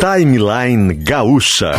Timeline 0.00 0.92
Gaúcha. 0.94 1.72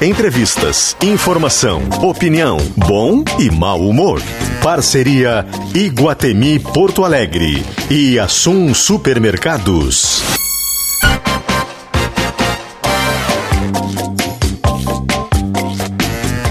Entrevistas, 0.00 0.96
informação, 1.02 1.82
opinião, 2.02 2.56
bom 2.76 3.24
e 3.38 3.50
mau 3.50 3.80
humor. 3.80 4.20
Parceria 4.62 5.46
Iguatemi 5.74 6.58
Porto 6.58 7.04
Alegre 7.04 7.64
e 7.90 8.18
Assum 8.18 8.74
Supermercados. 8.74 10.22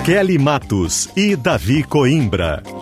Kelly 0.03 0.37
Matos 0.37 1.09
e 1.15 1.35
Davi 1.35 1.83
Coimbra. 1.83 2.80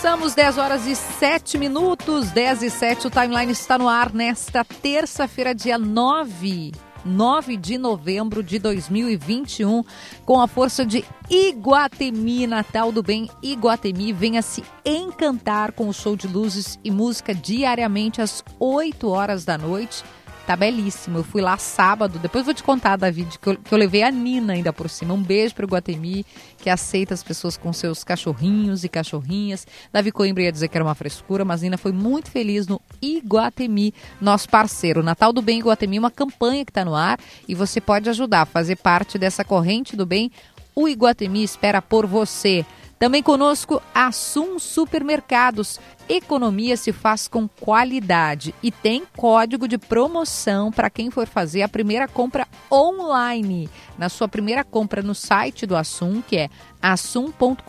Começamos 0.00 0.32
10 0.32 0.58
horas 0.58 0.86
e 0.86 0.94
7 0.94 1.58
minutos, 1.58 2.30
10 2.30 2.62
e 2.62 2.70
7. 2.70 3.08
O 3.08 3.10
timeline 3.10 3.50
está 3.50 3.76
no 3.76 3.88
ar 3.88 4.14
nesta 4.14 4.62
terça-feira, 4.62 5.52
dia 5.52 5.76
9. 5.76 6.70
9 7.04 7.56
de 7.56 7.76
novembro 7.76 8.40
de 8.40 8.60
2021, 8.60 9.82
com 10.24 10.40
a 10.40 10.46
força 10.46 10.86
de 10.86 11.04
Iguatemi, 11.28 12.46
Natal 12.46 12.92
do 12.92 13.02
Bem 13.02 13.28
Iguatemi. 13.42 14.12
Venha 14.12 14.40
se 14.40 14.62
encantar 14.84 15.72
com 15.72 15.88
o 15.88 15.92
show 15.92 16.14
de 16.14 16.28
luzes 16.28 16.78
e 16.84 16.92
música 16.92 17.34
diariamente 17.34 18.22
às 18.22 18.44
8 18.60 19.08
horas 19.08 19.44
da 19.44 19.58
noite 19.58 20.04
Tá 20.48 20.56
belíssimo. 20.56 21.18
Eu 21.18 21.24
fui 21.24 21.42
lá 21.42 21.58
sábado, 21.58 22.18
depois 22.18 22.46
vou 22.46 22.54
te 22.54 22.62
contar, 22.62 22.96
David, 22.96 23.38
que 23.38 23.50
eu, 23.50 23.56
que 23.58 23.70
eu 23.70 23.76
levei 23.76 24.02
a 24.02 24.10
Nina 24.10 24.54
ainda 24.54 24.72
por 24.72 24.88
cima. 24.88 25.12
Um 25.12 25.22
beijo 25.22 25.54
pro 25.54 25.66
Guatemi, 25.66 26.24
que 26.56 26.70
aceita 26.70 27.12
as 27.12 27.22
pessoas 27.22 27.58
com 27.58 27.70
seus 27.70 28.02
cachorrinhos 28.02 28.82
e 28.82 28.88
cachorrinhas. 28.88 29.66
Davi 29.92 30.10
Coimbra 30.10 30.44
ia 30.44 30.50
dizer 30.50 30.68
que 30.68 30.76
era 30.78 30.82
uma 30.82 30.94
frescura, 30.94 31.44
mas 31.44 31.60
Nina 31.60 31.76
foi 31.76 31.92
muito 31.92 32.30
feliz 32.30 32.66
no 32.66 32.80
Iguatemi, 33.02 33.92
nosso 34.18 34.48
parceiro. 34.48 35.02
Natal 35.02 35.34
do 35.34 35.42
Bem 35.42 35.58
Iguatemi, 35.58 35.98
uma 35.98 36.10
campanha 36.10 36.64
que 36.64 36.70
está 36.70 36.82
no 36.82 36.94
ar 36.94 37.20
e 37.46 37.54
você 37.54 37.78
pode 37.78 38.08
ajudar 38.08 38.40
a 38.40 38.46
fazer 38.46 38.76
parte 38.76 39.18
dessa 39.18 39.44
corrente 39.44 39.94
do 39.94 40.06
bem. 40.06 40.32
O 40.74 40.88
Iguatemi 40.88 41.44
espera 41.44 41.82
por 41.82 42.06
você. 42.06 42.64
Também 42.98 43.22
conosco 43.22 43.80
Assum 43.94 44.58
Supermercados. 44.58 45.78
Economia 46.08 46.76
se 46.76 46.92
faz 46.92 47.28
com 47.28 47.46
qualidade 47.46 48.54
e 48.62 48.72
tem 48.72 49.04
código 49.16 49.68
de 49.68 49.78
promoção 49.78 50.72
para 50.72 50.90
quem 50.90 51.10
for 51.10 51.26
fazer 51.26 51.62
a 51.62 51.68
primeira 51.68 52.08
compra 52.08 52.48
online. 52.72 53.68
Na 53.96 54.08
sua 54.08 54.26
primeira 54.26 54.64
compra 54.64 55.02
no 55.02 55.14
site 55.14 55.66
do 55.66 55.76
Assum, 55.76 56.22
que 56.22 56.36
é 56.38 56.50
assum.com.br, 56.80 57.62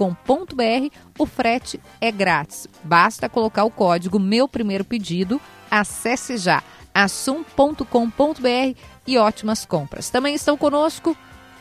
o 1.18 1.26
frete 1.26 1.80
é 2.00 2.12
grátis. 2.12 2.68
Basta 2.84 3.30
colocar 3.30 3.66
o 3.66 3.72
código 3.72 4.20
Meu 4.20 4.48
Primeiro 4.48 4.86
Pedido. 4.86 5.40
Acesse 5.70 6.38
já 6.38 6.64
assum.com.br 6.94 8.80
e 9.06 9.18
ótimas 9.18 9.66
compras. 9.66 10.10
Também 10.10 10.34
estão 10.34 10.58
conosco 10.58 11.16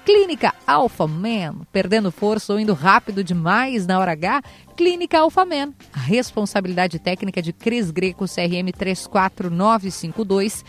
Clínica 0.09 0.55
Alpha 0.67 1.07
Man, 1.07 1.67
perdendo 1.71 2.11
força 2.11 2.55
ou 2.55 2.59
indo 2.59 2.73
rápido 2.73 3.23
demais 3.23 3.87
na 3.87 3.99
hora 3.99 4.13
H? 4.13 4.41
Clínica 4.75 5.19
Alpha 5.19 5.45
Man. 5.45 5.75
A 5.93 5.99
responsabilidade 5.99 6.99
técnica 6.99 7.43
de 7.43 7.53
Cris 7.53 7.91
Greco, 7.91 8.25
CRM 8.25 8.73
34952. 8.75 10.65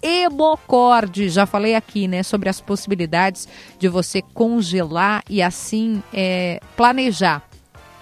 Hemocord, 0.00 1.28
já 1.28 1.44
falei 1.44 1.74
aqui, 1.74 2.06
né, 2.06 2.22
sobre 2.22 2.48
as 2.48 2.60
possibilidades 2.60 3.48
de 3.80 3.88
você 3.88 4.22
congelar 4.22 5.24
e 5.28 5.42
assim 5.42 6.00
é, 6.12 6.60
planejar 6.76 7.42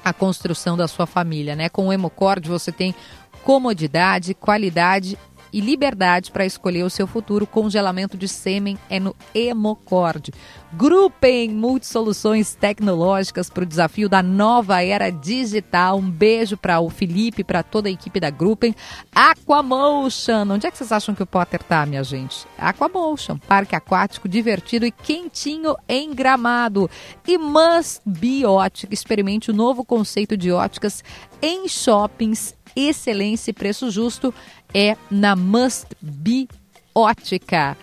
a 0.05 0.13
construção 0.13 0.77
da 0.77 0.87
sua 0.87 1.07
família, 1.07 1.57
né? 1.57 1.71
Com 1.71 1.89
o 1.89 1.93
Hemocord 1.93 2.47
você 2.47 2.71
tem 2.71 2.95
comodidade, 3.43 4.35
qualidade 4.35 5.17
e 5.53 5.61
liberdade 5.61 6.31
para 6.31 6.47
escolher 6.47 6.83
o 6.83 6.91
seu 6.91 7.07
futuro. 7.07 7.47
Congelamento 7.47 8.17
de 8.17 8.27
sêmen 8.27 8.79
é 8.89 8.99
no 8.99 9.15
Hemocord. 9.35 10.33
Grupem 10.73 11.51
multisoluções 11.51 12.55
tecnológicas 12.55 13.51
para 13.51 13.63
o 13.63 13.67
desafio 13.67 14.09
da 14.09 14.23
nova 14.23 14.83
era 14.83 15.11
digital. 15.11 15.99
Um 15.99 16.11
beijo 16.11 16.57
para 16.57 16.81
o 16.81 16.89
Felipe, 16.89 17.45
para 17.45 17.63
toda 17.63 17.89
a 17.89 17.93
equipe 17.93 18.19
da 18.19 18.31
Grupem. 18.31 18.75
Aquamotion. 19.15 20.51
Onde 20.51 20.67
é 20.67 20.71
que 20.71 20.79
vocês 20.79 20.93
acham 20.93 21.15
que 21.15 21.23
o 21.23 21.27
Potter 21.27 21.63
tá, 21.63 21.85
minha 21.85 22.03
gente? 22.03 22.47
Aquamotion, 22.57 23.37
parque 23.37 23.77
aquático 23.77 24.29
divertido 24.29 24.87
e 24.87 24.91
quentinho 24.91 25.77
em 25.87 26.15
Gramado. 26.15 26.89
E 27.27 27.37
Must 27.37 28.01
Be 28.07 28.47
Ótica. 28.47 28.95
Experimente 28.95 29.51
o 29.51 29.55
novo 29.55 29.85
conceito 29.85 30.37
de 30.37 30.51
óticas 30.51 31.05
em 31.43 31.69
shoppings 31.69 32.55
excelência 32.75 33.51
e 33.51 33.55
preço 33.55 33.91
justo 33.91 34.33
é 34.75 34.97
na 35.11 35.37
Must 35.37 35.87
Be 36.01 36.49
Ótica. 36.95 37.77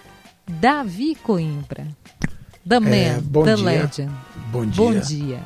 Davi 0.48 1.16
Coimbra. 1.16 1.88
The 2.68 2.76
é, 2.76 2.80
Man, 2.80 2.96
é, 2.96 3.22
bom 3.22 3.44
The 3.44 3.56
dia. 3.56 3.66
Legend. 3.66 4.12
Bom 4.52 4.66
dia. 4.66 4.84
Bom 4.84 5.00
dia. 5.00 5.40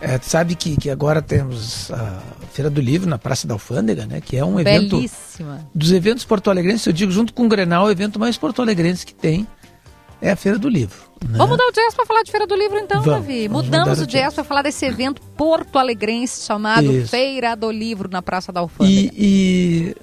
É, 0.00 0.18
sabe 0.18 0.54
que, 0.54 0.76
que 0.76 0.90
agora 0.90 1.22
temos 1.22 1.90
a 1.90 2.20
Feira 2.52 2.68
do 2.68 2.80
Livro 2.80 3.08
na 3.08 3.18
Praça 3.18 3.46
da 3.46 3.54
Alfândega, 3.54 4.06
né? 4.06 4.20
Que 4.20 4.36
é 4.36 4.44
um 4.44 4.58
evento 4.60 4.96
Belíssima. 4.96 5.66
dos 5.74 5.92
eventos 5.92 6.24
porto-alegrenses, 6.24 6.86
eu 6.86 6.92
digo 6.92 7.10
junto 7.10 7.32
com 7.32 7.46
o 7.46 7.48
Grenal, 7.48 7.86
o 7.86 7.90
evento 7.90 8.18
mais 8.18 8.36
porto-alegrense 8.36 9.06
que 9.06 9.14
tem 9.14 9.46
é 10.24 10.30
a 10.30 10.36
Feira 10.36 10.58
do 10.58 10.70
Livro. 10.70 10.96
Né? 11.22 11.36
Vamos 11.36 11.50
mudar 11.50 11.66
o 11.68 11.72
jazz 11.72 11.94
para 11.94 12.06
falar 12.06 12.22
de 12.22 12.30
Feira 12.30 12.46
do 12.46 12.56
Livro 12.56 12.78
então, 12.78 13.02
vamos, 13.02 13.20
Davi. 13.20 13.46
Vamos 13.46 13.66
Mudamos 13.66 14.00
o 14.00 14.06
jazz 14.06 14.32
para 14.32 14.42
falar 14.42 14.62
desse 14.62 14.86
evento 14.86 15.20
porto-alegrense 15.36 16.46
chamado 16.46 16.90
Isso. 16.90 17.08
Feira 17.08 17.54
do 17.54 17.70
Livro 17.70 18.08
na 18.10 18.22
Praça 18.22 18.50
da 18.50 18.60
Alfândega. 18.60 19.12
E, 19.14 19.94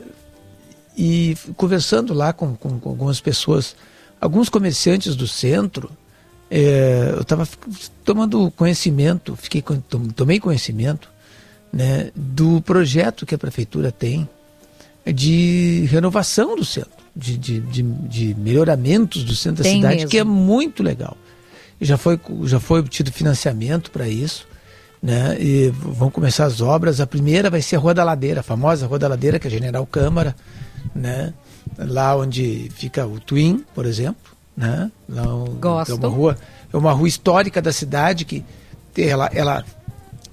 e, 0.96 1.34
e 1.34 1.54
conversando 1.54 2.14
lá 2.14 2.32
com, 2.34 2.56
com, 2.56 2.80
com, 2.80 2.90
algumas 2.90 3.20
pessoas, 3.20 3.76
alguns 4.20 4.48
comerciantes 4.48 5.16
do 5.16 5.28
centro, 5.28 5.90
é, 6.52 7.14
eu 7.16 7.22
estava 7.22 7.48
tomando 8.06 8.52
conhecimento, 8.52 9.36
fiquei 9.36 9.64
tomei 10.16 10.40
conhecimento 10.40 11.10
né, 11.74 12.12
do 12.16 12.62
projeto 12.62 13.26
que 13.26 13.34
a 13.34 13.40
prefeitura 13.40 13.92
tem 13.92 14.30
de 15.04 15.88
renovação 15.90 16.56
do 16.56 16.64
centro 16.64 17.01
de, 17.16 17.38
de, 17.38 17.60
de, 17.60 17.82
de 17.84 18.36
melhoramentos 18.36 19.24
do 19.24 19.36
centro 19.36 19.64
Tem 19.64 19.74
da 19.74 19.80
cidade, 19.80 19.96
mesmo. 19.96 20.10
que 20.10 20.18
é 20.18 20.24
muito 20.24 20.82
legal. 20.82 21.18
Já 21.80 21.98
foi, 21.98 22.20
já 22.44 22.60
foi 22.60 22.80
obtido 22.80 23.12
financiamento 23.12 23.92
para 23.92 24.08
isso. 24.08 24.48
Né? 25.02 25.36
E 25.40 25.70
vão 25.70 26.12
começar 26.12 26.46
as 26.46 26.62
obras. 26.62 27.02
A 27.02 27.08
primeira 27.08 27.50
vai 27.50 27.62
ser 27.62 27.78
a 27.78 27.80
Rua 27.80 27.94
da 27.94 28.04
Ladeira, 28.04 28.42
a 28.42 28.44
famosa 28.44 28.86
Rua 28.86 29.00
da 29.00 29.08
Ladeira, 29.08 29.40
que 29.40 29.48
é 29.48 29.50
a 29.50 29.52
General 29.52 29.86
Câmara, 29.86 30.36
né? 30.94 31.34
lá 31.78 32.16
onde 32.16 32.70
fica 32.76 33.06
o 33.08 33.20
Twin, 33.20 33.66
por 33.74 33.86
exemplo. 33.86 34.32
Né? 34.56 34.92
Lá, 35.10 35.24
Gosto. 35.60 35.92
É 35.92 35.96
uma 35.96 36.08
rua, 36.08 36.38
é 36.72 36.78
uma 36.78 36.92
rua 36.92 37.08
histórica 37.08 37.62
da 37.62 37.74
cidade 37.74 38.26
que 38.26 38.44
ela, 38.96 39.30
ela 39.34 39.66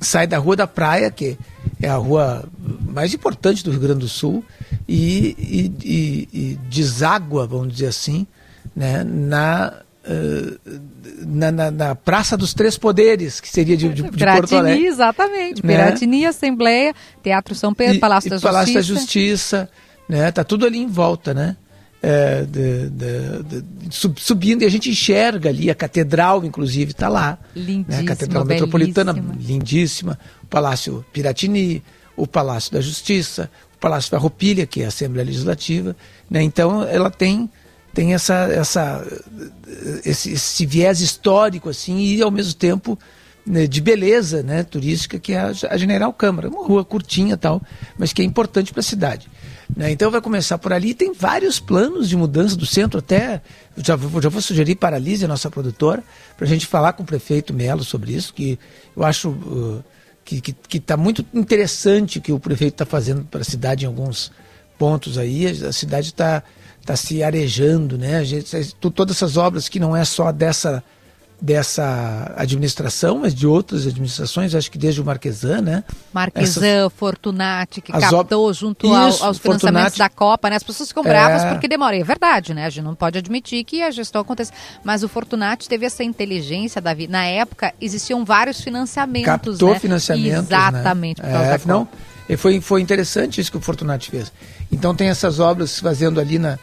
sai 0.00 0.27
da 0.27 0.39
Rua 0.39 0.56
da 0.56 0.66
Praia, 0.66 1.10
que 1.10 1.39
é 1.81 1.89
a 1.89 1.97
rua 1.97 2.44
mais 2.81 3.15
importante 3.15 3.62
do 3.65 3.71
Rio 3.71 3.81
Grande 3.81 4.00
do 4.00 4.09
Sul, 4.09 4.44
e, 4.87 5.37
e, 5.39 5.72
e, 5.84 6.28
e 6.33 6.59
deságua, 6.69 7.47
vamos 7.47 7.72
dizer 7.72 7.87
assim, 7.87 8.27
né, 8.75 9.05
na, 9.05 9.75
uh, 10.05 10.81
na, 11.27 11.53
na, 11.53 11.71
na, 11.71 11.94
Praça 11.94 12.37
dos 12.37 12.55
Três 12.55 12.77
Poderes, 12.77 13.41
que 13.41 13.49
seria 13.49 13.77
de, 13.77 13.89
de, 13.89 14.03
de 14.03 14.25
Porto 14.25 14.56
Alegre. 14.56 14.87
exatamente. 14.87 15.65
Né? 15.65 15.75
Piratini, 15.75 16.27
Assembleia, 16.27 16.94
Teatro 17.22 17.55
São 17.55 17.72
Pedro, 17.72 18.00
Palácio 18.00 18.31
da 18.31 18.37
Justiça. 18.37 18.53
Palácio 18.53 18.75
da 18.75 18.83
Justiça, 18.83 19.71
né? 20.09 20.31
Tá 20.33 20.43
tudo 20.43 20.66
ali 20.66 20.78
em 20.78 20.87
volta, 20.87 21.34
né? 21.34 21.56
É, 22.00 22.42
de, 22.42 22.91
de, 22.91 23.62
de, 23.88 24.20
subindo 24.20 24.62
e 24.62 24.64
a 24.64 24.69
gente 24.69 24.88
enxerga 24.88 25.48
ali 25.48 25.69
a 25.69 25.75
catedral, 25.75 26.44
inclusive, 26.44 26.92
está 26.92 27.09
lá. 27.09 27.38
Lindíssima, 27.56 27.97
né? 27.97 28.03
A 28.03 28.04
Catedral 28.04 28.44
Metropolitana, 28.44 29.25
lindíssima. 29.41 30.19
O 30.42 30.47
Palácio 30.47 31.04
Piratini, 31.12 31.83
o 32.16 32.27
Palácio 32.27 32.72
da 32.72 32.80
Justiça, 32.80 33.50
o 33.74 33.78
Palácio 33.78 34.10
Farroupilha, 34.10 34.65
que 34.65 34.83
é 34.83 34.84
a 34.84 34.89
Assembleia 34.89 35.27
Legislativa. 35.27 35.97
Né? 36.30 36.42
Então, 36.42 36.84
ela 36.84 37.10
tem, 37.10 37.50
tem 37.92 38.15
essa, 38.15 38.44
essa, 38.53 39.04
esse, 40.04 40.33
esse 40.33 40.66
viés 40.66 41.01
histórico 41.01 41.68
assim 41.68 41.98
e, 41.98 42.22
ao 42.22 42.30
mesmo 42.30 42.54
tempo, 42.54 42.97
né, 43.44 43.66
de 43.66 43.80
beleza 43.80 44.42
né, 44.42 44.62
turística, 44.62 45.18
que 45.18 45.33
é 45.33 45.39
a, 45.39 45.53
a 45.71 45.77
General 45.77 46.12
Câmara. 46.12 46.48
Uma 46.48 46.65
rua 46.66 46.84
curtinha 46.84 47.36
tal, 47.36 47.62
mas 47.98 48.12
que 48.12 48.22
é 48.22 48.24
importante 48.24 48.72
para 48.72 48.80
a 48.80 48.84
cidade. 48.84 49.28
Né? 49.76 49.91
Então 49.91 50.10
vai 50.10 50.20
começar 50.20 50.59
por 50.59 50.72
ali. 50.72 50.94
Tem 50.94 51.12
vários 51.12 51.60
planos 51.60 52.09
de 52.09 52.16
mudança 52.16 52.56
do 52.56 52.66
centro, 52.66 52.98
até 52.98 53.42
já 53.76 53.97
já 53.97 54.28
vou 54.28 54.42
sugerir 54.42 54.74
para 54.76 54.97
a 54.97 54.98
Lízia, 54.98 55.28
nossa 55.28 55.50
produtora, 55.50 56.03
para 56.36 56.47
a 56.47 56.48
gente 56.48 56.66
falar 56.66 56.94
com 56.94 57.03
o 57.03 57.06
prefeito 57.06 57.53
Melo 57.53 57.84
sobre 57.84 58.12
isso, 58.12 58.32
que 58.34 58.59
eu 58.97 59.04
acho 59.04 59.30
uh, 59.30 59.84
que 60.24 60.54
está 60.76 60.97
muito 60.97 61.24
interessante 61.32 62.18
o 62.18 62.20
que 62.20 62.32
o 62.32 62.38
prefeito 62.38 62.74
está 62.74 62.84
fazendo 62.84 63.24
para 63.24 63.41
a 63.41 63.44
cidade 63.44 63.84
em 63.84 63.88
alguns 63.88 64.30
pontos 64.78 65.16
aí. 65.16 65.47
A 65.47 65.72
cidade 65.72 66.09
está 66.09 66.42
tá 66.84 66.97
se 66.97 67.22
arejando, 67.22 67.97
né? 67.97 68.16
A 68.16 68.24
gente, 68.24 68.74
todas 68.74 69.16
essas 69.16 69.36
obras 69.36 69.68
que 69.68 69.80
não 69.80 69.97
é 69.97 70.04
só 70.04 70.30
dessa 70.30 70.82
dessa 71.41 72.33
administração, 72.37 73.19
mas 73.19 73.33
de 73.33 73.47
outras 73.47 73.87
administrações, 73.87 74.55
acho 74.55 74.71
que 74.71 74.77
desde 74.77 75.01
o 75.01 75.05
Marquesan, 75.05 75.61
né? 75.61 75.85
Marquesan, 76.13 76.67
Essas... 76.67 76.93
Fortunati, 76.95 77.81
que 77.81 77.93
captou 77.93 78.53
junto 78.53 78.87
Isso, 78.87 78.95
ao, 79.23 79.29
aos 79.29 79.39
financiamentos 79.39 79.95
Fortunati... 79.95 79.99
da 79.99 80.09
Copa, 80.09 80.51
né? 80.51 80.57
As 80.57 80.65
pessoas 80.65 80.89
ficam 80.89 81.05
bravas 81.05 81.45
é... 81.45 81.51
porque 81.53 81.69
demora. 81.69 81.97
E 81.97 82.01
é 82.01 82.05
verdade, 82.05 82.53
né? 82.55 82.67
A 82.67 82.71
gente 82.71 82.85
não 82.85 82.95
pode 82.95 83.19
admitir 83.19 83.63
que 83.65 83.83
a 83.83 83.91
gestão 83.91 84.23
acontece. 84.23 84.51
Mas 84.83 85.05
o 85.05 85.09
Fortunati 85.09 85.69
teve 85.69 85.87
essa 85.87 86.03
inteligência, 86.03 86.81
Davi. 86.81 87.07
Na 87.07 87.25
época, 87.25 87.73
existiam 87.81 88.25
vários 88.25 88.61
financiamentos, 88.61 89.27
Captou 89.27 89.73
né? 89.73 89.79
financiamentos, 89.79 90.49
né? 90.49 90.57
Exatamente. 90.57 91.23
Né? 91.23 91.55
É, 91.55 91.61
não, 91.67 91.89
foi, 92.37 92.61
foi 92.61 92.81
interessante 92.81 93.41
isso 93.41 93.51
que 93.51 93.59
o 93.59 93.61
Fortunati 93.61 94.11
fez. 94.11 94.33
Então 94.73 94.95
tem 94.95 95.09
essas 95.09 95.39
obras 95.39 95.71
se 95.71 95.81
fazendo 95.81 96.21
ali 96.21 96.39
na, 96.39 96.59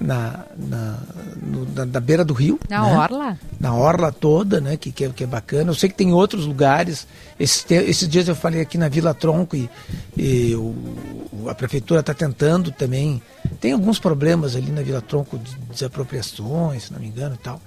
na, 0.00 0.44
na, 0.56 0.98
no, 1.42 1.66
na, 1.74 1.86
na, 1.86 2.00
beira 2.00 2.24
do 2.24 2.32
rio. 2.32 2.58
Na 2.68 2.82
né? 2.82 2.96
orla? 2.96 3.38
Na 3.58 3.74
orla 3.74 4.12
toda, 4.12 4.60
né? 4.60 4.76
Que, 4.76 4.92
que, 4.92 5.04
é, 5.04 5.08
que 5.08 5.24
é 5.24 5.26
bacana. 5.26 5.70
Eu 5.70 5.74
sei 5.74 5.88
que 5.88 5.96
tem 5.96 6.12
outros 6.12 6.46
lugares. 6.46 7.06
Esses, 7.38 7.64
esses 7.70 8.08
dias 8.08 8.28
eu 8.28 8.36
falei 8.36 8.60
aqui 8.60 8.78
na 8.78 8.88
Vila 8.88 9.12
Tronco 9.12 9.56
e, 9.56 9.68
e 10.16 10.54
o, 10.54 11.48
a 11.48 11.54
prefeitura 11.54 12.00
está 12.00 12.14
tentando 12.14 12.70
também. 12.70 13.20
Tem 13.60 13.72
alguns 13.72 13.98
problemas 13.98 14.54
ali 14.54 14.70
na 14.70 14.82
Vila 14.82 15.00
Tronco 15.00 15.38
de 15.38 15.56
desapropriações, 15.72 16.84
se 16.84 16.92
não 16.92 17.00
me 17.00 17.08
engano 17.08 17.34
e 17.34 17.38
tal, 17.38 17.60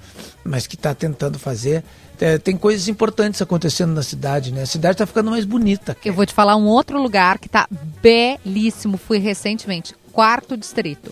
mas 0.43 0.67
que 0.67 0.75
está 0.75 0.93
tentando 0.93 1.37
fazer. 1.37 1.83
É, 2.19 2.37
tem 2.37 2.55
coisas 2.55 2.87
importantes 2.87 3.41
acontecendo 3.41 3.93
na 3.93 4.03
cidade, 4.03 4.51
né? 4.51 4.61
A 4.61 4.67
cidade 4.67 4.93
está 4.93 5.07
ficando 5.07 5.31
mais 5.31 5.43
bonita. 5.43 5.97
Eu 6.05 6.13
vou 6.13 6.25
te 6.25 6.33
falar 6.33 6.55
um 6.55 6.67
outro 6.67 7.01
lugar 7.01 7.39
que 7.39 7.47
está 7.47 7.67
belíssimo. 8.01 8.95
Fui 8.95 9.17
recentemente. 9.17 9.95
Quarto 10.11 10.55
Distrito. 10.55 11.11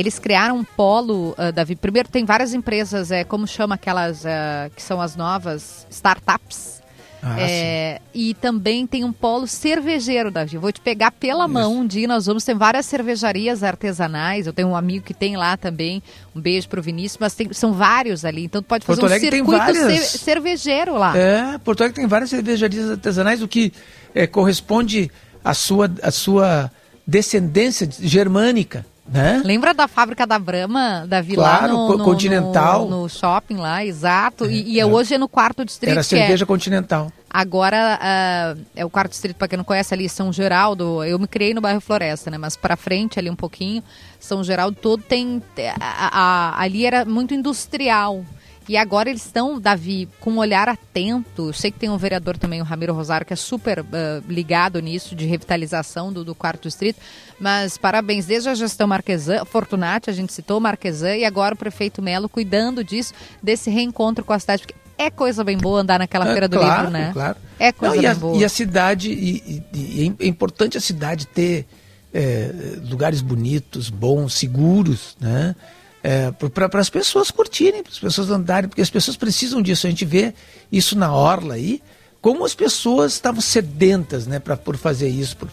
Eles 0.00 0.18
criaram 0.18 0.56
um 0.56 0.64
polo, 0.64 1.32
uh, 1.32 1.52
Davi. 1.52 1.76
Primeiro, 1.76 2.08
tem 2.08 2.24
várias 2.24 2.54
empresas, 2.54 3.10
é, 3.10 3.22
como 3.22 3.46
chama 3.46 3.74
aquelas 3.74 4.24
uh, 4.24 4.70
que 4.74 4.82
são 4.82 5.00
as 5.00 5.14
novas 5.14 5.86
startups. 5.90 6.80
Ah, 7.22 7.38
é, 7.38 8.00
e 8.14 8.32
também 8.32 8.86
tem 8.86 9.04
um 9.04 9.12
polo 9.12 9.46
cervejeiro, 9.46 10.30
Davi. 10.30 10.56
Vou 10.56 10.72
te 10.72 10.80
pegar 10.80 11.10
pela 11.10 11.44
Isso. 11.44 11.52
mão 11.52 11.80
um 11.80 11.86
dia. 11.86 12.08
Nós 12.08 12.24
vamos 12.24 12.42
ter 12.44 12.54
várias 12.54 12.86
cervejarias 12.86 13.62
artesanais. 13.62 14.46
Eu 14.46 14.54
tenho 14.54 14.68
um 14.68 14.76
amigo 14.76 15.04
que 15.04 15.12
tem 15.12 15.36
lá 15.36 15.54
também. 15.54 16.02
Um 16.34 16.40
beijo 16.40 16.66
pro 16.66 16.80
Vinícius, 16.80 17.18
mas 17.20 17.34
tem, 17.34 17.52
são 17.52 17.74
vários 17.74 18.24
ali. 18.24 18.44
Então 18.44 18.62
tu 18.62 18.66
pode 18.66 18.86
fazer 18.86 19.02
Porto 19.02 19.14
um 19.14 19.20
circuito 19.20 19.50
várias... 19.50 20.04
cervejeiro 20.08 20.96
lá. 20.96 21.14
É, 21.14 21.58
Porto 21.58 21.82
Alegre 21.82 22.00
tem 22.00 22.08
várias 22.08 22.30
cervejarias 22.30 22.90
artesanais, 22.90 23.42
o 23.42 23.48
que 23.48 23.70
é, 24.14 24.26
corresponde 24.26 25.10
à 25.44 25.52
sua, 25.52 25.90
à 26.02 26.10
sua 26.10 26.72
descendência 27.06 27.86
germânica. 28.00 28.86
Né? 29.08 29.42
Lembra 29.44 29.74
da 29.74 29.88
fábrica 29.88 30.26
da 30.26 30.38
Brahma, 30.38 31.04
da 31.06 31.20
Vila 31.20 31.42
claro, 31.42 31.72
no, 31.72 31.98
no, 31.98 32.04
Continental. 32.04 32.88
No, 32.88 33.02
no, 33.02 33.08
shopping 33.08 33.56
lá, 33.56 33.84
exato. 33.84 34.44
É, 34.44 34.52
e, 34.52 34.74
e 34.74 34.80
é. 34.80 34.86
hoje 34.86 35.14
é 35.14 35.18
no 35.18 35.28
quarto 35.28 35.64
distrito. 35.64 35.90
Era 35.90 36.02
cerveja 36.02 36.44
é, 36.44 36.46
Continental. 36.46 37.12
Agora 37.28 37.98
uh, 38.00 38.60
é 38.74 38.84
o 38.84 38.90
quarto 38.90 39.10
distrito, 39.10 39.36
para 39.36 39.48
quem 39.48 39.56
não 39.56 39.64
conhece 39.64 39.92
ali, 39.94 40.08
São 40.08 40.32
Geraldo. 40.32 41.04
Eu 41.04 41.18
me 41.18 41.26
criei 41.26 41.54
no 41.54 41.60
bairro 41.60 41.80
Floresta, 41.80 42.30
né? 42.30 42.38
Mas 42.38 42.56
para 42.56 42.76
frente 42.76 43.18
ali 43.18 43.30
um 43.30 43.36
pouquinho, 43.36 43.82
São 44.18 44.44
Geraldo 44.44 44.76
todo 44.80 45.02
tem. 45.02 45.42
A, 45.80 46.20
a, 46.20 46.62
ali 46.62 46.86
era 46.86 47.04
muito 47.04 47.34
industrial. 47.34 48.24
E 48.70 48.76
agora 48.76 49.10
eles 49.10 49.26
estão, 49.26 49.60
Davi, 49.60 50.08
com 50.20 50.30
um 50.30 50.38
olhar 50.38 50.68
atento. 50.68 51.48
Eu 51.48 51.52
sei 51.52 51.72
que 51.72 51.78
tem 51.80 51.90
um 51.90 51.96
vereador 51.96 52.38
também, 52.38 52.60
o 52.60 52.64
Ramiro 52.64 52.94
Rosário, 52.94 53.26
que 53.26 53.32
é 53.32 53.36
super 53.36 53.80
uh, 53.80 53.84
ligado 54.28 54.80
nisso, 54.80 55.16
de 55.16 55.26
revitalização 55.26 56.12
do, 56.12 56.24
do 56.24 56.36
quarto 56.36 56.68
distrito. 56.68 57.00
Mas 57.40 57.76
parabéns, 57.76 58.26
desde 58.26 58.48
a 58.48 58.54
gestão 58.54 58.86
Marquesan, 58.86 59.44
Fortunati, 59.44 60.08
a 60.08 60.12
gente 60.12 60.32
citou 60.32 60.60
Marquesan, 60.60 61.16
e 61.16 61.24
agora 61.24 61.56
o 61.56 61.58
prefeito 61.58 62.00
Melo 62.00 62.28
cuidando 62.28 62.84
disso, 62.84 63.12
desse 63.42 63.70
reencontro 63.70 64.24
com 64.24 64.32
a 64.32 64.38
cidade. 64.38 64.62
Porque 64.62 64.76
é 64.96 65.10
coisa 65.10 65.42
bem 65.42 65.58
boa 65.58 65.80
andar 65.80 65.98
naquela 65.98 66.28
é, 66.28 66.30
feira 66.30 66.46
do 66.46 66.56
claro, 66.56 66.82
livro, 66.82 66.92
né? 66.92 67.10
Claro. 67.12 67.38
É 67.58 67.72
coisa 67.72 67.96
Não, 67.96 68.02
bem 68.02 68.10
a, 68.12 68.14
boa. 68.14 68.36
E 68.36 68.44
a 68.44 68.48
cidade, 68.48 69.10
e, 69.10 69.64
e, 69.74 69.76
e 69.76 70.14
é 70.20 70.28
importante 70.28 70.78
a 70.78 70.80
cidade 70.80 71.26
ter 71.26 71.66
é, 72.14 72.52
lugares 72.88 73.20
bonitos, 73.20 73.90
bons, 73.90 74.34
seguros, 74.34 75.16
né? 75.18 75.56
É, 76.02 76.30
para 76.30 76.80
as 76.80 76.90
pessoas 76.90 77.30
curtirem, 77.30 77.82
para 77.82 77.92
as 77.92 77.98
pessoas 77.98 78.30
andarem, 78.30 78.68
porque 78.68 78.82
as 78.82 78.90
pessoas 78.90 79.16
precisam 79.16 79.60
disso. 79.60 79.86
A 79.86 79.90
gente 79.90 80.04
vê 80.04 80.34
isso 80.70 80.96
na 80.96 81.12
orla 81.14 81.54
aí, 81.54 81.82
como 82.20 82.44
as 82.44 82.54
pessoas 82.54 83.12
estavam 83.14 83.40
sedentas 83.40 84.26
né, 84.26 84.38
pra, 84.38 84.56
por 84.56 84.76
fazer 84.76 85.08
isso, 85.08 85.36
por, 85.36 85.48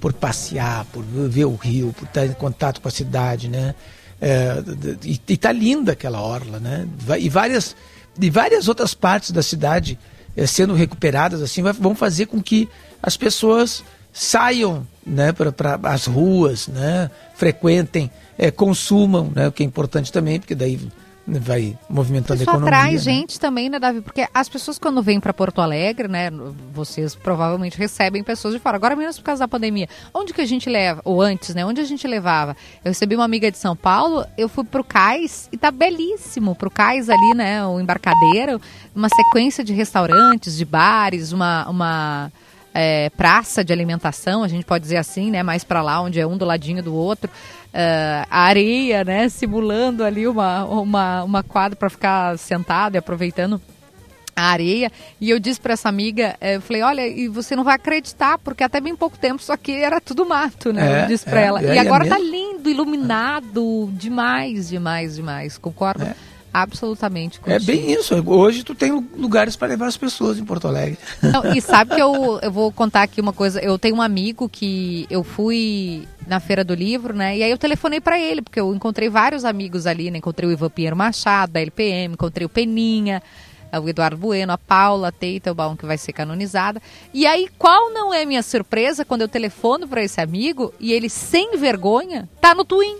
por 0.00 0.12
passear, 0.12 0.84
por 0.86 1.02
ver 1.04 1.44
o 1.44 1.54
rio, 1.54 1.94
por 1.96 2.04
estar 2.04 2.26
em 2.26 2.32
contato 2.32 2.80
com 2.80 2.88
a 2.88 2.90
cidade. 2.90 3.48
Né? 3.48 3.74
É, 4.20 4.62
e 5.04 5.20
está 5.28 5.52
linda 5.52 5.92
aquela 5.92 6.20
orla. 6.20 6.58
Né? 6.58 6.86
E, 7.18 7.28
várias, 7.28 7.76
e 8.20 8.30
várias 8.30 8.68
outras 8.68 8.94
partes 8.94 9.30
da 9.30 9.42
cidade 9.42 9.98
é, 10.36 10.46
sendo 10.46 10.74
recuperadas 10.74 11.40
assim 11.40 11.62
vão 11.62 11.94
fazer 11.94 12.26
com 12.26 12.42
que 12.42 12.68
as 13.02 13.16
pessoas 13.16 13.82
saiam 14.18 14.86
né, 15.06 15.30
para 15.30 15.78
as 15.84 16.06
ruas, 16.06 16.68
né, 16.68 17.10
frequentem 17.34 18.10
é, 18.38 18.50
consumam, 18.50 19.30
né, 19.34 19.46
o 19.46 19.52
que 19.52 19.62
é 19.62 19.66
importante 19.66 20.10
também, 20.10 20.40
porque 20.40 20.54
daí 20.54 20.80
vai 21.26 21.76
movimentando 21.90 22.40
Isso 22.40 22.48
a 22.48 22.54
economia. 22.54 22.78
atrai 22.78 22.92
né? 22.92 22.98
gente 22.98 23.38
também, 23.38 23.68
né, 23.68 23.78
Davi? 23.78 24.00
Porque 24.00 24.26
as 24.32 24.48
pessoas 24.48 24.78
quando 24.78 25.02
vêm 25.02 25.20
para 25.20 25.34
Porto 25.34 25.60
Alegre, 25.60 26.08
né, 26.08 26.30
vocês 26.72 27.14
provavelmente 27.14 27.76
recebem 27.76 28.22
pessoas 28.22 28.54
de 28.54 28.60
fora. 28.60 28.76
Agora 28.76 28.96
menos 28.96 29.18
por 29.18 29.24
causa 29.24 29.40
da 29.40 29.48
pandemia. 29.48 29.88
Onde 30.14 30.32
que 30.32 30.40
a 30.40 30.46
gente 30.46 30.70
leva, 30.70 31.02
ou 31.04 31.20
antes, 31.20 31.54
né, 31.54 31.66
onde 31.66 31.82
a 31.82 31.84
gente 31.84 32.06
levava? 32.06 32.56
Eu 32.82 32.92
recebi 32.92 33.16
uma 33.16 33.24
amiga 33.24 33.50
de 33.50 33.58
São 33.58 33.76
Paulo, 33.76 34.24
eu 34.38 34.48
fui 34.48 34.64
pro 34.64 34.82
cais 34.82 35.46
e 35.52 35.58
tá 35.58 35.70
belíssimo, 35.70 36.54
pro 36.54 36.70
cais 36.70 37.10
ali, 37.10 37.34
né, 37.34 37.66
o 37.66 37.78
embarcadeiro, 37.80 38.58
uma 38.94 39.10
sequência 39.10 39.62
de 39.62 39.74
restaurantes, 39.74 40.56
de 40.56 40.64
bares, 40.64 41.32
uma 41.32 41.68
uma 41.68 42.32
é, 42.76 43.10
praça 43.10 43.64
de 43.64 43.72
alimentação, 43.72 44.42
a 44.42 44.48
gente 44.48 44.64
pode 44.64 44.82
dizer 44.82 44.98
assim, 44.98 45.30
né, 45.30 45.42
mais 45.42 45.64
para 45.64 45.82
lá, 45.82 46.00
onde 46.00 46.20
é 46.20 46.26
um 46.26 46.36
do 46.36 46.44
ladinho 46.44 46.82
do 46.82 46.94
outro 46.94 47.30
uh, 47.76 48.26
a 48.30 48.40
areia, 48.40 49.04
né? 49.04 49.28
Simulando 49.28 50.02
ali 50.02 50.26
uma, 50.26 50.64
uma, 50.64 51.24
uma 51.24 51.42
quadra 51.42 51.76
para 51.76 51.90
ficar 51.90 52.38
sentado 52.38 52.94
e 52.94 52.98
aproveitando 52.98 53.60
a 54.34 54.50
areia. 54.50 54.90
E 55.20 55.30
eu 55.30 55.38
disse 55.38 55.60
para 55.60 55.72
essa 55.72 55.88
amiga, 55.88 56.36
eh, 56.40 56.56
eu 56.56 56.60
falei, 56.60 56.82
olha, 56.82 57.06
e 57.06 57.26
você 57.26 57.56
não 57.56 57.64
vai 57.64 57.74
acreditar, 57.74 58.38
porque 58.38 58.62
até 58.62 58.80
bem 58.80 58.94
pouco 58.94 59.18
tempo 59.18 59.40
isso 59.40 59.52
aqui 59.52 59.72
era 59.72 60.00
tudo 60.00 60.26
mato, 60.26 60.72
né? 60.72 61.00
É, 61.00 61.02
eu 61.04 61.06
disse 61.06 61.24
para 61.24 61.40
é, 61.40 61.44
ela. 61.44 61.62
É, 61.62 61.74
e 61.74 61.78
agora 61.78 62.06
é 62.06 62.08
tá 62.08 62.18
lindo, 62.18 62.68
iluminado, 62.68 63.88
demais, 63.92 64.68
demais, 64.68 65.16
demais. 65.16 65.56
Concordo? 65.56 66.06
Absolutamente 66.56 67.38
contigo. 67.38 67.54
É 67.54 67.58
bem 67.58 67.92
isso. 67.92 68.14
Hoje 68.14 68.64
tu 68.64 68.74
tem 68.74 68.90
lugares 69.14 69.56
para 69.56 69.68
levar 69.68 69.88
as 69.88 69.96
pessoas 69.98 70.38
em 70.38 70.44
Porto 70.44 70.66
Alegre. 70.66 70.98
Não, 71.22 71.54
e 71.54 71.60
sabe 71.60 71.94
que 71.94 72.00
eu, 72.00 72.38
eu 72.40 72.50
vou 72.50 72.72
contar 72.72 73.02
aqui 73.02 73.20
uma 73.20 73.34
coisa. 73.34 73.60
Eu 73.60 73.78
tenho 73.78 73.96
um 73.96 74.00
amigo 74.00 74.48
que 74.48 75.06
eu 75.10 75.22
fui 75.22 76.08
na 76.26 76.40
Feira 76.40 76.64
do 76.64 76.74
Livro, 76.74 77.14
né? 77.14 77.36
E 77.36 77.42
aí 77.42 77.50
eu 77.50 77.58
telefonei 77.58 78.00
para 78.00 78.18
ele, 78.18 78.40
porque 78.40 78.58
eu 78.58 78.74
encontrei 78.74 79.10
vários 79.10 79.44
amigos 79.44 79.86
ali, 79.86 80.10
né? 80.10 80.16
Encontrei 80.16 80.48
o 80.48 80.52
Ivan 80.52 80.70
Pinheiro 80.70 80.96
Machado, 80.96 81.52
da 81.52 81.60
LPM, 81.60 82.14
encontrei 82.14 82.46
o 82.46 82.48
Peninha, 82.48 83.22
o 83.78 83.86
Eduardo 83.86 84.16
Bueno, 84.16 84.50
a 84.50 84.56
Paula 84.56 85.12
Teitelbaum, 85.12 85.76
que 85.76 85.84
vai 85.84 85.98
ser 85.98 86.14
canonizada. 86.14 86.80
E 87.12 87.26
aí, 87.26 87.50
qual 87.58 87.92
não 87.92 88.14
é 88.14 88.24
minha 88.24 88.42
surpresa 88.42 89.04
quando 89.04 89.20
eu 89.20 89.28
telefono 89.28 89.86
para 89.86 90.02
esse 90.02 90.22
amigo 90.22 90.72
e 90.80 90.94
ele, 90.94 91.10
sem 91.10 91.58
vergonha, 91.58 92.26
tá 92.40 92.54
no 92.54 92.64
Twin 92.64 92.96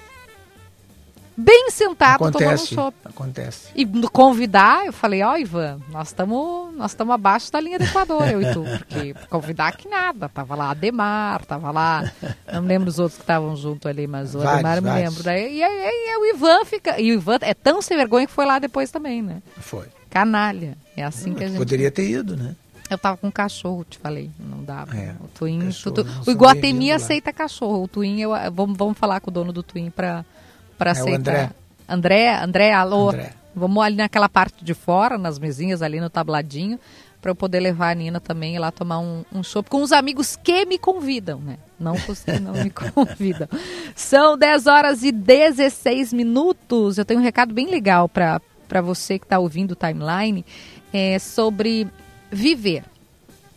bem 1.37 1.71
sentado 1.71 2.25
acontece, 2.25 2.39
tomando 2.39 2.67
chopp. 2.67 2.97
Acontece. 3.05 3.69
E 3.75 3.85
convidar, 4.09 4.87
eu 4.87 4.93
falei, 4.93 5.23
ó, 5.23 5.33
oh, 5.33 5.37
Ivan, 5.37 5.81
nós 5.91 6.09
estamos 6.09 6.75
nós 6.75 6.97
abaixo 6.99 7.53
da 7.53 7.61
linha 7.61 7.79
do 7.79 7.85
Equador, 7.85 8.29
eu 8.29 8.41
e 8.43 8.53
tu, 8.53 8.65
porque 8.79 9.15
convidar 9.29 9.77
que 9.77 9.89
nada. 9.89 10.29
Tava 10.29 10.55
lá 10.55 10.71
Ademar, 10.71 11.45
tava 11.45 11.71
lá, 11.71 12.11
não 12.53 12.63
me 12.63 12.69
lembro 12.69 12.89
os 12.89 12.99
outros 12.99 13.17
que 13.17 13.23
estavam 13.23 13.55
junto 13.57 13.89
ali, 13.89 14.07
mas 14.07 14.35
o 14.35 14.39
vários, 14.39 14.65
Ademar 14.65 14.77
eu 14.77 14.83
me 14.83 14.91
lembro. 14.91 15.23
Daí, 15.23 15.59
e 15.59 15.63
aí, 15.63 16.17
o 16.19 16.35
Ivan 16.35 16.65
fica, 16.65 17.01
e 17.01 17.13
o 17.13 17.15
Ivan 17.15 17.39
é 17.43 17.55
tão 17.55 17.83
sem 17.83 17.97
vergonha 17.97 18.27
que 18.27 18.33
foi 18.33 18.47
lá 18.47 18.59
depois 18.59 18.91
também, 18.91 19.23
né? 19.23 19.43
Foi. 19.59 19.87
Canalha. 20.09 20.77
É 20.97 21.05
assim 21.05 21.35
que 21.35 21.45
a 21.45 21.49
gente... 21.49 21.59
Poderia 21.59 21.91
ter 21.91 22.09
ido, 22.09 22.37
né? 22.37 22.57
Eu 22.89 22.97
tava 22.97 23.17
com 23.17 23.31
cachorro, 23.31 23.85
te 23.85 23.99
falei. 23.99 24.31
Não 24.39 24.63
dava. 24.63 24.97
É, 24.97 25.15
o 25.21 25.29
Twin. 25.29 25.67
Cachorro, 25.67 25.95
tu, 25.97 26.05
tu, 26.05 26.31
o 26.31 26.33
Iguatemi 26.33 26.93
aceita 26.93 27.33
cachorro. 27.33 27.83
O 27.83 27.89
Twin, 27.89 28.21
eu, 28.21 28.31
vamos, 28.53 28.79
vamos 28.79 28.97
falar 28.97 29.21
com 29.21 29.31
o 29.31 29.33
dono 29.33 29.53
do 29.53 29.63
Twin 29.63 29.91
para 29.91 30.25
para 30.77 30.91
é 30.91 30.93
aceitar. 30.93 31.17
André. 31.19 31.51
André, 31.89 32.35
André, 32.43 32.73
alô. 32.73 33.11
André. 33.11 33.33
Vamos 33.55 33.83
ali 33.83 33.97
naquela 33.97 34.29
parte 34.29 34.63
de 34.63 34.75
fora, 34.75 35.17
nas 35.17 35.39
mesinhas 35.39 35.81
ali 35.81 35.99
no 35.99 36.11
tabladinho, 36.11 36.79
para 37.23 37.31
eu 37.31 37.35
poder 37.35 37.59
levar 37.59 37.93
a 37.93 37.95
Nina 37.95 38.21
também 38.21 38.59
lá 38.59 38.71
tomar 38.71 38.99
um, 38.99 39.25
um 39.33 39.43
chopp 39.43 39.71
com 39.71 39.83
os 39.83 39.93
amigos 39.93 40.37
que 40.37 40.67
me 40.67 40.79
convidam, 40.79 41.41
né? 41.41 41.57
Não 41.81 41.95
não 42.43 42.53
me 42.53 42.69
convidam. 42.71 43.49
São 43.95 44.37
10 44.37 44.67
horas 44.67 45.03
e 45.03 45.11
16 45.11 46.13
minutos. 46.13 46.99
Eu 46.99 47.05
tenho 47.07 47.19
um 47.19 47.23
recado 47.23 47.55
bem 47.55 47.67
legal 47.69 48.11
para 48.11 48.41
você 48.83 49.19
que 49.19 49.25
está 49.25 49.39
ouvindo 49.39 49.73
o 49.73 49.75
timeline 49.75 50.45
é, 50.93 51.19
sobre 51.19 51.89
viver. 52.31 52.85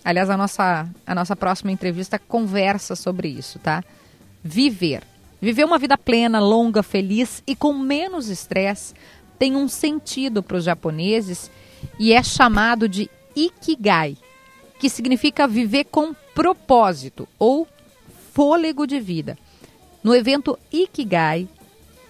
Aliás, 0.04 0.30
a 0.30 0.38
nossa, 0.38 0.88
a 1.06 1.14
nossa 1.14 1.36
próxima 1.36 1.74
entrevista 1.74 2.18
conversa 2.18 2.96
sobre 2.96 3.28
isso, 3.28 3.60
tá? 3.60 3.84
Viver. 4.42 5.04
Viver 5.42 5.64
uma 5.64 5.78
vida 5.78 5.98
plena, 5.98 6.40
longa, 6.40 6.84
feliz 6.84 7.42
e 7.48 7.56
com 7.56 7.74
menos 7.74 8.28
estresse 8.28 8.94
tem 9.38 9.56
um 9.56 9.70
sentido 9.70 10.44
para 10.44 10.58
os 10.58 10.66
japoneses 10.66 11.50
e 11.98 12.12
é 12.12 12.22
chamado 12.22 12.90
de 12.90 13.10
Ikigai, 13.36 14.18
que 14.80 14.90
significa 14.90 15.48
viver 15.48 15.86
com 15.86 16.14
propósito 16.36 17.28
ou 17.38 17.68
fôlego 18.34 18.86
de 18.86 19.00
vida. 19.00 19.38
No 20.04 20.14
evento 20.14 20.60
Ikigai, 20.72 21.48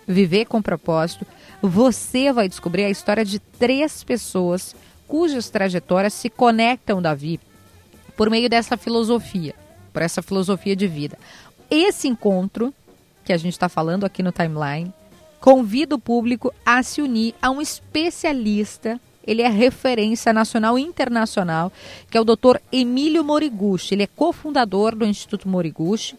Viver 0.07 0.45
com 0.45 0.59
Propósito, 0.59 1.23
você 1.61 2.33
vai 2.33 2.49
descobrir 2.49 2.83
a 2.83 2.89
história 2.89 3.23
de 3.23 3.37
três 3.37 4.03
pessoas 4.03 4.75
cujas 5.07 5.51
trajetórias 5.51 6.13
se 6.13 6.31
conectam, 6.31 6.99
Davi, 6.99 7.39
por 8.17 8.27
meio 8.27 8.49
dessa 8.49 8.75
filosofia, 8.75 9.53
por 9.93 10.01
essa 10.01 10.23
filosofia 10.23 10.75
de 10.75 10.87
vida. 10.87 11.15
Esse 11.69 12.07
encontro 12.07 12.73
que 13.29 13.33
a 13.33 13.37
gente 13.37 13.53
está 13.53 13.69
falando 13.69 14.07
aqui 14.07 14.23
no 14.23 14.31
timeline 14.31 14.91
convida 15.39 15.93
o 15.93 15.99
público 15.99 16.51
a 16.65 16.81
se 16.81 16.99
unir 16.99 17.35
a 17.39 17.51
um 17.51 17.61
especialista. 17.61 18.99
Ele 19.23 19.43
é 19.43 19.47
referência 19.47 20.33
nacional 20.33 20.79
e 20.79 20.81
internacional, 20.81 21.71
que 22.09 22.17
é 22.17 22.21
o 22.21 22.23
Dr. 22.23 22.57
Emílio 22.71 23.23
Moriguchi. 23.23 23.93
Ele 23.93 24.01
é 24.01 24.07
cofundador 24.07 24.95
do 24.95 25.05
Instituto 25.05 25.47
Moriguchi. 25.47 26.17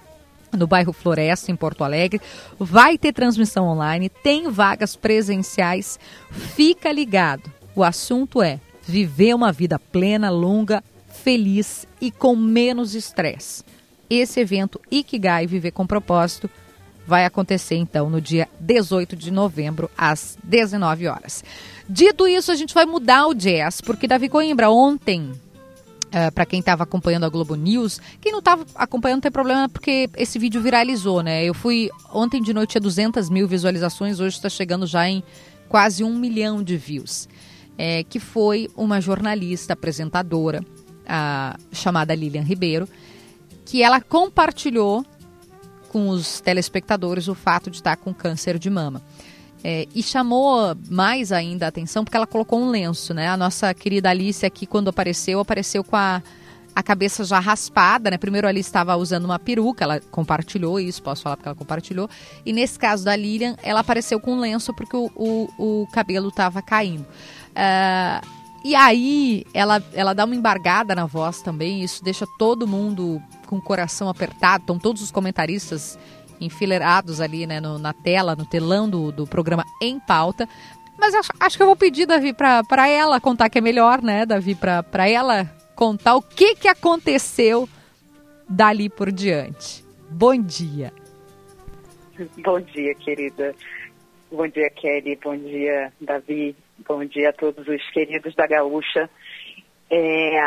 no 0.52 0.66
bairro 0.66 0.92
Floresta, 0.92 1.50
em 1.50 1.56
Porto 1.56 1.82
Alegre. 1.82 2.20
Vai 2.58 2.99
ter 2.99 3.12
transmissão 3.12 3.66
online, 3.66 4.11
tem 4.11 4.50
vagas 4.50 4.94
presenciais. 4.94 5.99
Fica 6.30 6.92
ligado. 6.92 7.50
O 7.75 7.82
assunto 7.82 8.42
é 8.42 8.61
viver 8.87 9.35
uma 9.35 9.53
vida 9.53 9.79
plena, 9.79 10.31
longa, 10.31 10.83
feliz 11.12 11.87
e 12.01 12.11
com 12.11 12.35
menos 12.35 12.95
estresse. 12.95 13.65
Esse 14.09 14.41
evento 14.41 14.81
Ikigai 14.91 15.47
Viver 15.47 15.71
com 15.71 15.87
Propósito 15.87 16.51
vai 17.07 17.25
acontecer 17.25 17.77
então 17.77 18.09
no 18.09 18.21
dia 18.21 18.49
18 18.61 19.17
de 19.17 19.31
novembro, 19.31 19.91
às 19.97 20.37
19 20.43 21.09
horas. 21.09 21.45
Dito 21.89 22.29
isso, 22.29 22.53
a 22.53 22.55
gente 22.55 22.75
vai 22.75 22.87
mudar 22.87 23.27
o 23.27 23.35
jazz, 23.35 23.81
porque 23.81 24.07
Davi 24.07 24.29
Coimbra 24.29 24.71
ontem 24.71 25.33
Uh, 26.12 26.29
eh, 26.29 26.31
para 26.31 26.45
quem 26.45 26.61
estava 26.61 26.83
acompanhando 26.83 27.25
a 27.25 27.29
Globo 27.31 27.55
News. 27.55 27.99
Quem 28.21 28.33
não 28.33 28.41
estava 28.41 28.67
acompanhando 28.75 29.17
não 29.17 29.23
tem 29.23 29.33
problema 29.33 29.67
porque 29.67 30.11
esse 30.19 30.39
vídeo 30.39 30.61
viralizou, 30.61 31.23
né? 31.23 31.43
Eu 31.43 31.55
fui 31.55 31.89
ontem 32.12 32.43
de 32.43 32.53
noite 32.53 32.77
a 32.77 32.81
200 32.83 33.31
mil 33.31 33.49
visualizações, 33.49 34.21
hoje 34.21 34.37
está 34.37 34.51
chegando 34.51 34.87
já 34.87 35.09
em 35.09 35.25
quase 35.71 36.05
um 36.05 36.15
milhão 36.15 36.62
de 36.62 36.77
views. 36.77 37.27
É, 37.76 38.05
que 38.05 38.21
foi 38.21 38.69
uma 38.76 39.00
jornalista 39.00 39.73
apresentadora 39.73 40.62
a, 41.07 41.57
chamada 41.73 42.14
Lilian 42.14 42.43
Ribeiro, 42.43 42.88
que 43.64 43.83
ela 43.83 44.00
compartilhou 44.00 45.05
com 45.88 46.09
os 46.09 46.41
telespectadores 46.41 47.29
o 47.29 47.35
fato 47.35 47.71
de 47.71 47.76
estar 47.76 47.97
com 47.97 48.12
câncer 48.14 48.59
de 48.59 48.71
mama. 48.71 49.02
É, 49.64 49.87
e 49.95 50.02
chamou 50.02 50.76
mais 50.91 51.31
ainda 51.31 51.67
a 51.67 51.69
atenção 51.69 52.02
porque 52.02 52.17
ela 52.17 52.26
colocou 52.26 52.61
um 52.61 52.69
lenço, 52.69 53.14
né? 53.14 53.29
A 53.29 53.37
nossa 53.37 53.73
querida 53.73 54.11
Alice 54.11 54.45
aqui, 54.45 54.67
quando 54.67 54.88
apareceu, 54.88 55.38
apareceu 55.38 55.85
com 55.85 55.95
a, 55.95 56.21
a 56.75 56.83
cabeça 56.83 57.23
já 57.25 57.38
raspada, 57.38 58.11
né? 58.11 58.19
Primeiro 58.19 58.49
ali 58.49 58.59
estava 58.59 58.97
usando 58.97 59.25
uma 59.25 59.38
peruca, 59.38 59.85
ela 59.85 60.00
compartilhou 60.11 60.81
isso, 60.81 61.00
posso 61.00 61.23
falar 61.23 61.37
porque 61.37 61.49
ela 61.49 61.55
compartilhou. 61.55 62.11
E 62.45 62.52
nesse 62.52 62.76
caso 62.76 63.05
da 63.05 63.14
Lilian, 63.14 63.55
ela 63.62 63.81
apareceu 63.81 64.19
com 64.19 64.33
um 64.33 64.41
lenço 64.41 64.75
porque 64.75 64.97
o, 64.97 65.09
o, 65.14 65.83
o 65.83 65.87
cabelo 65.93 66.31
estava 66.31 66.61
caindo. 66.61 67.07
Uh, 67.52 68.26
e 68.64 68.75
aí 68.75 69.44
ela, 69.52 69.82
ela 69.92 70.14
dá 70.14 70.25
uma 70.25 70.35
embargada 70.35 70.94
na 70.94 71.06
voz 71.06 71.42
também, 71.42 71.82
isso 71.82 72.02
deixa 72.02 72.26
todo 72.38 72.66
mundo 72.66 73.21
com 73.47 73.56
o 73.56 73.62
coração 73.62 74.09
apertado, 74.09 74.62
estão 74.62 74.78
todos 74.78 75.02
os 75.02 75.11
comentaristas 75.11 75.99
enfileirados 76.40 77.21
ali 77.21 77.47
né, 77.47 77.61
no, 77.61 77.78
na 77.78 77.92
tela, 77.92 78.37
no 78.37 78.47
telão 78.47 78.88
do, 78.88 79.11
do 79.11 79.26
programa 79.26 79.64
em 79.80 79.99
pauta. 79.99 80.49
Mas 80.99 81.14
acho, 81.14 81.32
acho 81.40 81.56
que 81.56 81.62
eu 81.62 81.66
vou 81.66 81.76
pedir, 81.76 82.06
Davi, 82.06 82.32
para 82.32 82.88
ela 82.88 83.21
contar 83.21 83.50
que 83.50 83.59
é 83.59 83.61
melhor, 83.61 84.00
né, 84.00 84.25
Davi, 84.25 84.54
para 84.54 85.09
ela 85.09 85.44
contar 85.75 86.14
o 86.14 86.23
que, 86.23 86.54
que 86.54 86.68
aconteceu 86.68 87.68
dali 88.49 88.88
por 88.88 89.11
diante. 89.11 89.85
Bom 90.09 90.37
dia. 90.37 90.92
Bom 92.38 92.61
dia, 92.61 92.94
querida. 92.94 93.54
Bom 94.30 94.47
dia, 94.47 94.71
Kelly. 94.71 95.18
Bom 95.23 95.37
dia, 95.37 95.92
Davi. 96.00 96.54
Bom 96.87 97.05
dia 97.05 97.31
a 97.31 97.33
todos 97.33 97.67
os 97.67 97.91
queridos 97.91 98.35
da 98.35 98.47
Gaúcha. 98.47 99.09
É, 99.91 100.39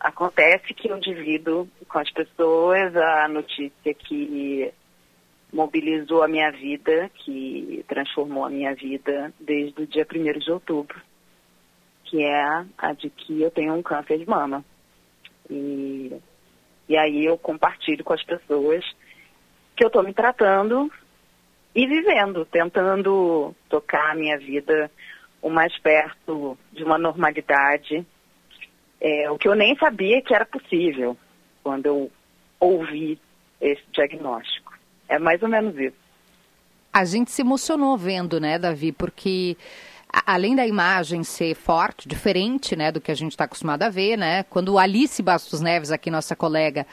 Acontece 0.00 0.72
que 0.74 0.88
eu 0.88 1.00
divido 1.00 1.68
com 1.88 1.98
as 1.98 2.10
pessoas 2.12 2.94
a 2.94 3.26
notícia 3.26 3.92
que 3.92 4.72
mobilizou 5.52 6.22
a 6.22 6.28
minha 6.28 6.52
vida, 6.52 7.10
que 7.16 7.84
transformou 7.88 8.44
a 8.44 8.50
minha 8.50 8.74
vida 8.74 9.32
desde 9.40 9.82
o 9.82 9.86
dia 9.86 10.06
1 10.06 10.38
de 10.38 10.52
outubro, 10.52 11.00
que 12.04 12.22
é 12.22 12.64
a 12.78 12.92
de 12.92 13.10
que 13.10 13.42
eu 13.42 13.50
tenho 13.50 13.74
um 13.74 13.82
câncer 13.82 14.18
de 14.18 14.28
mama. 14.28 14.64
E, 15.50 16.12
e 16.88 16.96
aí 16.96 17.24
eu 17.24 17.36
compartilho 17.36 18.04
com 18.04 18.12
as 18.12 18.22
pessoas 18.22 18.84
que 19.74 19.82
eu 19.82 19.88
estou 19.88 20.04
me 20.04 20.14
tratando 20.14 20.92
e 21.74 21.86
vivendo, 21.88 22.44
tentando 22.44 23.52
tocar 23.68 24.12
a 24.12 24.14
minha 24.14 24.38
vida 24.38 24.88
o 25.40 25.48
mais 25.50 25.76
perto 25.78 26.58
de 26.72 26.82
uma 26.82 26.98
normalidade 26.98 28.06
é, 29.00 29.30
o 29.30 29.38
que 29.38 29.48
eu 29.48 29.54
nem 29.54 29.76
sabia 29.76 30.20
que 30.20 30.34
era 30.34 30.44
possível 30.44 31.16
quando 31.62 31.86
eu 31.86 32.10
ouvi 32.58 33.18
esse 33.60 33.82
diagnóstico. 33.92 34.72
É 35.08 35.18
mais 35.18 35.42
ou 35.42 35.48
menos 35.48 35.76
isso. 35.76 35.96
A 36.92 37.04
gente 37.04 37.30
se 37.30 37.42
emocionou 37.42 37.96
vendo, 37.96 38.40
né, 38.40 38.58
Davi? 38.58 38.92
Porque 38.92 39.56
além 40.26 40.56
da 40.56 40.66
imagem 40.66 41.22
ser 41.22 41.54
forte, 41.54 42.08
diferente, 42.08 42.74
né, 42.74 42.90
do 42.90 43.00
que 43.00 43.10
a 43.10 43.14
gente 43.14 43.32
está 43.32 43.44
acostumado 43.44 43.82
a 43.82 43.88
ver, 43.88 44.16
né? 44.16 44.42
Quando 44.44 44.78
Alice 44.78 45.22
Bastos 45.22 45.60
Neves, 45.60 45.92
aqui 45.92 46.10
nossa 46.10 46.34
colega, 46.34 46.86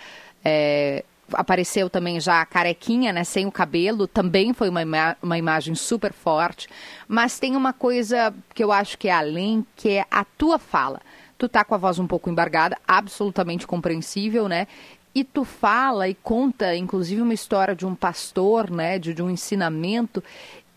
é, 0.44 1.04
apareceu 1.34 1.90
também 1.90 2.20
já 2.20 2.46
carequinha, 2.46 3.12
né, 3.12 3.24
sem 3.24 3.46
o 3.46 3.52
cabelo, 3.52 4.08
também 4.08 4.54
foi 4.54 4.70
uma, 4.70 4.82
ima 4.82 5.18
uma 5.22 5.38
imagem 5.38 5.76
super 5.76 6.14
forte. 6.14 6.68
Mas 7.08 7.40
tem 7.40 7.56
uma 7.56 7.74
coisa 7.74 8.34
que 8.54 8.64
eu 8.64 8.72
acho 8.72 8.98
que 8.98 9.08
é 9.08 9.14
além, 9.14 9.66
que 9.76 9.90
é 9.90 10.06
a 10.10 10.24
tua 10.24 10.60
fala. 10.60 11.02
Tu 11.38 11.50
tá 11.50 11.64
com 11.64 11.76
a 11.76 11.78
voz 11.78 12.00
um 12.00 12.08
pouco 12.08 12.30
embargada, 12.30 12.78
absolutamente 12.88 13.68
compreensível, 13.68 14.48
né? 14.48 14.68
E 15.14 15.24
tu 15.24 15.44
fala 15.44 16.08
e 16.08 16.14
conta, 16.14 16.76
inclusive, 16.76 17.22
uma 17.22 17.34
história 17.34 17.76
de 17.76 17.86
um 17.86 17.96
pastor, 17.96 18.70
né? 18.70 19.00
De, 19.00 19.14
de 19.14 19.22
um 19.22 19.30
ensinamento. 19.30 20.24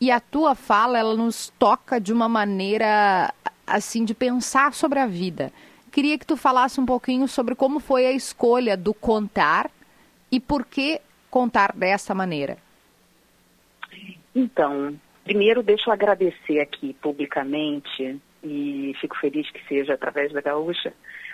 E 0.00 0.10
a 0.10 0.20
tua 0.20 0.54
fala, 0.54 0.98
ela 0.98 1.16
nos 1.16 1.52
toca 1.58 2.00
de 2.00 2.12
uma 2.12 2.28
maneira, 2.28 3.32
assim, 3.66 4.04
de 4.04 4.14
pensar 4.14 4.72
sobre 4.74 4.98
a 4.98 5.06
vida. 5.06 5.52
Queria 5.90 6.18
que 6.18 6.26
tu 6.26 6.36
falasse 6.36 6.80
um 6.80 6.86
pouquinho 6.86 7.26
sobre 7.26 7.54
como 7.54 7.80
foi 7.80 8.06
a 8.06 8.12
escolha 8.12 8.76
do 8.76 8.92
contar 8.94 9.70
e 10.30 10.40
por 10.40 10.64
que 10.64 11.00
contar 11.30 11.72
dessa 11.74 12.14
maneira. 12.14 12.58
Então, 14.34 14.98
primeiro 15.24 15.62
deixa 15.62 15.90
eu 15.90 15.92
agradecer 15.92 16.60
aqui 16.60 16.94
publicamente 17.02 18.20
e 18.42 18.94
fico 19.00 19.16
feliz 19.18 19.50
que 19.50 19.66
seja 19.66 19.94
através 19.94 20.32
da 20.32 20.40
Gaúcha, 20.40 20.92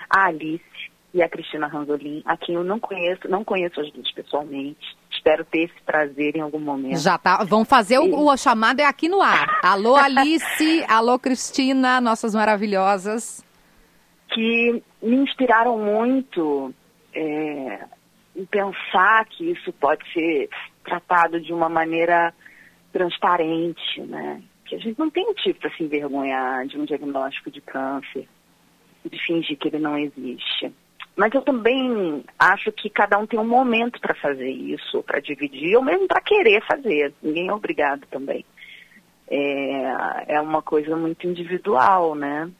a 0.09 0.27
Alice 0.27 0.65
e 1.13 1.23
a 1.23 1.29
Cristina 1.29 1.69
Ranzolin, 1.69 2.23
a 2.25 2.37
quem 2.37 2.57
eu 2.57 2.65
não 2.65 2.81
conheço, 2.81 3.29
não 3.29 3.45
conheço 3.45 3.81
as 3.81 3.91
duas 3.93 4.11
pessoalmente, 4.11 4.97
espero 5.13 5.45
ter 5.45 5.65
esse 5.65 5.83
prazer 5.87 6.37
em 6.37 6.41
algum 6.41 6.59
momento. 6.59 6.99
Já 6.99 7.17
tá. 7.17 7.45
Vão 7.45 7.65
fazer 7.65 7.99
o, 7.99 8.27
o 8.27 8.37
chamado 8.37 8.81
é 8.81 8.85
aqui 8.85 9.09
no 9.09 9.23
ar. 9.23 9.61
Alô, 9.63 9.95
Alice. 9.95 10.85
alô, 10.89 11.19
Cristina, 11.19 12.01
nossas 12.01 12.35
maravilhosas. 12.35 13.45
Que 14.31 14.83
me 15.01 15.17
inspiraram 15.17 15.79
muito 15.79 16.75
é, 17.15 17.85
pensar 18.51 19.25
que 19.27 19.51
isso 19.51 19.73
pode 19.73 20.05
ser 20.13 20.49
tratado 20.85 21.41
de 21.41 21.53
uma 21.53 21.69
maneira 21.69 22.35
transparente, 22.93 24.01
né? 24.03 24.43
Que 24.65 24.77
a 24.77 24.79
gente 24.79 24.99
não 24.99 25.11
tem 25.11 25.27
motivo 25.27 25.59
para 25.59 25.71
se 25.71 25.83
envergonhar 25.83 26.67
de 26.67 26.79
um 26.79 26.85
diagnóstico 26.85 27.51
de 27.51 27.61
câncer, 27.61 28.29
de 29.05 29.27
fingir 29.27 29.57
que 29.59 29.69
ele 29.69 29.79
não 29.79 29.99
existe. 29.99 30.73
Mas 31.17 31.33
eu 31.33 31.43
também 31.43 32.25
acho 32.39 32.73
que 32.73 32.91
cada 32.91 33.19
um 33.19 33.27
tem 33.27 33.39
um 33.39 33.47
momento 33.47 34.01
para 34.01 34.15
fazer 34.15 34.51
isso, 34.51 35.03
para 35.05 35.21
dividir, 35.21 35.77
ou 35.77 35.83
mesmo 35.83 36.09
para 36.09 36.21
querer 36.21 36.61
fazer. 36.67 37.15
Ninguém 37.23 37.49
é 37.49 37.53
obrigado 37.53 38.05
também. 38.11 38.45
É, 39.29 40.35
é 40.35 40.41
uma 40.41 40.61
coisa 40.61 40.97
muito 40.97 41.27
individual, 41.27 42.15
né? 42.15 42.51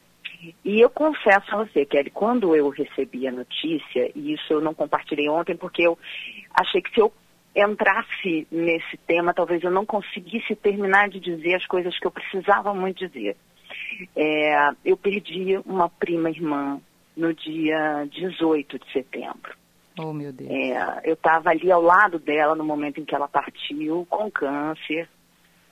E 0.63 0.81
eu 0.81 0.89
confesso 0.89 1.55
a 1.55 1.63
você, 1.63 1.85
Kelly, 1.85 2.09
quando 2.09 2.55
eu 2.55 2.69
recebi 2.69 3.27
a 3.27 3.31
notícia, 3.31 4.11
e 4.15 4.33
isso 4.33 4.51
eu 4.51 4.61
não 4.61 4.73
compartilhei 4.73 5.29
ontem, 5.29 5.55
porque 5.55 5.83
eu 5.83 5.97
achei 6.53 6.81
que 6.81 6.91
se 6.93 6.99
eu 6.99 7.13
entrasse 7.55 8.47
nesse 8.51 8.97
tema, 9.07 9.33
talvez 9.33 9.63
eu 9.63 9.71
não 9.71 9.85
conseguisse 9.85 10.55
terminar 10.55 11.09
de 11.09 11.19
dizer 11.19 11.55
as 11.55 11.65
coisas 11.65 11.97
que 11.97 12.05
eu 12.05 12.11
precisava 12.11 12.73
muito 12.73 13.07
dizer. 13.07 13.37
É, 14.15 14.69
eu 14.83 14.97
perdi 14.97 15.57
uma 15.65 15.89
prima 15.89 16.29
irmã 16.29 16.81
no 17.15 17.33
dia 17.33 18.05
18 18.11 18.79
de 18.79 18.91
setembro. 18.91 19.55
Oh, 19.97 20.11
meu 20.11 20.33
Deus. 20.33 20.49
É, 20.51 21.01
eu 21.05 21.13
estava 21.13 21.51
ali 21.51 21.71
ao 21.71 21.81
lado 21.81 22.19
dela 22.19 22.55
no 22.55 22.65
momento 22.65 22.99
em 22.99 23.05
que 23.05 23.15
ela 23.15 23.27
partiu, 23.27 24.05
com 24.09 24.29
câncer. 24.29 25.09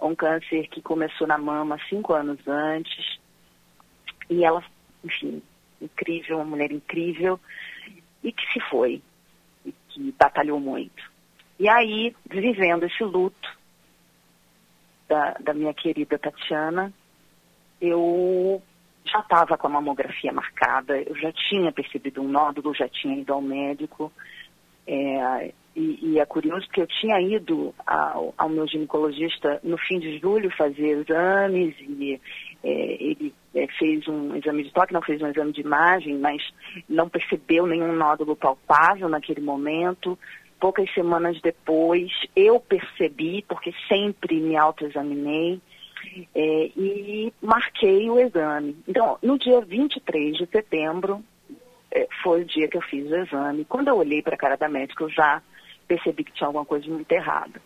Um 0.01 0.15
câncer 0.15 0.67
que 0.69 0.81
começou 0.81 1.27
na 1.27 1.37
mama 1.37 1.77
cinco 1.89 2.13
anos 2.13 2.39
antes. 2.47 3.19
E 4.29 4.43
ela, 4.43 4.63
enfim, 5.03 5.41
incrível, 5.81 6.37
uma 6.37 6.45
mulher 6.45 6.71
incrível. 6.71 7.39
E 8.23 8.31
que 8.31 8.53
se 8.53 8.59
foi. 8.69 9.01
E 9.65 9.73
que 9.89 10.11
batalhou 10.13 10.59
muito. 10.59 11.11
E 11.59 11.67
aí, 11.69 12.15
vivendo 12.29 12.85
esse 12.85 13.03
luto 13.03 13.57
da, 15.07 15.31
da 15.39 15.53
minha 15.53 15.73
querida 15.73 16.17
Tatiana, 16.17 16.91
eu 17.79 18.61
já 19.05 19.19
estava 19.19 19.57
com 19.57 19.67
a 19.67 19.69
mamografia 19.69 20.31
marcada, 20.31 20.97
eu 20.97 21.15
já 21.15 21.31
tinha 21.31 21.71
percebido 21.71 22.21
um 22.21 22.27
nódulo, 22.27 22.73
já 22.73 22.87
tinha 22.87 23.17
ido 23.17 23.33
ao 23.33 23.41
médico. 23.41 24.11
É, 24.87 25.53
e, 25.75 25.99
e, 26.01 26.19
é 26.19 26.25
curioso 26.25 26.69
que 26.69 26.81
eu 26.81 26.87
tinha 26.87 27.19
ido 27.19 27.73
ao, 27.85 28.33
ao, 28.37 28.49
meu 28.49 28.67
ginecologista 28.67 29.59
no 29.63 29.77
fim 29.77 29.99
de 29.99 30.19
julho 30.19 30.51
fazer 30.55 30.99
exames 30.99 31.75
e 31.79 32.19
é, 32.63 33.03
ele 33.03 33.33
é, 33.55 33.67
fez 33.79 34.07
um 34.07 34.35
exame 34.35 34.63
de 34.63 34.71
toque, 34.71 34.93
não 34.93 35.01
fez 35.01 35.21
um 35.21 35.27
exame 35.27 35.51
de 35.51 35.61
imagem, 35.61 36.17
mas 36.17 36.41
não 36.87 37.09
percebeu 37.09 37.65
nenhum 37.65 37.93
nódulo 37.93 38.35
palpável 38.35 39.09
naquele 39.09 39.41
momento. 39.41 40.17
Poucas 40.59 40.91
semanas 40.93 41.41
depois, 41.41 42.11
eu 42.35 42.59
percebi, 42.59 43.43
porque 43.47 43.73
sempre 43.87 44.39
me 44.39 44.55
autoexaminei, 44.55 45.59
é, 46.35 46.71
e 46.77 47.33
marquei 47.41 48.09
o 48.09 48.19
exame. 48.19 48.77
Então, 48.87 49.17
no 49.21 49.37
dia 49.37 49.59
23 49.59 50.37
de 50.37 50.45
setembro, 50.45 51.23
é, 51.91 52.07
foi 52.21 52.41
o 52.41 52.45
dia 52.45 52.67
que 52.67 52.77
eu 52.77 52.81
fiz 52.81 53.09
o 53.09 53.15
exame. 53.15 53.65
Quando 53.65 53.89
eu 53.89 53.97
olhei 53.97 54.21
para 54.21 54.35
a 54.35 54.37
cara 54.37 54.55
da 54.55 54.69
médica, 54.69 55.03
eu 55.03 55.09
já 55.09 55.41
percebi 55.87 56.23
que 56.23 56.33
tinha 56.33 56.47
alguma 56.47 56.65
coisa 56.65 56.87
muito 56.87 57.11
errada. 57.11 57.61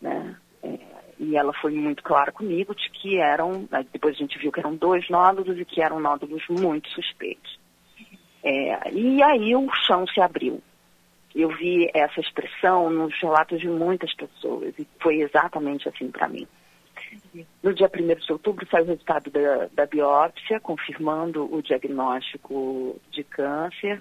Né? 0.00 0.36
É, 0.62 0.78
e 1.18 1.36
ela 1.36 1.52
foi 1.54 1.72
muito 1.72 2.02
clara 2.02 2.32
comigo 2.32 2.74
de 2.74 2.90
que 2.90 3.18
eram, 3.18 3.68
depois 3.92 4.14
a 4.14 4.18
gente 4.18 4.38
viu 4.38 4.52
que 4.52 4.60
eram 4.60 4.74
dois 4.76 5.08
nódulos 5.08 5.58
e 5.58 5.64
que 5.64 5.80
eram 5.80 6.00
nódulos 6.00 6.42
muito 6.48 6.88
suspeitos. 6.90 7.58
É, 8.42 8.92
e 8.92 9.22
aí 9.22 9.56
o 9.56 9.68
chão 9.86 10.06
se 10.06 10.20
abriu. 10.20 10.62
Eu 11.34 11.48
vi 11.50 11.90
essa 11.92 12.20
expressão 12.20 12.88
nos 12.88 13.14
relatos 13.20 13.60
de 13.60 13.68
muitas 13.68 14.14
pessoas 14.14 14.72
e 14.78 14.86
foi 15.00 15.16
exatamente 15.16 15.88
assim 15.88 16.10
para 16.10 16.28
mim. 16.28 16.46
No 17.62 17.74
dia 17.74 17.90
1 17.92 18.14
de 18.20 18.32
outubro 18.32 18.66
sai 18.70 18.82
o 18.82 18.86
resultado 18.86 19.30
da, 19.30 19.66
da 19.72 19.86
biópsia, 19.86 20.60
confirmando 20.60 21.52
o 21.52 21.60
diagnóstico 21.62 22.98
de 23.10 23.22
câncer. 23.24 24.00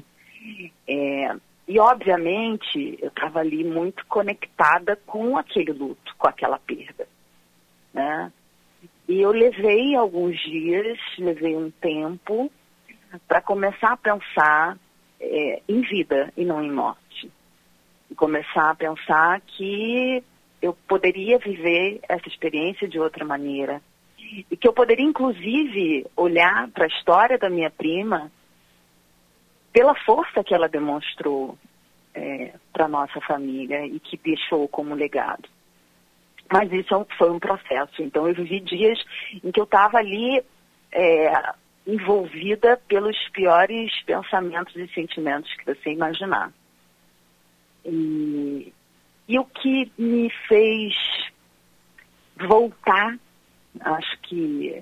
É, 0.88 1.36
e, 1.67 1.80
obviamente, 1.80 2.97
eu 3.01 3.08
estava 3.08 3.39
ali 3.39 3.63
muito 3.63 4.06
conectada 4.06 4.95
com 5.06 5.36
aquele 5.38 5.71
luto, 5.71 6.15
com 6.17 6.28
aquela 6.28 6.60
perda. 6.60 7.08
Né? 7.91 8.32
E 9.08 9.19
eu 9.21 9.32
levei 9.32 9.95
alguns 9.95 10.39
dias, 10.41 10.97
levei 11.17 11.56
um 11.56 11.71
tempo 11.71 12.51
para 13.28 13.41
começar 13.41 13.93
a 13.93 13.97
pensar 13.97 14.78
é, 15.19 15.62
em 15.67 15.82
vida 15.82 16.32
e 16.38 16.45
não 16.45 16.63
em 16.63 16.71
morte. 16.71 17.32
E 18.12 18.15
começar 18.15 18.69
a 18.69 18.75
pensar 18.75 19.41
que 19.41 20.23
eu 20.62 20.73
poderia 20.88 21.39
viver 21.39 21.99
essa 22.08 22.28
experiência 22.28 22.88
de 22.88 22.99
outra 22.99 23.25
maneira. 23.25 23.82
E 24.51 24.56
que 24.56 24.67
eu 24.67 24.73
poderia, 24.73 25.06
inclusive, 25.06 26.06
olhar 26.15 26.67
para 26.69 26.86
a 26.86 26.88
história 26.88 27.38
da 27.39 27.49
minha 27.49 27.71
prima 27.71 28.32
pela 29.76 29.94
força 29.94 30.42
que 30.42 30.56
ela 30.56 30.70
demonstrou 30.70 31.58
é, 32.14 32.54
para 32.72 32.88
nossa 32.88 33.20
família 33.20 33.86
e 33.86 34.00
que 34.00 34.16
deixou 34.16 34.70
como 34.70 34.96
legado. 34.96 35.50
Mas 36.50 36.72
isso 36.72 36.96
é 36.96 37.16
foi 37.18 37.30
um 37.30 37.40
processo. 37.40 38.02
Então, 38.02 38.26
eu 38.26 38.34
vivi 38.34 38.62
dias 38.62 38.98
em 39.44 39.52
que 39.52 39.60
eu 39.60 39.66
estava 39.66 39.98
ali 39.98 40.42
é, 40.94 41.54
envolvida 41.86 42.82
pelos 42.88 43.18
piores 43.34 43.92
pensamentos 44.04 44.74
e 44.78 44.88
sentimentos 44.94 45.54
que 45.56 45.66
você 45.66 45.92
imaginar. 45.92 46.54
E, 47.84 48.74
e 49.28 49.38
o 49.38 49.44
que 49.44 49.92
me 49.98 50.30
fez 50.48 50.96
voltar, 52.38 53.20
acho 53.82 54.18
que 54.22 54.82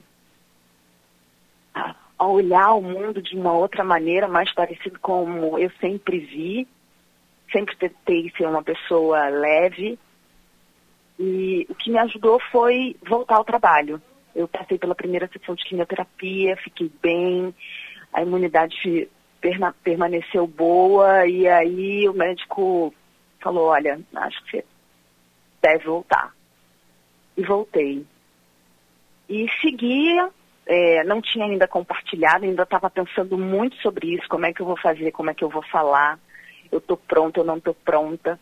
a 2.24 2.28
olhar 2.28 2.74
o 2.74 2.82
mundo 2.82 3.22
de 3.22 3.36
uma 3.36 3.52
outra 3.52 3.84
maneira, 3.84 4.28
mais 4.28 4.54
parecido 4.54 4.98
como 5.00 5.58
eu 5.60 5.70
sempre 5.82 6.20
vi, 6.20 6.68
sempre 7.52 7.76
tentei 7.76 8.32
ser 8.38 8.48
uma 8.48 8.64
pessoa 8.64 9.28
leve. 9.28 10.00
E 11.20 11.68
o 11.70 11.76
que 11.76 11.92
me 11.92 12.00
ajudou 12.00 12.40
foi 12.52 12.96
voltar 13.08 13.36
ao 13.36 13.44
trabalho. 13.44 14.02
Eu 14.34 14.48
passei 14.48 14.78
pela 14.78 14.96
primeira 14.96 15.30
sessão 15.32 15.54
de 15.54 15.64
quimioterapia, 15.66 16.58
fiquei 16.58 16.92
bem, 17.02 17.54
a 18.12 18.22
imunidade 18.22 19.10
permaneceu 19.84 20.48
boa 20.48 21.28
e 21.28 21.48
aí 21.48 22.08
o 22.08 22.14
médico 22.14 22.94
falou, 23.42 23.68
olha, 23.68 24.00
acho 24.16 24.44
que 24.46 24.52
você 24.52 24.66
deve 25.62 25.86
voltar. 25.86 26.34
E 27.36 27.44
voltei. 27.44 28.06
E 29.28 29.46
seguia, 29.62 30.30
é, 30.66 31.04
não 31.04 31.22
tinha 31.22 31.46
ainda 31.46 31.68
compartilhado, 31.68 32.46
ainda 32.46 32.64
estava 32.64 32.90
pensando 32.90 33.38
muito 33.38 33.76
sobre 33.78 34.16
isso, 34.16 34.28
como 34.30 34.46
é 34.46 34.54
que 34.54 34.62
eu 34.62 34.66
vou 34.66 34.78
fazer, 34.78 35.12
como 35.12 35.30
é 35.30 35.34
que 35.34 35.44
eu 35.44 35.50
vou 35.50 35.64
falar, 35.64 36.20
eu 36.72 36.80
estou 36.80 36.98
pronta, 36.98 37.40
eu 37.40 37.44
não 37.44 37.58
estou 37.58 37.74
pronta. 37.74 38.40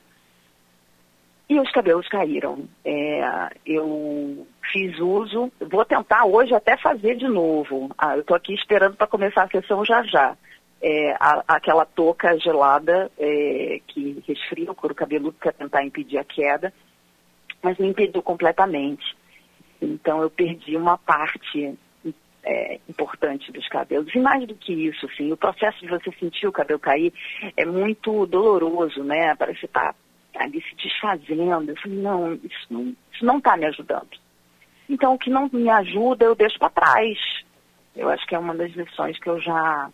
E 1.50 1.60
os 1.60 1.70
cabelos 1.72 2.08
caíram. 2.08 2.66
É, 2.86 3.50
eu 3.66 4.48
fiz 4.72 4.98
uso, 5.00 5.52
vou 5.60 5.84
tentar 5.84 6.24
hoje 6.26 6.56
até 6.56 6.78
fazer 6.78 7.16
de 7.16 7.28
novo. 7.28 7.90
Ah, 7.98 8.16
eu 8.16 8.22
estou 8.22 8.38
aqui 8.38 8.54
esperando 8.54 8.96
para 8.96 9.08
começar 9.08 9.44
a 9.44 9.50
sessão 9.50 9.84
já 9.84 10.02
já 10.04 10.38
é, 10.82 11.12
a, 11.20 11.44
aquela 11.48 11.86
touca 11.86 12.38
gelada 12.40 13.12
é, 13.18 13.80
que 13.88 14.24
resfria 14.28 14.72
o 14.72 14.76
couro 14.76 14.96
cabeludo 14.96 15.36
para 15.40 15.52
tentar 15.52 15.84
impedir 15.86 16.18
a 16.18 16.24
queda, 16.24 16.74
mas 17.62 17.78
me 17.78 17.88
impediu 17.88 18.22
completamente. 18.24 19.16
Então 19.80 20.22
eu 20.22 20.30
perdi 20.30 20.76
uma 20.76 20.98
parte 20.98 21.78
é, 22.44 22.80
importante 22.90 23.52
dos 23.52 23.68
cabelos. 23.68 24.14
E 24.14 24.20
mais 24.20 24.48
do 24.48 24.56
que 24.56 24.74
isso, 24.74 25.06
assim, 25.06 25.32
o 25.32 25.38
processo 25.38 25.80
de 25.80 25.88
você 25.88 26.12
sentir 26.20 26.48
o 26.48 26.52
cabelo 26.52 26.80
cair 26.80 27.14
é 27.56 27.66
muito 27.66 28.26
doloroso, 28.26 29.04
né? 29.04 29.36
Parece 29.36 29.60
que 29.60 29.66
está 29.66 29.94
ali 30.36 30.62
se 30.62 30.76
desfazendo. 30.76 31.70
Eu 31.70 31.76
falei, 31.78 31.98
não, 31.98 32.34
isso 32.34 32.68
não 32.70 32.96
isso 33.14 33.26
não 33.26 33.38
está 33.38 33.56
me 33.58 33.66
ajudando. 33.66 34.10
Então 34.90 35.14
o 35.14 35.18
que 35.18 35.30
não 35.30 35.50
me 35.52 35.70
ajuda 35.70 36.26
eu 36.26 36.36
deixo 36.36 36.58
para 36.58 36.70
trás. 36.70 37.18
Eu 37.96 38.10
acho 38.10 38.26
que 38.26 38.36
é 38.36 38.40
uma 38.40 38.56
das 38.56 38.72
lições 38.72 39.20
que 39.20 39.30
eu 39.30 39.40
já 39.40 39.90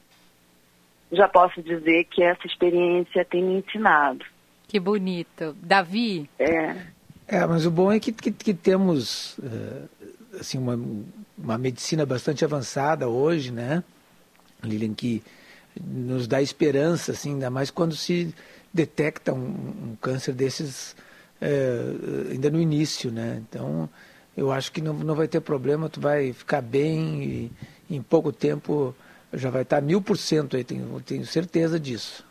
já 1.11 1.27
posso 1.27 1.61
dizer 1.61 2.05
que 2.05 2.21
essa 2.21 2.45
experiência 2.45 3.23
tem 3.25 3.43
me 3.43 3.59
ensinado. 3.59 4.25
Que 4.67 4.79
bonito. 4.79 5.55
Davi? 5.61 6.29
É. 6.37 6.75
É, 7.29 7.45
mas 7.45 7.65
o 7.65 7.71
bom 7.71 7.91
é 7.91 7.99
que, 7.99 8.11
que, 8.11 8.31
que 8.31 8.53
temos 8.53 9.37
uh, 9.39 9.89
assim, 10.39 10.57
uma, 10.57 10.79
uma 11.37 11.57
medicina 11.57 12.05
bastante 12.05 12.43
avançada 12.43 13.07
hoje, 13.07 13.51
né, 13.51 13.83
Lilian, 14.63 14.93
que 14.93 15.23
nos 15.79 16.27
dá 16.27 16.41
esperança, 16.41 17.11
assim, 17.11 17.33
ainda 17.33 17.49
mais 17.49 17.69
quando 17.69 17.95
se 17.95 18.33
detecta 18.73 19.33
um, 19.33 19.37
um 19.91 19.97
câncer 20.01 20.33
desses 20.33 20.95
é, 21.39 21.79
ainda 22.31 22.49
no 22.49 22.59
início, 22.59 23.11
né? 23.11 23.41
Então, 23.47 23.89
eu 24.35 24.51
acho 24.51 24.71
que 24.71 24.81
não, 24.81 24.93
não 24.93 25.15
vai 25.15 25.27
ter 25.27 25.39
problema, 25.39 25.89
tu 25.89 26.01
vai 26.01 26.33
ficar 26.33 26.61
bem 26.61 27.23
e 27.89 27.95
em 27.95 28.01
pouco 28.01 28.31
tempo 28.31 28.95
já 29.33 29.49
vai 29.49 29.61
estar 29.61 29.81
mil 29.81 30.01
por 30.01 30.17
cento 30.17 30.55
aí, 30.55 30.63
tenho, 30.63 31.01
tenho 31.05 31.25
certeza 31.25 31.79
disso. 31.79 32.25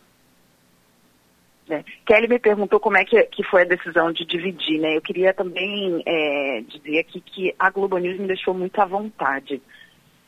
É. 1.68 1.82
Kelly 2.06 2.28
me 2.28 2.38
perguntou 2.38 2.78
como 2.78 2.96
é 2.96 3.04
que, 3.04 3.20
que 3.24 3.42
foi 3.42 3.62
a 3.62 3.66
decisão 3.66 4.12
de 4.12 4.24
dividir, 4.24 4.80
né? 4.80 4.96
Eu 4.96 5.02
queria 5.02 5.34
também 5.34 6.00
é, 6.06 6.62
dizer 6.62 7.00
aqui 7.00 7.20
que 7.20 7.54
a 7.58 7.70
Globo 7.70 7.98
News 7.98 8.20
me 8.20 8.28
deixou 8.28 8.54
muito 8.54 8.80
à 8.80 8.84
vontade, 8.84 9.60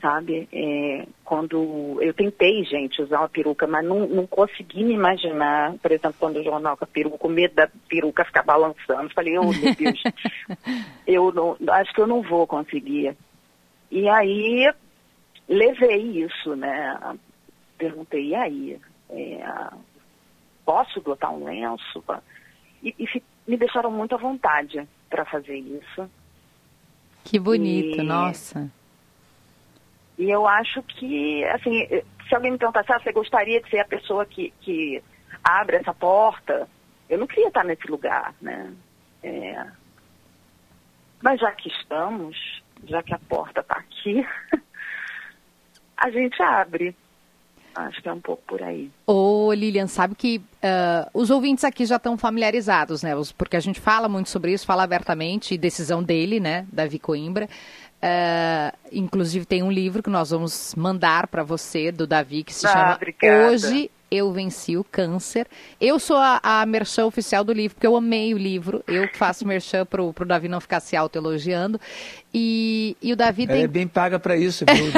sabe? 0.01 0.49
É, 0.53 1.07
quando 1.25 1.99
eu 2.01 2.13
tentei, 2.13 2.65
gente, 2.65 3.01
usar 3.01 3.21
uma 3.21 3.29
peruca, 3.29 3.69
mas 3.69 3.85
não, 3.87 4.09
não 4.09 4.27
consegui 4.27 4.83
me 4.83 4.95
imaginar, 4.95 5.75
por 5.81 5.93
exemplo, 5.93 6.17
quando 6.19 6.41
o 6.41 6.45
jornal 6.45 6.77
com 6.77 6.85
a 6.85 6.89
peruca, 6.89 7.19
com 7.19 7.29
medo 7.29 7.55
da 7.55 7.69
peruca 7.89 8.25
ficar 8.25 8.43
balançando. 8.43 9.11
Falei, 9.15 9.39
oh 9.39 9.53
meu 9.53 9.75
Deus, 9.77 10.03
eu 11.07 11.33
não, 11.33 11.57
acho 11.71 11.93
que 11.95 12.01
eu 12.01 12.07
não 12.09 12.21
vou 12.21 12.49
conseguir. 12.49 13.17
E 13.93 14.09
aí 14.09 14.69
levei 15.49 16.25
isso, 16.25 16.57
né? 16.57 16.99
Perguntei, 17.79 18.27
e 18.27 18.35
aí? 18.35 18.81
É, 19.11 19.41
posso 20.69 21.01
botar 21.01 21.31
um 21.31 21.45
lenço? 21.45 22.05
E, 22.83 22.95
e 22.99 23.23
me 23.47 23.57
deixaram 23.57 23.91
muito 23.91 24.15
à 24.15 24.19
vontade 24.19 24.87
para 25.09 25.25
fazer 25.25 25.57
isso. 25.57 26.11
Que 27.25 27.39
bonito, 27.39 28.03
e, 28.03 28.05
nossa. 28.05 28.71
E 30.19 30.31
eu 30.31 30.47
acho 30.47 30.83
que, 30.83 31.43
assim, 31.45 31.87
se 32.29 32.35
alguém 32.35 32.53
me 32.53 32.59
perguntasse, 32.59 32.93
ah, 32.93 33.01
você 33.01 33.13
gostaria 33.13 33.63
de 33.63 33.71
ser 33.71 33.79
a 33.79 33.87
pessoa 33.87 34.27
que, 34.27 34.53
que 34.61 35.03
abre 35.43 35.77
essa 35.77 35.95
porta? 35.95 36.69
Eu 37.09 37.17
não 37.17 37.27
queria 37.27 37.49
estar 37.49 37.65
nesse 37.65 37.91
lugar, 37.91 38.35
né? 38.39 38.71
É... 39.23 39.67
Mas 41.23 41.41
já 41.41 41.51
que 41.53 41.71
estamos, 41.71 42.63
já 42.85 43.03
que 43.03 43.15
a 43.15 43.19
porta 43.19 43.61
está 43.61 43.77
aqui, 43.77 44.23
a 45.97 46.11
gente 46.11 46.43
abre. 46.43 46.95
Acho 47.87 48.03
que 48.03 48.09
é 48.09 48.13
um 48.13 48.21
pouco 48.21 48.43
por 48.45 48.61
aí. 48.61 48.91
Ô, 49.07 49.53
Lilian, 49.53 49.87
sabe 49.87 50.17
que 50.17 50.39
uh, 50.39 51.09
os 51.15 51.31
ouvintes 51.31 51.63
aqui 51.63 51.87
já 51.87 51.95
estão 51.95 52.19
familiarizados, 52.19 53.05
né? 53.05 53.13
Porque 53.37 53.57
a 53.57 53.61
gente 53.61 53.79
fala 53.79 54.09
muito 54.09 54.31
sobre 54.31 54.53
isso, 54.53 54.67
fala 54.67 54.83
abertamente, 54.83 55.57
decisão 55.57 56.03
dele, 56.03 56.41
né? 56.41 56.67
Davi 56.73 56.99
Coimbra. 56.99 57.49
Uh, 58.03 58.77
inclusive 58.93 59.45
tem 59.45 59.63
um 59.63 59.71
livro 59.71 60.03
que 60.03 60.11
nós 60.11 60.31
vamos 60.31 60.75
mandar 60.77 61.29
para 61.29 61.45
você, 61.45 61.93
do 61.93 62.05
Davi, 62.05 62.43
que 62.43 62.53
se 62.53 62.67
ah, 62.67 62.71
chama 62.71 62.95
obrigada. 62.97 63.53
Hoje 63.53 63.91
eu 64.11 64.33
Venci 64.33 64.77
o 64.77 64.85
Câncer. 64.85 65.47
Eu 65.81 65.99
sou 65.99 66.17
a, 66.17 66.41
a 66.43 66.67
merchan 66.67 67.07
oficial 67.07 67.45
do 67.45 67.53
livro, 67.53 67.75
porque 67.75 67.87
eu 67.87 67.97
amei 67.97 68.35
o 68.35 68.39
livro. 68.39 68.83
Eu 68.87 69.09
faço 69.15 69.47
merchan 69.47 69.85
pro, 69.85 70.13
pro 70.13 70.27
Davi 70.27 70.49
não 70.49 70.61
ficar 70.61 70.81
se 70.81 70.97
autoelogiando. 70.97 71.81
E, 72.33 72.97
e 73.03 73.13
o 73.13 73.17
Davi 73.17 73.45
Ela 73.45 73.53
tem... 73.53 73.63
é 73.63 73.69
bem 73.69 73.89
paga 73.89 74.19
para 74.19 74.37
isso, 74.37 74.65
viu? 74.67 74.93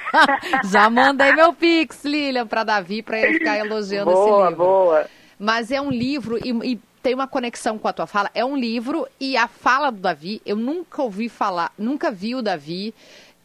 Já 0.70 0.88
mandei 0.90 1.32
meu 1.32 1.52
pix, 1.52 2.04
Lilian, 2.04 2.46
para 2.46 2.64
Davi, 2.64 3.02
para 3.02 3.18
ele 3.20 3.38
ficar 3.38 3.58
elogiando 3.58 4.10
boa, 4.10 4.24
esse 4.24 4.48
livro. 4.48 4.56
Boa, 4.56 4.84
boa. 4.84 5.06
Mas 5.38 5.70
é 5.70 5.80
um 5.80 5.90
livro, 5.90 6.38
e, 6.38 6.72
e 6.72 6.80
tem 7.02 7.14
uma 7.14 7.28
conexão 7.28 7.78
com 7.78 7.88
a 7.88 7.92
tua 7.92 8.06
fala. 8.06 8.30
É 8.34 8.44
um 8.44 8.56
livro, 8.56 9.06
e 9.20 9.36
a 9.36 9.46
fala 9.46 9.90
do 9.90 10.00
Davi, 10.00 10.40
eu 10.44 10.56
nunca 10.56 11.02
ouvi 11.02 11.28
falar, 11.28 11.72
nunca 11.78 12.10
vi 12.10 12.34
o 12.34 12.42
Davi 12.42 12.94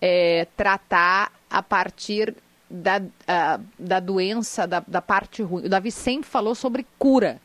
é, 0.02 0.47
tratar 0.58 1.32
a 1.50 1.62
partir 1.62 2.34
da, 2.72 3.00
uh, 3.00 3.64
da 3.78 4.00
doença, 4.00 4.66
da, 4.66 4.82
da 4.88 5.02
parte 5.02 5.44
ruim. 5.44 5.66
O 5.66 5.70
Davi 5.70 5.92
sempre 5.92 6.30
falou 6.30 6.56
sobre 6.56 6.86
cura. 6.98 7.40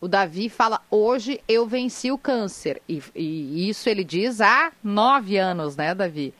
O 0.00 0.08
Davi 0.08 0.48
fala, 0.48 0.80
hoje 0.90 1.40
eu 1.48 1.66
venci 1.66 2.10
o 2.10 2.18
câncer. 2.18 2.80
E, 2.88 3.02
e, 3.14 3.68
isso 3.68 3.88
ele 3.88 4.02
diz 4.02 4.40
há 4.40 4.72
nove 4.82 5.36
anos, 5.36 5.76
né, 5.76 5.94
Davi? 5.94 6.32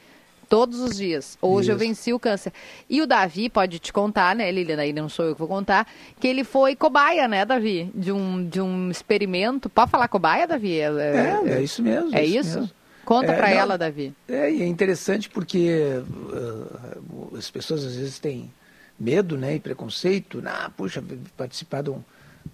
Todos 0.49 0.81
os 0.81 0.97
dias. 0.97 1.39
Hoje 1.41 1.67
isso. 1.67 1.73
eu 1.73 1.79
venci 1.79 2.13
o 2.13 2.19
câncer. 2.19 2.53
E 2.89 3.01
o 3.01 3.07
Davi 3.07 3.49
pode 3.49 3.79
te 3.79 3.93
contar, 3.93 4.35
né, 4.35 4.51
Liliana? 4.51 4.83
Aí 4.83 4.93
não 4.93 5.09
sou 5.09 5.27
eu 5.27 5.35
que 5.35 5.39
vou 5.39 5.49
contar, 5.49 5.87
que 6.19 6.27
ele 6.27 6.43
foi 6.43 6.75
cobaia, 6.75 7.29
né, 7.29 7.45
Davi? 7.45 7.91
De 7.95 8.11
um, 8.11 8.49
de 8.49 8.61
um 8.61 8.91
experimento. 8.91 9.69
Pode 9.69 9.91
falar 9.91 10.09
cobaia, 10.09 10.47
Davi? 10.47 10.81
É, 10.81 10.87
é, 10.87 11.41
é 11.45 11.63
isso 11.63 11.83
mesmo. 11.83 12.17
É 12.17 12.25
isso? 12.25 12.39
isso? 12.39 12.61
Mesmo. 12.61 12.80
Conta 13.05 13.33
é, 13.33 13.37
para 13.37 13.51
ela, 13.51 13.77
Davi. 13.77 14.15
É, 14.29 14.49
é 14.49 14.67
interessante 14.67 15.29
porque 15.29 16.01
uh, 16.33 17.37
as 17.37 17.51
pessoas 17.51 17.85
às 17.85 17.97
vezes 17.97 18.19
têm 18.19 18.53
medo 18.99 19.37
né, 19.37 19.55
e 19.55 19.61
preconceito. 19.61 20.43
Ah, 20.45 20.71
puxa, 20.77 21.03
participar 21.37 21.83
de 21.83 21.91
um, 21.91 22.03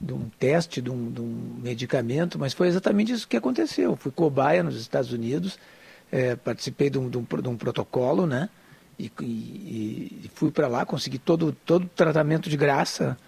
de 0.01 0.13
um 0.13 0.29
teste, 0.39 0.81
de 0.81 0.91
um, 0.91 1.11
de 1.11 1.21
um, 1.21 1.61
medicamento, 1.63 2.39
mas 2.39 2.53
foi 2.53 2.69
exatamente 2.69 3.13
isso 3.13 3.27
que 3.27 3.37
aconteceu. 3.37 3.97
Fui 3.97 4.13
cobaia 4.13 4.63
nos 4.63 4.81
Estados 4.81 5.13
Unidos, 5.13 5.59
é, 6.11 6.37
participei 6.37 6.89
de 6.89 6.99
um, 6.99 7.11
de, 7.11 7.19
um, 7.19 7.57
protocolo, 7.57 8.27
né? 8.27 8.49
E, 8.99 9.11
e, 9.21 10.23
e 10.25 10.31
fui 10.35 10.51
para 10.51 10.69
lá, 10.69 10.87
consegui 10.87 11.19
todo, 11.19 11.53
todo 11.67 11.85
o 11.85 11.89
tratamento 11.89 12.49
de 12.49 12.57
graça, 12.57 13.19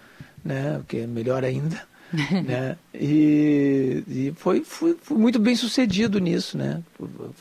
né? 0.43 0.81
Que 0.87 0.99
é 0.99 1.07
melhor 1.07 1.43
ainda. 1.43 1.87
né? 2.45 2.77
E, 2.93 4.03
e 4.07 4.33
foi, 4.35 4.61
fui, 4.63 4.95
fui, 5.01 5.17
muito 5.17 5.39
bem 5.39 5.55
sucedido 5.55 6.19
nisso, 6.19 6.57
né? 6.57 6.83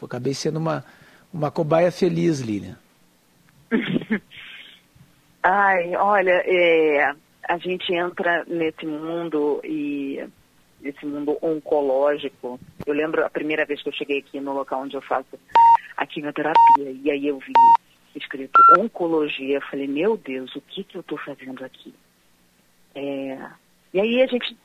Acabei 0.02 0.34
sendo 0.34 0.58
uma, 0.58 0.84
uma 1.32 1.50
cobaia 1.50 1.90
feliz, 1.90 2.40
Lilian. 2.40 2.76
Ai, 5.42 5.96
olha, 5.96 6.42
é, 6.44 7.14
a 7.48 7.58
gente 7.58 7.92
entra 7.92 8.44
nesse 8.46 8.84
mundo 8.84 9.60
e 9.64 10.22
nesse 10.80 11.06
mundo 11.06 11.38
oncológico. 11.40 12.60
Eu 12.86 12.94
lembro 12.94 13.24
a 13.24 13.30
primeira 13.30 13.64
vez 13.64 13.82
que 13.82 13.88
eu 13.88 13.92
cheguei 13.92 14.18
aqui 14.18 14.40
no 14.40 14.52
local 14.52 14.82
onde 14.82 14.96
eu 14.96 15.02
faço 15.02 15.38
a 15.96 16.06
quimioterapia 16.06 16.90
e 17.02 17.10
aí 17.10 17.26
eu 17.26 17.38
vi 17.38 17.52
escrito 18.14 18.60
oncologia. 18.78 19.56
Eu 19.56 19.62
falei, 19.62 19.86
meu 19.86 20.16
Deus, 20.16 20.54
o 20.54 20.60
que 20.60 20.84
que 20.84 20.96
eu 20.96 21.00
estou 21.00 21.18
fazendo 21.18 21.64
aqui? 21.64 21.94
É, 22.94 23.38
e 23.92 24.00
aí 24.00 24.22
a 24.22 24.26
gente, 24.26 24.56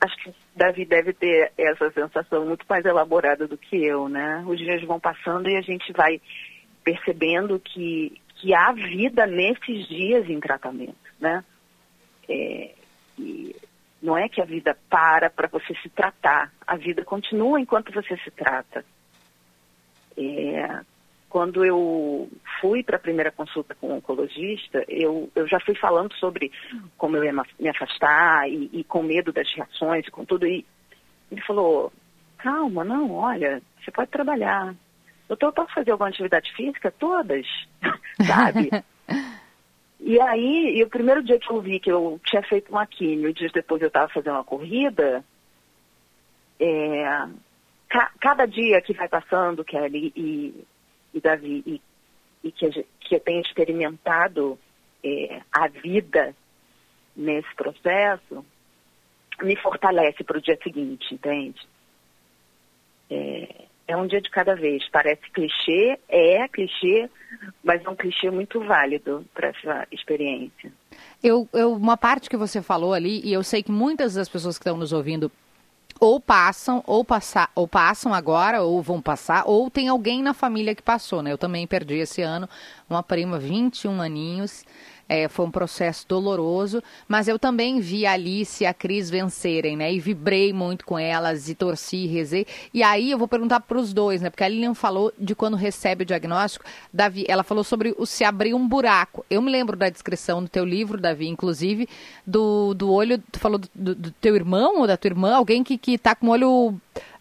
acho 0.00 0.16
que 0.16 0.34
Davi 0.54 0.84
deve 0.84 1.12
ter 1.12 1.52
essa 1.56 1.90
sensação 1.90 2.46
muito 2.46 2.64
mais 2.68 2.84
elaborada 2.84 3.46
do 3.46 3.56
que 3.56 3.76
eu, 3.76 4.08
né? 4.08 4.44
Os 4.46 4.58
dias 4.58 4.82
vão 4.84 4.98
passando 4.98 5.48
e 5.48 5.56
a 5.56 5.60
gente 5.60 5.92
vai 5.92 6.20
percebendo 6.84 7.60
que, 7.60 8.20
que 8.36 8.54
há 8.54 8.72
vida 8.72 9.26
nesses 9.26 9.86
dias 9.88 10.28
em 10.28 10.40
tratamento, 10.40 10.96
né? 11.20 11.44
É, 12.28 12.74
e 13.18 13.54
não 14.02 14.16
é 14.16 14.28
que 14.28 14.40
a 14.40 14.44
vida 14.44 14.76
para 14.90 15.30
para 15.30 15.48
você 15.48 15.74
se 15.76 15.88
tratar, 15.88 16.52
a 16.66 16.76
vida 16.76 17.04
continua 17.04 17.60
enquanto 17.60 17.92
você 17.92 18.16
se 18.18 18.30
trata. 18.30 18.84
É, 20.16 20.80
quando 21.32 21.64
eu 21.64 22.28
fui 22.60 22.82
para 22.82 22.96
a 22.96 23.00
primeira 23.00 23.32
consulta 23.32 23.74
com 23.74 23.86
o 23.86 23.96
oncologista, 23.96 24.84
eu, 24.86 25.30
eu 25.34 25.48
já 25.48 25.58
fui 25.60 25.74
falando 25.74 26.12
sobre 26.16 26.52
como 26.98 27.16
eu 27.16 27.24
ia 27.24 27.32
me 27.32 27.68
afastar 27.70 28.46
e, 28.50 28.68
e 28.70 28.84
com 28.84 29.02
medo 29.02 29.32
das 29.32 29.50
reações, 29.54 30.06
com 30.10 30.26
tudo. 30.26 30.46
E 30.46 30.62
ele 31.30 31.40
falou, 31.40 31.90
calma, 32.36 32.84
não, 32.84 33.12
olha, 33.12 33.62
você 33.82 33.90
pode 33.90 34.10
trabalhar. 34.10 34.74
Doutor, 35.26 35.46
eu 35.46 35.52
posso 35.54 35.72
fazer 35.72 35.92
alguma 35.92 36.10
atividade 36.10 36.52
física? 36.52 36.90
Todas, 36.90 37.46
sabe? 38.26 38.68
e 40.00 40.20
aí, 40.20 40.76
e 40.76 40.82
o 40.82 40.90
primeiro 40.90 41.22
dia 41.22 41.38
que 41.38 41.50
eu 41.50 41.62
vi 41.62 41.80
que 41.80 41.90
eu 41.90 42.20
tinha 42.26 42.42
feito 42.42 42.70
uma 42.70 42.86
químio, 42.86 43.32
dias 43.32 43.52
depois 43.52 43.80
eu 43.80 43.88
estava 43.88 44.12
fazendo 44.12 44.34
uma 44.34 44.44
corrida, 44.44 45.24
é, 46.60 47.26
ca, 47.88 48.10
cada 48.20 48.44
dia 48.44 48.82
que 48.82 48.92
vai 48.92 49.08
passando, 49.08 49.64
Kelly, 49.64 50.12
e 50.14 50.66
e 51.14 51.20
Davi, 51.20 51.62
e, 51.66 51.82
e 52.44 52.52
que, 52.52 52.86
que 53.00 53.14
eu 53.14 53.20
tenha 53.20 53.40
experimentado 53.40 54.58
é, 55.04 55.40
a 55.52 55.68
vida 55.68 56.34
nesse 57.16 57.54
processo, 57.54 58.44
me 59.42 59.56
fortalece 59.56 60.22
para 60.24 60.38
o 60.38 60.40
dia 60.40 60.58
seguinte, 60.62 61.14
entende? 61.14 61.60
É, 63.10 63.64
é 63.88 63.96
um 63.96 64.06
dia 64.06 64.20
de 64.20 64.30
cada 64.30 64.54
vez. 64.54 64.88
Parece 64.90 65.22
clichê, 65.30 65.98
é 66.08 66.46
clichê, 66.48 67.10
mas 67.62 67.84
é 67.84 67.88
um 67.88 67.96
clichê 67.96 68.30
muito 68.30 68.60
válido 68.60 69.24
para 69.34 69.48
essa 69.48 69.86
experiência. 69.90 70.72
Eu, 71.22 71.48
eu, 71.52 71.72
uma 71.72 71.96
parte 71.96 72.30
que 72.30 72.36
você 72.36 72.62
falou 72.62 72.94
ali, 72.94 73.20
e 73.24 73.32
eu 73.32 73.42
sei 73.42 73.62
que 73.62 73.72
muitas 73.72 74.14
das 74.14 74.28
pessoas 74.28 74.56
que 74.58 74.62
estão 74.62 74.76
nos 74.76 74.92
ouvindo 74.92 75.30
ou 76.02 76.18
passam, 76.18 76.82
ou, 76.84 77.04
passar, 77.04 77.48
ou 77.54 77.68
passam 77.68 78.12
agora, 78.12 78.60
ou 78.60 78.82
vão 78.82 79.00
passar, 79.00 79.44
ou 79.46 79.70
tem 79.70 79.86
alguém 79.86 80.20
na 80.20 80.34
família 80.34 80.74
que 80.74 80.82
passou, 80.82 81.22
né? 81.22 81.30
Eu 81.30 81.38
também 81.38 81.64
perdi 81.64 81.94
esse 81.94 82.20
ano 82.20 82.48
uma 82.90 83.04
prima, 83.04 83.38
21 83.38 84.02
aninhos, 84.02 84.64
É, 85.08 85.28
foi 85.28 85.44
um 85.46 85.50
processo 85.50 86.06
doloroso, 86.08 86.82
mas 87.06 87.28
eu 87.28 87.38
também 87.38 87.80
vi 87.80 88.06
a 88.06 88.12
Alice 88.12 88.64
e 88.64 88.66
a 88.66 88.72
Cris 88.72 89.10
vencerem, 89.10 89.76
né? 89.76 89.92
E 89.92 90.00
vibrei 90.00 90.52
muito 90.52 90.84
com 90.86 90.98
elas 90.98 91.48
e 91.48 91.54
torci, 91.54 92.06
rezei. 92.06 92.46
E 92.72 92.82
aí 92.82 93.10
eu 93.10 93.18
vou 93.18 93.28
perguntar 93.28 93.60
para 93.60 93.78
os 93.78 93.92
dois, 93.92 94.22
né? 94.22 94.30
Porque 94.30 94.44
a 94.44 94.48
Lilian 94.48 94.74
falou 94.74 95.12
de 95.18 95.34
quando 95.34 95.56
recebe 95.56 96.02
o 96.02 96.06
diagnóstico. 96.06 96.64
Davi, 96.92 97.24
ela 97.28 97.42
falou 97.42 97.64
sobre 97.64 97.94
o 97.98 98.06
se 98.06 98.24
abrir 98.24 98.54
um 98.54 98.66
buraco. 98.66 99.24
Eu 99.28 99.42
me 99.42 99.50
lembro 99.50 99.76
da 99.76 99.88
descrição 99.88 100.42
do 100.42 100.48
teu 100.48 100.64
livro, 100.64 101.00
Davi, 101.00 101.28
inclusive, 101.28 101.88
do, 102.26 102.74
do 102.74 102.90
olho. 102.90 103.22
Tu 103.30 103.38
falou 103.38 103.58
do, 103.58 103.68
do, 103.74 103.94
do 103.94 104.10
teu 104.12 104.34
irmão 104.34 104.80
ou 104.80 104.86
da 104.86 104.96
tua 104.96 105.08
irmã, 105.08 105.34
alguém 105.34 105.62
que, 105.62 105.76
que 105.76 105.98
tá 105.98 106.14
com 106.14 106.28
o 106.28 106.30
olho 106.30 106.74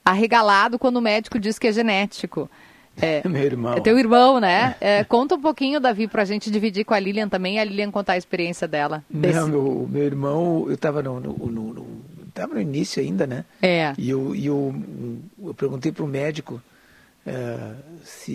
arregalado 0.04 0.80
quando 0.80 0.98
o 0.98 1.02
médico 1.02 1.40
diz 1.40 1.60
que 1.60 1.68
é 1.68 1.72
genético. 1.72 2.50
É, 3.00 3.22
Meu 3.28 3.44
irmão. 3.44 3.74
É 3.74 3.80
teu 3.80 3.98
irmão, 3.98 4.40
né? 4.40 4.76
É, 4.82 5.04
conta 5.04 5.36
um 5.36 5.42
pouquinho, 5.42 5.80
Davi, 5.80 6.08
pra 6.08 6.26
gente 6.26 6.50
dividir 6.50 6.86
com 6.86 6.94
a 6.94 7.00
Lilian 7.00 7.30
também, 7.30 7.60
a 7.60 7.64
Lilian 7.64 7.92
contar 7.92 8.14
a 8.14 8.18
experiência 8.18 8.68
dela. 8.68 9.04
Desse... 9.10 9.40
Não, 9.40 9.48
meu, 9.48 9.88
meu 9.90 10.04
irmão, 10.04 10.66
eu 10.68 10.74
estava 10.74 11.02
no, 11.02 11.20
no, 11.20 11.34
no, 11.34 11.74
no, 11.74 11.88
tava 12.34 12.56
no 12.56 12.62
início 12.62 13.02
ainda, 13.02 13.28
né? 13.28 13.46
É. 13.62 13.94
E 13.98 14.10
eu, 14.10 14.36
e 14.36 14.46
eu, 14.46 14.76
eu 15.44 15.54
perguntei 15.54 15.92
pro 15.92 16.08
médico 16.08 16.62
é, 17.26 17.74
se 18.04 18.32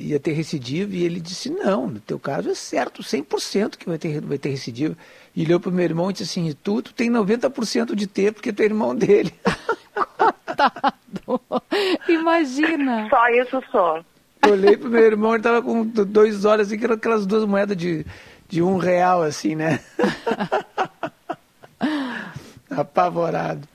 ia 0.00 0.20
ter 0.20 0.32
recidivo 0.32 0.94
e 0.94 1.04
ele 1.04 1.20
disse, 1.20 1.50
não, 1.50 1.88
no 1.88 2.00
teu 2.00 2.18
caso 2.18 2.50
é 2.50 2.54
certo, 2.54 3.02
100% 3.02 3.76
que 3.76 3.88
vai 3.88 3.98
ter, 3.98 4.20
vai 4.20 4.38
ter 4.38 4.50
recidivo. 4.50 4.96
E 5.36 5.44
olhou 5.44 5.60
pro 5.60 5.70
meu 5.70 5.84
irmão 5.84 6.08
e 6.10 6.14
disse 6.14 6.40
assim, 6.40 6.56
tu, 6.64 6.80
tu 6.80 6.94
tem 6.94 7.10
90% 7.10 7.94
de 7.94 8.06
ter 8.06 8.32
porque 8.32 8.52
tu 8.52 8.62
é 8.62 8.64
irmão 8.64 8.96
dele. 8.96 9.32
Coitado. 10.16 11.40
Imagina. 12.08 13.08
Só 13.10 13.28
isso 13.28 13.62
só. 13.70 14.02
Eu 14.42 14.52
olhei 14.52 14.76
pro 14.76 14.88
meu 14.88 15.04
irmão, 15.04 15.34
ele 15.34 15.42
tava 15.42 15.60
com 15.60 15.84
dois 15.84 16.44
olhos, 16.44 16.68
assim, 16.68 16.78
que 16.78 16.84
eram 16.84 16.94
aquelas 16.94 17.26
duas 17.26 17.44
moedas 17.44 17.76
de, 17.76 18.06
de 18.48 18.62
um 18.62 18.78
real, 18.78 19.22
assim, 19.22 19.54
né? 19.54 19.80
Apavorado. 22.70 23.68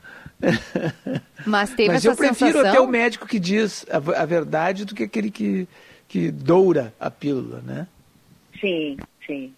Mas 1.46 1.70
teve 1.70 1.88
Mas 1.88 1.98
essa 1.98 2.08
eu 2.08 2.16
prefiro 2.16 2.52
sensação... 2.52 2.70
até 2.70 2.80
o 2.80 2.88
médico 2.88 3.26
que 3.26 3.38
diz 3.38 3.86
a, 3.88 3.96
a, 3.96 4.26
verdade 4.26 4.84
do 4.84 4.94
que 4.94 5.04
aquele 5.04 5.30
que, 5.30 5.68
que 6.08 6.30
doura 6.32 6.92
a 6.98 7.10
pílula, 7.10 7.62
né? 7.64 7.86
Sim, 8.60 8.96
sim. 9.24 9.54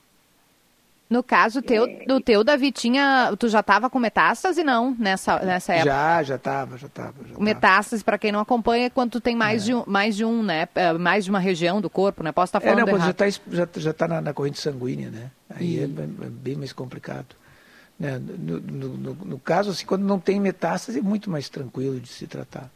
No 1.14 1.22
caso 1.22 1.62
teu, 1.62 1.84
é... 1.84 2.06
do 2.06 2.20
teu, 2.20 2.42
Davi, 2.42 2.72
tinha, 2.72 3.32
tu 3.38 3.48
já 3.48 3.60
estava 3.60 3.88
com 3.88 4.00
metástase, 4.00 4.64
não, 4.64 4.96
nessa, 4.98 5.38
nessa 5.38 5.72
época? 5.72 5.88
Já, 5.88 6.22
já 6.24 6.34
estava, 6.34 6.76
já 6.76 6.88
estava. 6.88 7.14
Metástase, 7.38 8.02
para 8.02 8.18
quem 8.18 8.32
não 8.32 8.40
acompanha, 8.40 8.86
é 8.86 8.90
quando 8.90 9.12
tu 9.12 9.20
tem 9.20 9.36
mais, 9.36 9.62
é. 9.62 9.66
de 9.66 9.74
um, 9.76 9.84
mais 9.86 10.16
de 10.16 10.24
um, 10.24 10.42
né, 10.42 10.66
é, 10.74 10.92
mais 10.94 11.22
de 11.24 11.30
uma 11.30 11.38
região 11.38 11.80
do 11.80 11.88
corpo, 11.88 12.24
né? 12.24 12.32
Posso 12.32 12.48
estar 12.48 12.58
falando 12.58 12.80
é, 12.80 12.80
não, 12.80 12.88
quando 12.88 13.04
já 13.04 13.10
está 13.12 13.30
já, 13.30 13.68
já 13.76 13.92
tá 13.92 14.08
na, 14.08 14.20
na, 14.20 14.34
corrente 14.34 14.58
sanguínea, 14.58 15.08
né? 15.08 15.30
Aí 15.50 15.78
é, 15.78 15.84
é, 15.84 15.86
bem 15.86 16.56
mais 16.56 16.72
complicado. 16.72 17.36
Né? 17.96 18.18
No, 18.18 18.58
no, 18.58 18.88
no, 18.88 19.14
no, 19.14 19.38
caso, 19.38 19.70
assim, 19.70 19.86
quando 19.86 20.02
não 20.02 20.18
tem 20.18 20.40
metástase, 20.40 20.98
é 20.98 21.02
muito 21.02 21.30
mais 21.30 21.48
tranquilo 21.48 22.00
de 22.00 22.08
se 22.08 22.26
tratar. 22.26 22.68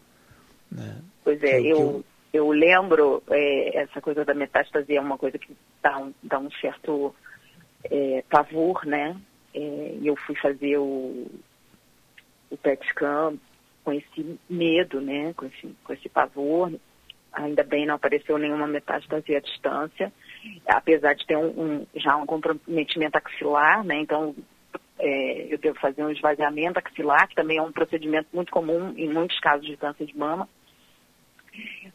Né? 0.70 0.98
Pois 1.24 1.42
é, 1.42 1.60
eu, 1.60 1.64
eu... 1.76 2.04
eu 2.32 2.50
lembro, 2.52 3.20
é, 3.30 3.82
essa 3.82 4.00
coisa 4.00 4.24
da 4.24 4.32
metástase 4.32 4.94
é 4.94 5.00
uma 5.00 5.18
coisa 5.18 5.36
que 5.36 5.56
dá 5.82 5.98
um, 5.98 6.14
dá 6.22 6.38
um 6.38 6.48
certo 6.52 7.12
é, 7.84 8.24
pavor, 8.28 8.84
né? 8.84 9.16
É, 9.54 9.96
e 10.00 10.06
eu 10.06 10.16
fui 10.16 10.34
fazer 10.36 10.78
o, 10.78 11.26
o 12.50 12.56
PET 12.56 12.86
scan 12.88 13.36
com 13.84 13.92
esse 13.92 14.38
medo, 14.48 15.00
né? 15.00 15.32
Com 15.34 15.46
esse, 15.46 15.74
com 15.84 15.92
esse 15.92 16.08
pavor. 16.08 16.72
Ainda 17.32 17.62
bem 17.62 17.86
não 17.86 17.94
apareceu 17.94 18.38
nenhuma 18.38 18.66
metástase 18.66 19.36
à 19.36 19.40
distância, 19.40 20.12
apesar 20.66 21.14
de 21.14 21.26
ter 21.26 21.36
um, 21.36 21.48
um 21.48 21.86
já 21.94 22.16
um 22.16 22.26
comprometimento 22.26 23.18
axilar, 23.18 23.84
né? 23.84 24.00
Então 24.00 24.34
é, 24.98 25.52
eu 25.52 25.58
devo 25.58 25.78
fazer 25.78 26.02
um 26.02 26.10
esvaziamento 26.10 26.78
axilar, 26.78 27.28
que 27.28 27.34
também 27.34 27.58
é 27.58 27.62
um 27.62 27.72
procedimento 27.72 28.28
muito 28.32 28.50
comum 28.50 28.92
em 28.96 29.08
muitos 29.08 29.38
casos 29.40 29.66
de 29.66 29.76
câncer 29.76 30.06
de 30.06 30.16
mama. 30.16 30.48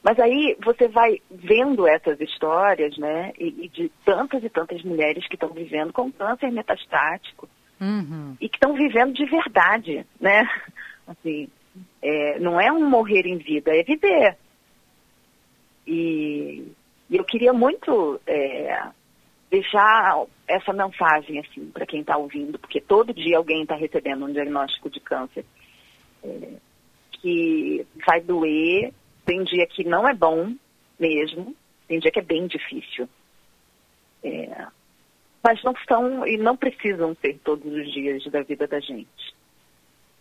Mas 0.03 0.19
aí 0.19 0.57
você 0.63 0.87
vai 0.87 1.21
vendo 1.31 1.87
essas 1.87 2.19
histórias, 2.19 2.97
né, 2.97 3.31
e, 3.39 3.65
e 3.65 3.69
de 3.69 3.89
tantas 4.03 4.43
e 4.43 4.49
tantas 4.49 4.83
mulheres 4.83 5.27
que 5.27 5.35
estão 5.35 5.49
vivendo 5.49 5.93
com 5.93 6.11
câncer 6.11 6.51
metastático 6.51 7.47
uhum. 7.79 8.35
e 8.39 8.49
que 8.49 8.57
estão 8.57 8.73
vivendo 8.73 9.13
de 9.13 9.25
verdade, 9.25 10.05
né? 10.19 10.47
Assim, 11.07 11.49
é, 12.01 12.39
não 12.39 12.59
é 12.59 12.71
um 12.71 12.89
morrer 12.89 13.25
em 13.25 13.37
vida, 13.37 13.75
é 13.75 13.83
viver. 13.83 14.37
E, 15.85 16.71
e 17.09 17.17
eu 17.17 17.23
queria 17.23 17.53
muito 17.53 18.19
é, 18.25 18.87
deixar 19.49 20.25
essa 20.47 20.73
mensagem 20.73 21.39
assim 21.39 21.69
para 21.71 21.85
quem 21.85 22.01
está 22.01 22.17
ouvindo, 22.17 22.57
porque 22.57 22.81
todo 22.81 23.13
dia 23.13 23.37
alguém 23.37 23.63
está 23.63 23.75
recebendo 23.75 24.25
um 24.25 24.31
diagnóstico 24.31 24.89
de 24.89 24.99
câncer 24.99 25.45
é, 26.23 26.53
que 27.11 27.85
vai 28.05 28.21
doer 28.21 28.93
tem 29.25 29.43
dia 29.43 29.65
que 29.67 29.83
não 29.83 30.07
é 30.07 30.13
bom 30.13 30.53
mesmo, 30.99 31.55
tem 31.87 31.99
dia 31.99 32.11
que 32.11 32.19
é 32.19 32.23
bem 32.23 32.47
difícil. 32.47 33.07
É, 34.23 34.67
mas 35.43 35.61
não 35.63 35.73
são 35.87 36.25
e 36.25 36.37
não 36.37 36.55
precisam 36.55 37.15
ser 37.21 37.37
todos 37.43 37.71
os 37.71 37.91
dias 37.91 38.23
da 38.31 38.41
vida 38.41 38.65
da 38.65 38.79
gente. 38.79 39.35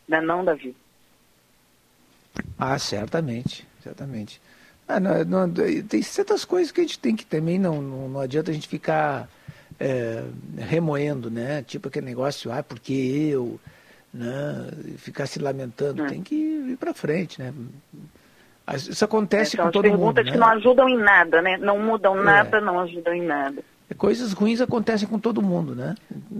Não, 0.08 0.18
é 0.18 0.20
não 0.20 0.44
Davi? 0.44 0.74
Ah, 2.58 2.78
certamente, 2.78 3.66
certamente. 3.82 4.40
Ah, 4.88 4.98
não, 4.98 5.24
não, 5.24 5.52
tem 5.88 6.02
certas 6.02 6.44
coisas 6.44 6.72
que 6.72 6.80
a 6.80 6.84
gente 6.84 6.98
tem 6.98 7.14
que 7.14 7.24
também 7.24 7.58
não, 7.58 7.80
não, 7.80 8.08
não 8.08 8.20
adianta 8.20 8.50
a 8.50 8.54
gente 8.54 8.66
ficar 8.66 9.28
é, 9.78 10.24
remoendo, 10.58 11.30
né? 11.30 11.62
Tipo 11.62 11.88
aquele 11.88 12.06
negócio, 12.06 12.50
ah, 12.52 12.62
porque 12.62 12.92
eu, 12.92 13.60
né? 14.12 14.70
Ficar 14.98 15.26
se 15.26 15.38
lamentando, 15.38 16.02
hum. 16.02 16.06
tem 16.08 16.22
que 16.22 16.34
ir 16.34 16.76
para 16.78 16.92
frente, 16.92 17.40
né? 17.40 17.54
Isso 18.74 19.04
acontece 19.04 19.56
com 19.56 19.70
todo 19.70 19.84
mundo. 19.84 19.90
São 19.90 19.98
perguntas 19.98 20.24
que 20.24 20.30
né? 20.30 20.36
não 20.36 20.48
ajudam 20.48 20.88
em 20.88 20.96
nada, 20.96 21.42
né? 21.42 21.56
Não 21.58 21.78
mudam 21.78 22.18
é. 22.20 22.22
nada, 22.22 22.60
não 22.60 22.78
ajudam 22.80 23.14
em 23.14 23.22
nada. 23.22 23.62
Coisas 23.94 24.32
ruins 24.32 24.60
acontecem 24.60 25.06
com 25.08 25.18
todo 25.18 25.42
mundo, 25.42 25.74
né? 25.74 25.94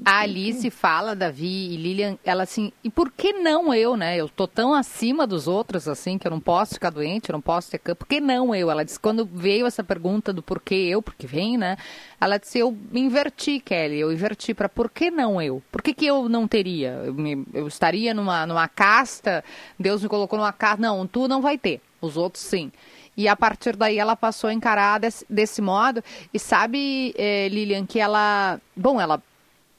A 0.05 0.21
Alice 0.21 0.69
fala, 0.71 1.15
Davi 1.15 1.73
e 1.73 1.77
Lilian, 1.77 2.19
ela 2.25 2.43
assim, 2.43 2.73
e 2.83 2.91
por 2.91 3.11
que 3.11 3.33
não 3.33 3.73
eu, 3.73 3.97
né? 3.97 4.17
Eu 4.17 4.29
tô 4.29 4.47
tão 4.47 4.75
acima 4.75 5.27
dos 5.27 5.47
outros, 5.47 5.87
assim, 5.87 6.19
que 6.19 6.27
eu 6.27 6.31
não 6.31 6.41
posso 6.41 6.75
ficar 6.75 6.91
doente, 6.91 7.31
eu 7.31 7.33
não 7.35 7.41
posso 7.41 7.71
ter 7.71 7.79
câncer. 7.79 7.97
Por 7.97 8.07
que 8.07 8.21
não 8.21 8.55
eu? 8.55 8.71
Ela 8.71 8.85
disse, 8.85 8.99
quando 8.99 9.25
veio 9.25 9.67
essa 9.67 9.85
pergunta 9.85 10.33
do 10.33 10.43
porquê 10.43 10.75
eu, 10.75 11.03
porque 11.03 11.27
vem, 11.27 11.57
né? 11.57 11.77
Ela 12.21 12.39
disse, 12.39 12.59
eu 12.59 12.77
inverti, 12.93 13.61
Kelly, 13.61 13.99
eu 13.99 14.13
inverti 14.13 14.55
para 14.55 14.69
por 14.69 14.91
que 14.91 15.11
não 15.11 15.41
eu? 15.41 15.63
Por 15.71 15.83
que, 15.83 15.93
que 15.95 16.07
eu 16.07 16.29
não 16.29 16.47
teria? 16.49 16.91
Eu, 17.05 17.15
me, 17.15 17.45
eu 17.53 17.67
estaria 17.67 18.13
numa, 18.15 18.47
numa 18.47 18.69
casta, 18.69 19.45
Deus 19.79 20.03
me 20.03 20.09
colocou 20.09 20.39
numa 20.39 20.53
casta, 20.53 20.83
não, 20.83 21.07
tu 21.07 21.29
não 21.29 21.41
vai 21.41 21.59
ter, 21.59 21.81
os 22.01 22.17
outros 22.17 22.45
sim. 22.45 22.71
E 23.17 23.29
a 23.29 23.37
partir 23.37 23.77
daí 23.77 23.99
ela 23.99 24.17
passou 24.17 24.49
a 24.49 24.55
encarar 24.55 24.99
desse, 24.99 25.25
desse 25.29 25.61
modo. 25.61 26.03
E 26.33 26.39
sabe, 26.39 27.15
eh, 27.17 27.49
Lilian, 27.49 27.85
que 27.87 28.01
ela. 28.01 28.59
Bom, 28.75 29.01
ela 29.01 29.23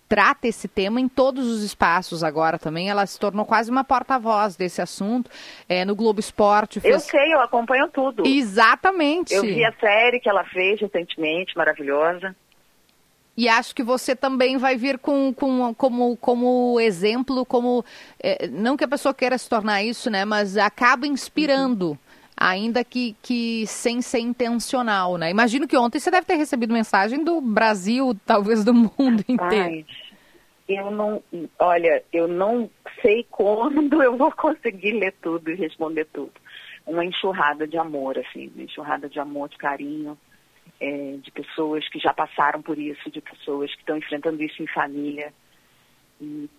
trata 0.07 0.47
esse 0.47 0.67
tema 0.67 1.01
em 1.01 1.07
todos 1.07 1.47
os 1.47 1.63
espaços 1.63 2.23
agora 2.23 2.59
também. 2.59 2.89
Ela 2.89 3.03
se 3.07 3.19
tornou 3.19 3.45
quase 3.45 3.71
uma 3.71 3.83
porta-voz 3.83 4.55
desse 4.55 4.79
assunto. 4.79 5.31
É, 5.67 5.83
no 5.83 5.95
Globo 5.95 6.19
Esporte. 6.19 6.79
Fez... 6.79 6.93
Eu 6.93 6.99
sei, 6.99 7.33
eu 7.33 7.41
acompanho 7.41 7.89
tudo. 7.89 8.23
Exatamente. 8.25 9.33
Eu 9.33 9.41
vi 9.41 9.65
a 9.65 9.73
série 9.73 10.19
que 10.19 10.29
ela 10.29 10.43
fez 10.43 10.79
recentemente, 10.79 11.57
maravilhosa. 11.57 12.35
E 13.35 13.49
acho 13.49 13.73
que 13.73 13.81
você 13.81 14.15
também 14.15 14.57
vai 14.57 14.77
vir 14.77 14.99
com, 14.99 15.33
com 15.33 15.73
como, 15.73 16.15
como 16.17 16.79
exemplo, 16.79 17.43
como. 17.43 17.83
É, 18.21 18.47
não 18.47 18.77
que 18.77 18.83
a 18.83 18.87
pessoa 18.87 19.11
queira 19.11 19.35
se 19.39 19.49
tornar 19.49 19.81
isso, 19.81 20.11
né? 20.11 20.23
Mas 20.23 20.55
acaba 20.55 21.07
inspirando. 21.07 21.89
Uhum 21.89 22.12
ainda 22.37 22.83
que, 22.83 23.15
que 23.21 23.65
sem 23.67 24.01
ser 24.01 24.19
intencional, 24.19 25.17
né? 25.17 25.29
Imagino 25.29 25.67
que 25.67 25.77
ontem 25.77 25.99
você 25.99 26.11
deve 26.11 26.25
ter 26.25 26.35
recebido 26.35 26.73
mensagem 26.73 27.23
do 27.23 27.39
Brasil, 27.39 28.15
talvez 28.25 28.63
do 28.63 28.73
mundo 28.73 29.23
inteiro. 29.27 29.85
eu 30.67 30.91
não, 30.91 31.23
olha, 31.59 32.03
eu 32.11 32.27
não 32.27 32.69
sei 33.01 33.25
quando 33.29 34.01
eu 34.01 34.17
vou 34.17 34.31
conseguir 34.31 34.93
ler 34.93 35.13
tudo 35.21 35.51
e 35.51 35.55
responder 35.55 36.05
tudo. 36.11 36.33
Uma 36.85 37.05
enxurrada 37.05 37.67
de 37.67 37.77
amor, 37.77 38.17
assim, 38.17 38.51
uma 38.53 38.63
enxurrada 38.63 39.07
de 39.07 39.19
amor, 39.19 39.49
de 39.49 39.57
carinho, 39.57 40.17
é, 40.79 41.17
de 41.17 41.31
pessoas 41.31 41.87
que 41.87 41.99
já 41.99 42.13
passaram 42.13 42.61
por 42.61 42.77
isso, 42.77 43.09
de 43.09 43.21
pessoas 43.21 43.73
que 43.73 43.79
estão 43.79 43.97
enfrentando 43.97 44.41
isso 44.43 44.61
em 44.61 44.67
família. 44.67 45.33
E 46.19 46.49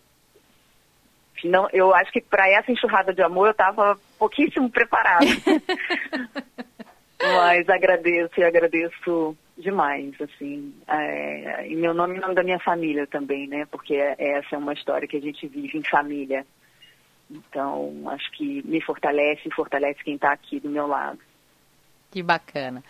não, 1.45 1.69
eu 1.73 1.95
acho 1.95 2.13
que 2.13 2.21
para 2.21 2.49
essa 2.49 2.71
enxurrada 2.71 3.13
de 3.13 3.23
amor 3.23 3.47
eu 3.47 3.53
estava 3.53 3.99
pouquíssimo 4.19 4.71
preparada. 4.71 5.27
Mas 7.21 7.69
agradeço 7.69 8.39
e 8.39 8.45
agradeço 8.45 9.37
demais, 9.57 10.13
assim, 10.21 10.75
é, 10.87 11.67
em 11.67 11.77
meu 11.77 11.95
nome 11.95 12.15
e 12.15 12.19
em 12.19 12.21
nome 12.21 12.35
da 12.35 12.43
minha 12.43 12.59
família 12.59 13.07
também, 13.07 13.47
né? 13.47 13.67
Porque 13.71 13.95
essa 13.95 14.57
é 14.57 14.59
uma 14.59 14.73
história 14.73 15.09
que 15.09 15.17
a 15.17 15.21
gente 15.21 15.47
vive 15.47 15.79
em 15.79 15.89
família. 15.89 16.45
Então, 17.31 18.03
acho 18.11 18.31
que 18.33 18.63
me 18.67 18.81
fortalece 18.83 19.43
e 19.47 19.55
fortalece 19.55 20.05
quem 20.05 20.17
está 20.17 20.33
aqui 20.33 20.61
do 20.61 20.69
meu 20.69 20.87
lado. 20.87 21.19
Que 22.15 22.23
bacana. 22.23 22.81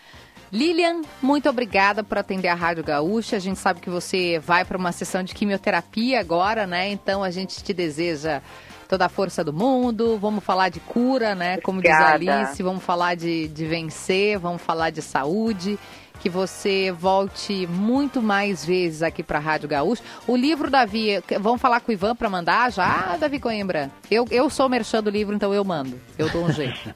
Lilian, 0.52 1.00
muito 1.22 1.48
obrigada 1.48 2.04
por 2.04 2.18
atender 2.18 2.48
a 2.48 2.54
Rádio 2.54 2.84
Gaúcha. 2.84 3.36
A 3.36 3.38
gente 3.38 3.58
sabe 3.58 3.80
que 3.80 3.88
você 3.88 4.38
vai 4.38 4.66
para 4.66 4.76
uma 4.76 4.92
sessão 4.92 5.22
de 5.22 5.34
quimioterapia 5.34 6.20
agora, 6.20 6.66
né? 6.66 6.90
Então 6.90 7.24
a 7.24 7.30
gente 7.30 7.64
te 7.64 7.72
deseja 7.72 8.42
toda 8.86 9.06
a 9.06 9.08
força 9.08 9.42
do 9.42 9.50
mundo. 9.50 10.18
Vamos 10.18 10.44
falar 10.44 10.68
de 10.68 10.78
cura, 10.78 11.34
né? 11.34 11.56
Como 11.62 11.78
Obrigada. 11.78 12.18
diz 12.18 12.28
a 12.28 12.40
Alice, 12.40 12.62
vamos 12.62 12.84
falar 12.84 13.14
de, 13.14 13.48
de 13.48 13.64
vencer, 13.64 14.38
vamos 14.38 14.60
falar 14.60 14.90
de 14.90 15.00
saúde 15.00 15.78
que 16.20 16.28
você 16.28 16.90
volte 16.90 17.66
muito 17.66 18.22
mais 18.22 18.64
vezes 18.64 19.02
aqui 19.02 19.22
para 19.22 19.38
a 19.38 19.40
Rádio 19.40 19.68
Gaúcha. 19.68 20.02
O 20.26 20.36
livro, 20.36 20.70
Davi, 20.70 21.22
vamos 21.40 21.60
falar 21.60 21.80
com 21.80 21.90
o 21.90 21.92
Ivan 21.92 22.16
para 22.16 22.30
mandar 22.30 22.72
já, 22.72 23.16
Davi 23.18 23.38
Coimbra? 23.38 23.90
Eu, 24.10 24.26
eu 24.30 24.48
sou 24.48 24.68
merchan 24.68 25.02
do 25.02 25.10
livro, 25.10 25.34
então 25.34 25.52
eu 25.52 25.64
mando. 25.64 26.00
Eu 26.18 26.28
dou 26.30 26.44
um 26.44 26.52
jeito. 26.52 26.94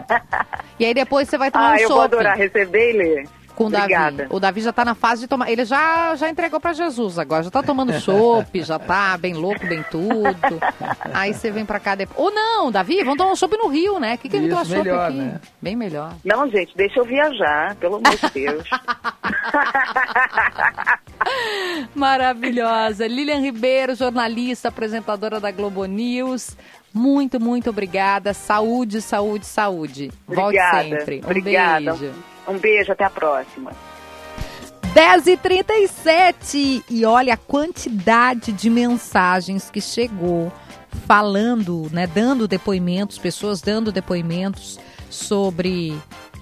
e 0.78 0.84
aí 0.84 0.92
depois 0.92 1.28
você 1.28 1.38
vai 1.38 1.50
tomar 1.50 1.70
ah, 1.70 1.72
um 1.72 1.76
eu 1.76 1.88
chopp 1.88 1.94
vou 1.94 2.02
adorar 2.02 2.36
receber 2.36 2.90
e 2.90 2.96
ler. 2.96 3.37
Com 3.58 3.64
o 3.64 3.66
Obrigada. 3.66 4.16
Davi. 4.18 4.28
O 4.30 4.38
Davi 4.38 4.60
já 4.60 4.72
tá 4.72 4.84
na 4.84 4.94
fase 4.94 5.22
de 5.22 5.26
tomar. 5.26 5.50
Ele 5.50 5.64
já, 5.64 6.14
já 6.14 6.30
entregou 6.30 6.60
para 6.60 6.72
Jesus 6.72 7.18
agora, 7.18 7.42
já 7.42 7.50
tá 7.50 7.60
tomando 7.60 7.92
chopp, 8.00 8.62
já 8.62 8.78
tá 8.78 9.18
bem 9.18 9.34
louco, 9.34 9.66
bem 9.66 9.84
tudo. 9.90 10.60
Aí 11.12 11.34
você 11.34 11.50
vem 11.50 11.66
para 11.66 11.80
cá 11.80 11.96
depois. 11.96 12.16
Ou 12.16 12.30
não, 12.32 12.70
Davi, 12.70 13.02
vamos 13.02 13.16
tomar 13.16 13.32
um 13.32 13.36
chopp 13.36 13.56
no 13.56 13.66
Rio, 13.66 13.98
né? 13.98 14.14
O 14.14 14.18
que, 14.18 14.28
que 14.28 14.36
ele 14.36 14.48
tomar 14.48 14.64
chopp 14.64 14.78
melhor, 14.78 15.08
aqui? 15.08 15.18
né? 15.18 15.40
Bem 15.60 15.74
melhor. 15.74 16.14
Não, 16.24 16.48
gente, 16.48 16.72
deixa 16.76 17.00
eu 17.00 17.04
viajar, 17.04 17.74
pelo 17.76 17.96
amor 17.96 18.16
de 18.16 18.30
Deus. 18.32 18.68
Maravilhosa. 21.96 23.08
Lilian 23.08 23.40
Ribeiro, 23.40 23.96
jornalista, 23.96 24.68
apresentadora 24.68 25.40
da 25.40 25.50
Globo 25.50 25.84
News. 25.84 26.56
Muito, 26.94 27.40
muito 27.40 27.70
obrigada. 27.70 28.32
Saúde, 28.32 29.02
saúde, 29.02 29.46
saúde. 29.46 30.12
Volte 30.28 30.58
Obrigada. 30.58 31.00
sempre. 31.00 31.20
Um 31.24 31.26
Obrigada. 31.26 31.94
beijo. 31.94 32.14
Um 32.48 32.58
beijo, 32.58 32.92
até 32.92 33.04
a 33.04 33.10
próxima. 33.10 33.72
10h37 34.94 36.82
e 36.88 37.04
olha 37.04 37.34
a 37.34 37.36
quantidade 37.36 38.52
de 38.52 38.70
mensagens 38.70 39.70
que 39.70 39.80
chegou 39.80 40.50
falando, 41.06 41.88
né, 41.92 42.06
dando 42.06 42.48
depoimentos, 42.48 43.18
pessoas 43.18 43.60
dando 43.60 43.92
depoimentos 43.92 44.78
sobre 45.10 45.96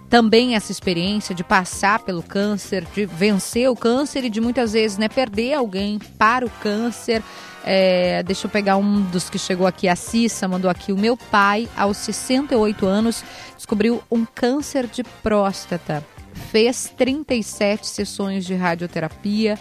também 0.09 0.55
essa 0.55 0.71
experiência 0.71 1.35
de 1.35 1.42
passar 1.42 1.99
pelo 2.01 2.23
câncer, 2.23 2.87
de 2.95 3.05
vencer 3.05 3.69
o 3.69 3.77
câncer 3.77 4.25
e 4.25 4.31
de 4.31 4.40
muitas 4.40 4.73
vezes 4.73 4.97
né, 4.97 5.09
perder 5.09 5.55
alguém 5.55 5.99
para 6.16 6.47
o 6.47 6.51
câncer. 6.51 7.23
É, 7.69 8.23
deixa 8.23 8.47
eu 8.47 8.51
pegar 8.51 8.77
um 8.77 9.03
dos 9.03 9.29
que 9.29 9.41
chegou 9.41 9.67
aqui, 9.67 9.89
a 9.89 9.97
Cissa 9.97 10.47
mandou 10.47 10.71
aqui. 10.71 10.93
O 10.93 10.97
meu 10.97 11.17
pai, 11.17 11.69
aos 11.77 11.97
68 11.97 12.87
anos, 12.87 13.25
descobriu 13.57 14.01
um 14.09 14.25
câncer 14.25 14.87
de 14.87 15.03
próstata. 15.03 16.07
Fez 16.53 16.93
37 16.97 17.89
sessões 17.89 18.47
de 18.47 18.55
radioterapia. 18.55 19.59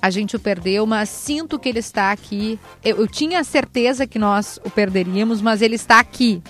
A 0.00 0.10
gente 0.10 0.36
o 0.36 0.38
perdeu, 0.38 0.86
mas 0.86 1.08
sinto 1.08 1.58
que 1.58 1.68
ele 1.68 1.80
está 1.80 2.12
aqui. 2.12 2.56
Eu, 2.84 2.98
eu 2.98 3.08
tinha 3.08 3.42
certeza 3.42 4.06
que 4.06 4.18
nós 4.18 4.60
o 4.64 4.70
perderíamos, 4.70 5.40
mas 5.40 5.60
ele 5.60 5.74
está 5.74 5.98
aqui 5.98 6.40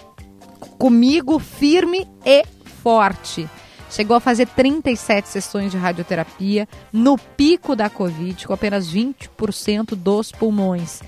comigo, 0.78 1.38
firme 1.38 2.06
e 2.26 2.44
forte. 2.82 3.48
Chegou 3.94 4.16
a 4.16 4.20
fazer 4.20 4.48
37 4.48 5.28
sessões 5.28 5.70
de 5.70 5.78
radioterapia 5.78 6.66
no 6.92 7.16
pico 7.16 7.76
da 7.76 7.88
Covid, 7.88 8.44
com 8.44 8.52
apenas 8.52 8.92
20% 8.92 9.94
dos 9.94 10.32
pulmões. 10.32 11.00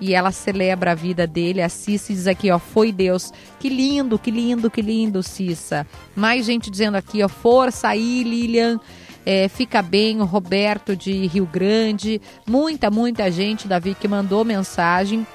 E 0.00 0.14
ela 0.14 0.32
celebra 0.32 0.92
a 0.92 0.94
vida 0.94 1.26
dele, 1.26 1.60
a 1.60 1.68
Cissa 1.68 2.10
diz 2.10 2.26
aqui, 2.26 2.50
ó, 2.50 2.58
foi 2.58 2.90
Deus. 2.90 3.30
Que 3.60 3.68
lindo, 3.68 4.18
que 4.18 4.30
lindo, 4.30 4.70
que 4.70 4.80
lindo, 4.80 5.22
Cissa. 5.22 5.86
Mais 6.16 6.46
gente 6.46 6.70
dizendo 6.70 6.94
aqui, 6.94 7.22
ó, 7.22 7.28
força 7.28 7.88
aí, 7.88 8.22
Lilian. 8.22 8.80
É, 9.26 9.46
fica 9.46 9.82
bem, 9.82 10.22
o 10.22 10.24
Roberto 10.24 10.96
de 10.96 11.26
Rio 11.26 11.44
Grande, 11.44 12.18
muita, 12.46 12.90
muita 12.90 13.30
gente, 13.30 13.68
Davi, 13.68 13.94
que 13.94 14.08
mandou 14.08 14.42
mensagem. 14.42 15.26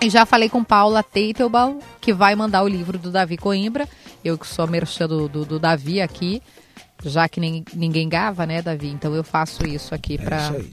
E 0.00 0.08
já 0.08 0.24
falei 0.24 0.48
com 0.48 0.62
Paula 0.62 1.02
Teitelbaum, 1.02 1.80
que 2.00 2.12
vai 2.12 2.36
mandar 2.36 2.62
o 2.62 2.68
livro 2.68 2.98
do 2.98 3.10
Davi 3.10 3.36
Coimbra. 3.36 3.88
Eu 4.26 4.36
que 4.36 4.46
sou 4.46 4.66
merchan 4.66 5.06
do, 5.06 5.28
do, 5.28 5.44
do 5.44 5.58
Davi 5.58 6.00
aqui, 6.00 6.42
já 7.04 7.28
que 7.28 7.38
nem, 7.38 7.64
ninguém 7.74 8.08
gava, 8.08 8.44
né, 8.44 8.60
Davi? 8.60 8.88
Então 8.88 9.14
eu 9.14 9.22
faço 9.22 9.64
isso 9.66 9.94
aqui 9.94 10.18
para. 10.18 10.50
Você 10.50 10.64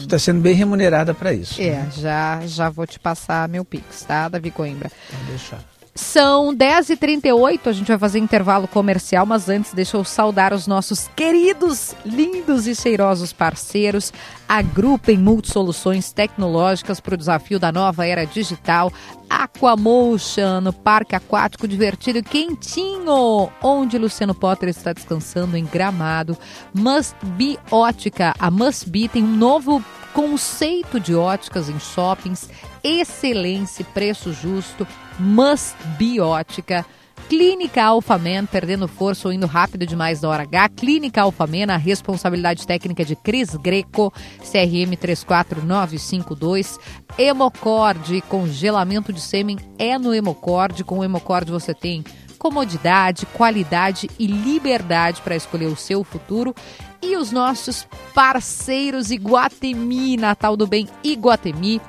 está 0.00 0.18
sendo 0.18 0.40
bem 0.40 0.54
remunerada 0.54 1.14
para 1.14 1.32
isso. 1.32 1.60
É, 1.60 1.70
né? 1.70 1.90
já, 1.96 2.46
já 2.46 2.68
vou 2.68 2.86
te 2.86 2.98
passar 2.98 3.48
meu 3.48 3.64
Pix, 3.64 4.02
tá, 4.02 4.28
Davi 4.28 4.50
Coimbra? 4.50 4.90
Pode 5.10 5.24
deixar. 5.24 5.77
São 5.98 6.54
10h38, 6.54 7.66
a 7.66 7.72
gente 7.72 7.88
vai 7.88 7.98
fazer 7.98 8.20
intervalo 8.20 8.68
comercial, 8.68 9.26
mas 9.26 9.48
antes 9.48 9.74
deixa 9.74 9.96
eu 9.96 10.04
saudar 10.04 10.52
os 10.52 10.64
nossos 10.64 11.08
queridos, 11.16 11.92
lindos 12.06 12.68
e 12.68 12.74
cheirosos 12.76 13.32
parceiros. 13.32 14.12
Agrupem 14.48 15.18
multisoluções 15.18 16.12
tecnológicas 16.12 17.00
para 17.00 17.14
o 17.14 17.18
desafio 17.18 17.58
da 17.58 17.72
nova 17.72 18.06
era 18.06 18.24
digital. 18.24 18.92
Aquamotion, 19.28 20.72
Parque 20.84 21.16
Aquático 21.16 21.66
Divertido 21.66 22.20
e 22.20 22.22
Quentinho, 22.22 23.50
onde 23.60 23.98
Luciano 23.98 24.36
Potter 24.36 24.68
está 24.68 24.92
descansando 24.92 25.56
em 25.56 25.64
Gramado. 25.64 26.38
Must 26.72 27.16
Be 27.36 27.58
Ótica, 27.72 28.34
a 28.38 28.52
Must 28.52 28.88
Be 28.88 29.08
tem 29.08 29.24
um 29.24 29.36
novo 29.36 29.84
conceito 30.14 31.00
de 31.00 31.14
óticas 31.14 31.68
em 31.68 31.78
shoppings, 31.80 32.48
excelência, 32.84 33.84
preço 33.92 34.32
justo, 34.32 34.86
Must 35.18 35.76
Be 35.98 36.20
Ótica. 36.20 36.86
Clínica 37.28 37.84
Alfamen, 37.84 38.46
perdendo 38.46 38.88
força 38.88 39.28
ou 39.28 39.34
indo 39.34 39.46
rápido 39.46 39.84
demais 39.84 40.22
na 40.22 40.28
hora 40.30 40.44
H. 40.44 40.68
Clínica 40.70 41.20
Alfamen, 41.20 41.64
a 41.64 41.76
responsabilidade 41.76 42.66
técnica 42.66 43.04
de 43.04 43.14
Cris 43.14 43.54
Greco, 43.56 44.10
CRM 44.40 44.96
34952. 44.98 46.78
Hemocord, 47.18 48.22
congelamento 48.22 49.12
de 49.12 49.20
sêmen 49.20 49.58
é 49.78 49.98
no 49.98 50.14
Hemocord. 50.14 50.82
Com 50.84 51.00
o 51.00 51.04
Hemocord 51.04 51.50
você 51.50 51.74
tem 51.74 52.02
comodidade, 52.38 53.26
qualidade 53.26 54.08
e 54.18 54.26
liberdade 54.26 55.20
para 55.20 55.36
escolher 55.36 55.66
o 55.66 55.76
seu 55.76 56.02
futuro. 56.02 56.54
E 57.02 57.16
os 57.16 57.30
nossos 57.30 57.86
parceiros 58.14 59.10
Iguatemi, 59.10 60.16
Natal 60.16 60.56
do 60.56 60.66
Bem 60.66 60.88
Iguatemi. 61.04 61.80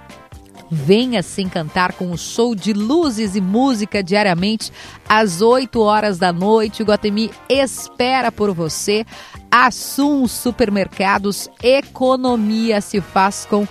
Venha 0.71 1.23
se 1.23 1.41
encantar 1.41 1.93
com 1.93 2.12
o 2.12 2.17
show 2.17 2.53
de 2.53 2.73
luzes 2.73 3.36
e 3.36 3.41
música 3.41 4.03
diariamente 4.03 4.71
às 5.08 5.41
8 5.41 5.82
horas 5.82 6.19
da 6.19 6.32
noite. 6.32 6.84
O 6.84 6.86
Guatemi 6.86 7.32
espera 7.49 8.32
por 8.32 8.53
você. 8.53 9.05
Assum 9.49 10.27
Supermercados, 10.27 11.49
economia 11.63 12.82
se 12.82 13.01
faz 13.01 13.45
com 13.49 13.67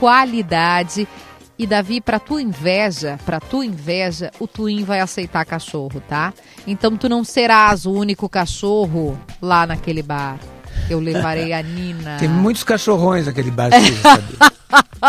qualidade. 0.00 1.06
E 1.56 1.66
Davi, 1.66 2.00
para 2.00 2.18
tua 2.18 2.42
inveja, 2.42 3.20
para 3.24 3.38
tua 3.38 3.64
inveja, 3.64 4.32
o 4.40 4.48
Twin 4.48 4.82
vai 4.82 4.98
aceitar 4.98 5.44
cachorro, 5.44 6.02
tá? 6.08 6.34
Então 6.66 6.96
tu 6.96 7.08
não 7.08 7.22
serás 7.22 7.86
o 7.86 7.92
único 7.92 8.28
cachorro 8.28 9.16
lá 9.40 9.64
naquele 9.64 10.02
bar. 10.02 10.40
Eu 10.88 11.00
levarei 11.00 11.52
a 11.52 11.62
Nina. 11.62 12.16
Tem 12.18 12.28
muitos 12.28 12.62
cachorrões 12.62 13.26
naquele 13.26 13.50
bar, 13.50 13.70
você 13.70 13.92
sabia? 13.96 14.52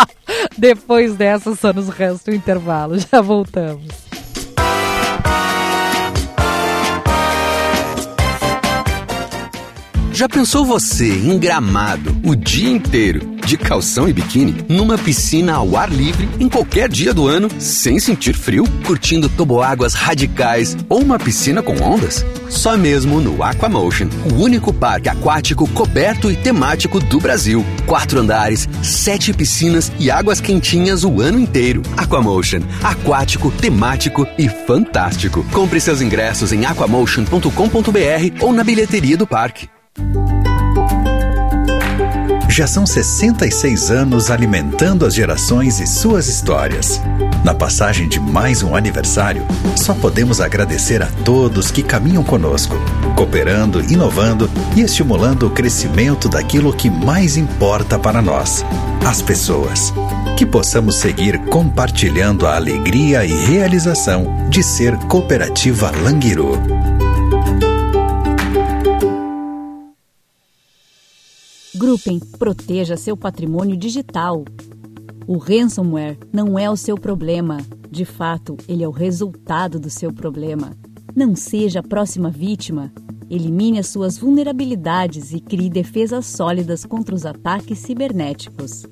Depois 0.58 1.16
dessa, 1.16 1.56
só 1.56 1.74
nos 1.74 1.90
resta 1.90 2.32
o 2.32 2.34
intervalo. 2.34 2.98
Já 3.00 3.22
voltamos. 3.22 4.03
Já 10.14 10.30
pensou 10.30 10.64
você 10.64 11.08
em 11.08 11.40
gramado 11.40 12.16
o 12.24 12.36
dia 12.36 12.70
inteiro, 12.70 13.34
de 13.48 13.58
calção 13.58 14.08
e 14.08 14.14
biquíni, 14.14 14.64
numa 14.70 14.96
piscina 14.96 15.56
ao 15.56 15.76
ar 15.76 15.92
livre, 15.92 16.30
em 16.40 16.48
qualquer 16.48 16.88
dia 16.88 17.12
do 17.16 17.28
ano, 17.28 17.50
sem 17.58 18.00
sentir 18.00 18.36
frio, 18.36 18.64
curtindo 18.86 19.28
toboáguas 19.28 19.96
radicais 19.96 20.78
ou 20.88 21.02
uma 21.02 21.18
piscina 21.18 21.64
com 21.64 21.82
ondas? 21.82 22.24
Só 22.48 22.78
mesmo 22.78 23.20
no 23.20 23.42
Aquamotion, 23.42 24.08
o 24.32 24.36
único 24.36 24.72
parque 24.72 25.10
aquático 25.10 25.68
coberto 25.72 26.30
e 26.30 26.36
temático 26.36 27.00
do 27.00 27.20
Brasil. 27.20 27.66
Quatro 27.88 28.20
andares, 28.20 28.70
sete 28.84 29.34
piscinas 29.34 29.92
e 29.98 30.12
águas 30.12 30.40
quentinhas 30.40 31.04
o 31.04 31.22
ano 31.22 31.40
inteiro. 31.40 31.82
Aquamotion, 31.98 32.62
aquático, 32.84 33.50
temático 33.50 34.28
e 34.38 34.48
fantástico. 34.48 35.44
Compre 35.52 35.82
seus 35.82 36.02
ingressos 36.02 36.54
em 36.54 36.68
aquamotion.com.br 36.68 37.50
ou 38.42 38.54
na 38.54 38.64
bilheteria 38.64 39.18
do 39.18 39.26
parque. 39.26 39.68
Já 42.56 42.68
são 42.68 42.86
66 42.86 43.90
anos 43.90 44.30
alimentando 44.30 45.08
as 45.08 45.16
gerações 45.16 45.80
e 45.80 45.88
suas 45.88 46.28
histórias. 46.28 47.02
Na 47.44 47.52
passagem 47.52 48.08
de 48.08 48.20
mais 48.20 48.62
um 48.62 48.76
aniversário, 48.76 49.44
só 49.76 49.96
podemos 49.96 50.40
agradecer 50.40 51.02
a 51.02 51.08
todos 51.26 51.72
que 51.72 51.82
caminham 51.82 52.24
conosco, 52.24 52.76
cooperando, 53.16 53.82
inovando 53.92 54.48
e 54.76 54.82
estimulando 54.82 55.48
o 55.48 55.50
crescimento 55.50 56.30
daquilo 56.30 56.72
que 56.72 56.92
mais 56.92 57.38
importa 57.38 57.98
para 57.98 58.22
nós, 58.22 58.64
as 59.04 59.20
pessoas. 59.20 59.92
Que 60.38 60.46
possamos 60.46 60.98
seguir 60.98 61.40
compartilhando 61.46 62.46
a 62.46 62.56
alegria 62.56 63.26
e 63.26 63.34
realização 63.34 64.48
de 64.50 64.62
ser 64.62 64.96
Cooperativa 65.08 65.90
Languiru. 66.04 66.83
Gruppen, 71.84 72.18
proteja 72.40 72.96
seu 72.96 73.18
patrimônio 73.18 73.76
digital. 73.76 74.46
O 75.28 75.38
ransomware 75.38 76.18
não 76.32 76.58
é 76.58 76.70
o 76.70 76.78
seu 76.78 76.98
problema. 76.98 77.58
De 77.92 78.06
fato, 78.06 78.56
ele 78.70 78.86
é 78.86 78.88
o 78.88 78.92
resultado 78.92 79.78
do 79.82 79.90
seu 79.90 80.14
problema. 80.14 80.72
Não 81.14 81.36
seja 81.36 81.82
a 81.82 81.84
próxima 81.84 82.30
vítima. 82.30 82.90
Elimine 83.30 83.80
as 83.80 83.88
suas 83.88 84.18
vulnerabilidades 84.18 85.34
e 85.34 85.42
crie 85.42 85.70
defesas 85.70 86.26
sólidas 86.26 86.86
contra 86.86 87.14
os 87.14 87.26
ataques 87.26 87.80
cibernéticos. 87.80 88.86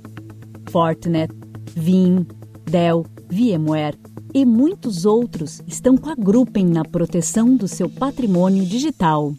Fortinet, 0.69 1.33
Vim, 1.73 2.27
Dell, 2.69 3.05
VMware 3.29 3.97
e 4.33 4.43
muitos 4.43 5.05
outros 5.05 5.61
estão 5.65 5.95
com 5.95 6.09
a 6.09 6.15
Gruppen 6.15 6.65
na 6.65 6.83
proteção 6.83 7.55
do 7.55 7.69
seu 7.69 7.89
patrimônio 7.89 8.65
digital. 8.65 9.33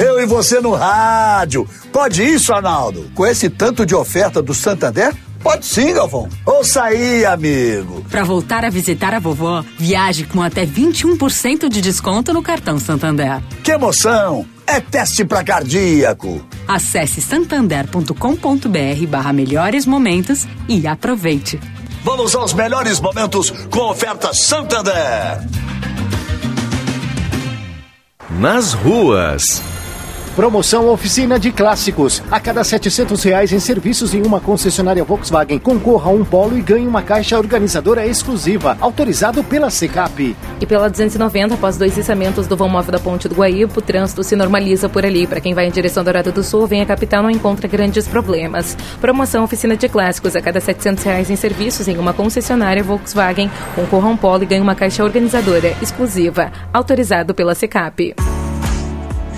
Eu 0.00 0.18
e 0.18 0.24
você 0.24 0.60
no 0.60 0.72
rádio. 0.72 1.68
Pode 1.92 2.24
isso, 2.24 2.54
Arnaldo? 2.54 3.10
Com 3.14 3.26
esse 3.26 3.50
tanto 3.50 3.84
de 3.84 3.94
oferta 3.94 4.40
do 4.40 4.54
Santander? 4.54 5.14
Pode 5.42 5.66
sim, 5.66 5.92
Galvão. 5.92 6.26
Ouça 6.46 6.84
aí, 6.84 7.24
amigo. 7.26 8.02
Para 8.10 8.24
voltar 8.24 8.64
a 8.64 8.70
visitar 8.70 9.12
a 9.12 9.18
vovó, 9.18 9.62
viaje 9.78 10.24
com 10.24 10.42
até 10.42 10.64
21% 10.64 11.68
de 11.68 11.82
desconto 11.82 12.32
no 12.32 12.42
cartão 12.42 12.78
Santander. 12.78 13.42
Que 13.62 13.72
emoção! 13.72 14.46
É 14.66 14.80
teste 14.80 15.22
para 15.22 15.44
cardíaco. 15.44 16.42
Acesse 16.66 17.20
santander.com.br 17.20 19.06
barra 19.06 19.32
melhores 19.34 19.84
momentos 19.84 20.46
e 20.66 20.86
aproveite. 20.86 21.60
Vamos 22.02 22.34
aos 22.34 22.54
melhores 22.54 23.00
momentos 23.00 23.50
com 23.70 23.80
oferta 23.90 24.32
Santander. 24.32 25.46
Nas 28.30 28.72
ruas. 28.72 29.60
Promoção 30.36 30.88
Oficina 30.88 31.38
de 31.38 31.50
Clássicos. 31.50 32.22
A 32.30 32.38
cada 32.38 32.62
700 32.62 33.22
reais 33.24 33.52
em 33.52 33.58
serviços 33.58 34.14
em 34.14 34.22
uma 34.22 34.40
concessionária 34.40 35.02
Volkswagen, 35.02 35.58
concorra 35.58 36.10
a 36.10 36.14
um 36.14 36.24
polo 36.24 36.56
e 36.56 36.62
ganhe 36.62 36.86
uma 36.86 37.02
caixa 37.02 37.36
organizadora 37.36 38.06
exclusiva, 38.06 38.78
autorizado 38.80 39.42
pela 39.42 39.70
Secap. 39.70 40.36
E 40.60 40.66
pela 40.66 40.88
290, 40.88 41.54
após 41.54 41.76
dois 41.76 41.96
içamentos 41.98 42.46
do 42.46 42.56
vão 42.56 42.68
móvel 42.68 42.92
da 42.92 42.98
Ponte 43.00 43.28
do 43.28 43.34
Guaíba, 43.34 43.72
o 43.76 43.82
trânsito 43.82 44.22
se 44.22 44.36
normaliza 44.36 44.88
por 44.88 45.04
ali. 45.04 45.26
Para 45.26 45.40
quem 45.40 45.52
vai 45.52 45.66
em 45.66 45.70
direção 45.70 46.04
Dourado 46.04 46.30
do 46.30 46.44
Sul, 46.44 46.66
vem 46.66 46.80
a 46.80 46.86
capital, 46.86 47.22
não 47.22 47.30
encontra 47.30 47.66
grandes 47.66 48.06
problemas. 48.06 48.76
Promoção 49.00 49.42
Oficina 49.42 49.76
de 49.76 49.88
Clássicos. 49.88 50.36
A 50.36 50.40
cada 50.40 50.60
700 50.60 51.02
reais 51.02 51.28
em 51.28 51.36
serviços 51.36 51.88
em 51.88 51.98
uma 51.98 52.12
concessionária 52.12 52.84
Volkswagen, 52.84 53.50
concorra 53.74 54.08
a 54.08 54.10
um 54.10 54.16
polo 54.16 54.44
e 54.44 54.46
ganhe 54.46 54.62
uma 54.62 54.76
caixa 54.76 55.02
organizadora 55.02 55.74
exclusiva, 55.82 56.52
autorizado 56.72 57.34
pela 57.34 57.54
Secap. 57.54 58.14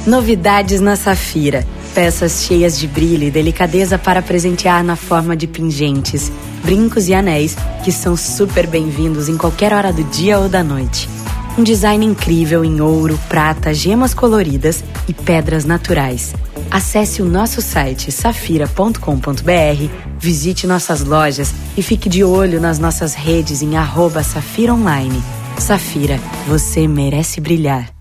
Novidades 0.07 0.81
na 0.81 0.97
Safira. 0.97 1.65
Peças 1.95 2.43
cheias 2.43 2.77
de 2.77 2.89
brilho 2.89 3.23
e 3.23 3.31
delicadeza 3.31 3.97
para 3.97 4.21
presentear 4.21 4.83
na 4.83 4.97
forma 4.97 5.37
de 5.37 5.47
pingentes, 5.47 6.33
brincos 6.65 7.07
e 7.09 7.15
anéis 7.15 7.55
que 7.85 7.93
são 7.93 8.17
super 8.17 8.67
bem-vindos 8.67 9.29
em 9.29 9.37
qualquer 9.37 9.73
hora 9.73 9.93
do 9.93 10.03
dia 10.03 10.41
ou 10.41 10.49
da 10.49 10.65
noite. 10.65 11.09
Um 11.57 11.63
design 11.63 12.05
incrível 12.05 12.65
em 12.65 12.81
ouro, 12.81 13.17
prata, 13.29 13.73
gemas 13.73 14.13
coloridas 14.13 14.83
e 15.07 15.13
pedras 15.13 15.65
naturais. 15.65 16.35
Acesse 16.69 17.23
o 17.23 17.25
nosso 17.25 17.63
site 17.63 18.11
safira.com.br, 18.11 19.89
visite 20.19 20.67
nossas 20.67 21.05
lojas 21.05 21.55
e 21.77 21.83
fique 21.83 22.09
de 22.09 22.25
olho 22.25 22.61
nas 22.61 22.79
nossas 22.79 23.15
redes 23.15 23.63
em 23.63 23.77
arroba 23.77 24.25
Safira 24.25 24.75
Online. 24.75 25.23
Safira, 25.59 26.19
você 26.49 26.89
merece 26.89 27.41
brilhar. 27.41 27.93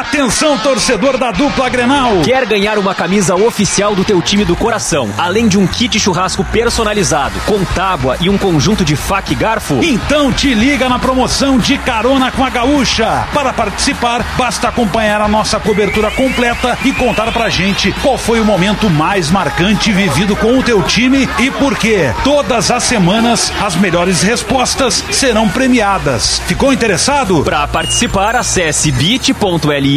Atenção, 0.00 0.56
torcedor 0.56 1.18
da 1.18 1.30
dupla 1.30 1.68
Grenal! 1.68 2.22
Quer 2.24 2.46
ganhar 2.46 2.78
uma 2.78 2.94
camisa 2.94 3.34
oficial 3.34 3.94
do 3.94 4.02
teu 4.02 4.22
time 4.22 4.46
do 4.46 4.56
coração, 4.56 5.10
além 5.18 5.46
de 5.46 5.58
um 5.58 5.66
kit 5.66 6.00
churrasco 6.00 6.42
personalizado, 6.42 7.38
com 7.40 7.62
tábua 7.66 8.16
e 8.18 8.30
um 8.30 8.38
conjunto 8.38 8.82
de 8.82 8.96
faca 8.96 9.30
e 9.30 9.36
garfo? 9.36 9.78
Então 9.82 10.32
te 10.32 10.54
liga 10.54 10.88
na 10.88 10.98
promoção 10.98 11.58
de 11.58 11.76
carona 11.76 12.32
com 12.32 12.42
a 12.42 12.48
gaúcha. 12.48 13.28
Para 13.34 13.52
participar, 13.52 14.24
basta 14.38 14.68
acompanhar 14.68 15.20
a 15.20 15.28
nossa 15.28 15.60
cobertura 15.60 16.10
completa 16.12 16.78
e 16.82 16.92
contar 16.92 17.30
pra 17.30 17.50
gente 17.50 17.92
qual 18.00 18.16
foi 18.16 18.40
o 18.40 18.44
momento 18.44 18.88
mais 18.88 19.30
marcante 19.30 19.92
vivido 19.92 20.34
com 20.34 20.58
o 20.58 20.62
teu 20.62 20.82
time 20.82 21.28
e 21.38 21.50
por 21.50 21.76
quê. 21.76 22.14
Todas 22.24 22.70
as 22.70 22.84
semanas, 22.84 23.52
as 23.60 23.76
melhores 23.76 24.22
respostas 24.22 25.04
serão 25.10 25.46
premiadas. 25.46 26.40
Ficou 26.46 26.72
interessado? 26.72 27.44
Para 27.44 27.68
participar, 27.68 28.34
acesse 28.34 28.90
bit.ly 28.90 29.89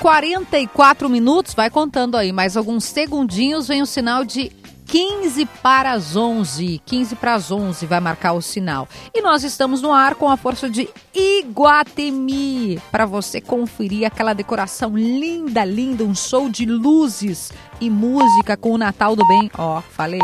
44 0.00 1.10
minutos, 1.10 1.52
vai 1.52 1.68
contando 1.68 2.16
aí, 2.16 2.32
mais 2.32 2.56
alguns 2.56 2.84
segundinhos, 2.84 3.68
vem 3.68 3.82
o 3.82 3.86
sinal 3.86 4.24
de 4.24 4.50
15 4.86 5.44
para 5.62 5.92
as 5.92 6.16
11. 6.16 6.80
15 6.86 7.16
para 7.16 7.34
as 7.34 7.52
11 7.52 7.84
vai 7.84 8.00
marcar 8.00 8.32
o 8.32 8.40
sinal. 8.40 8.88
E 9.14 9.20
nós 9.20 9.44
estamos 9.44 9.82
no 9.82 9.92
ar 9.92 10.14
com 10.14 10.30
a 10.30 10.38
força 10.38 10.70
de 10.70 10.88
Iguatemi, 11.14 12.80
para 12.90 13.04
você 13.04 13.42
conferir 13.42 14.06
aquela 14.06 14.32
decoração 14.32 14.96
linda, 14.96 15.64
linda, 15.66 16.02
um 16.02 16.14
show 16.14 16.48
de 16.48 16.64
luzes 16.64 17.52
e 17.78 17.90
música 17.90 18.56
com 18.56 18.72
o 18.72 18.78
Natal 18.78 19.14
do 19.14 19.26
Bem. 19.28 19.50
Ó, 19.58 19.82
falei, 19.82 20.20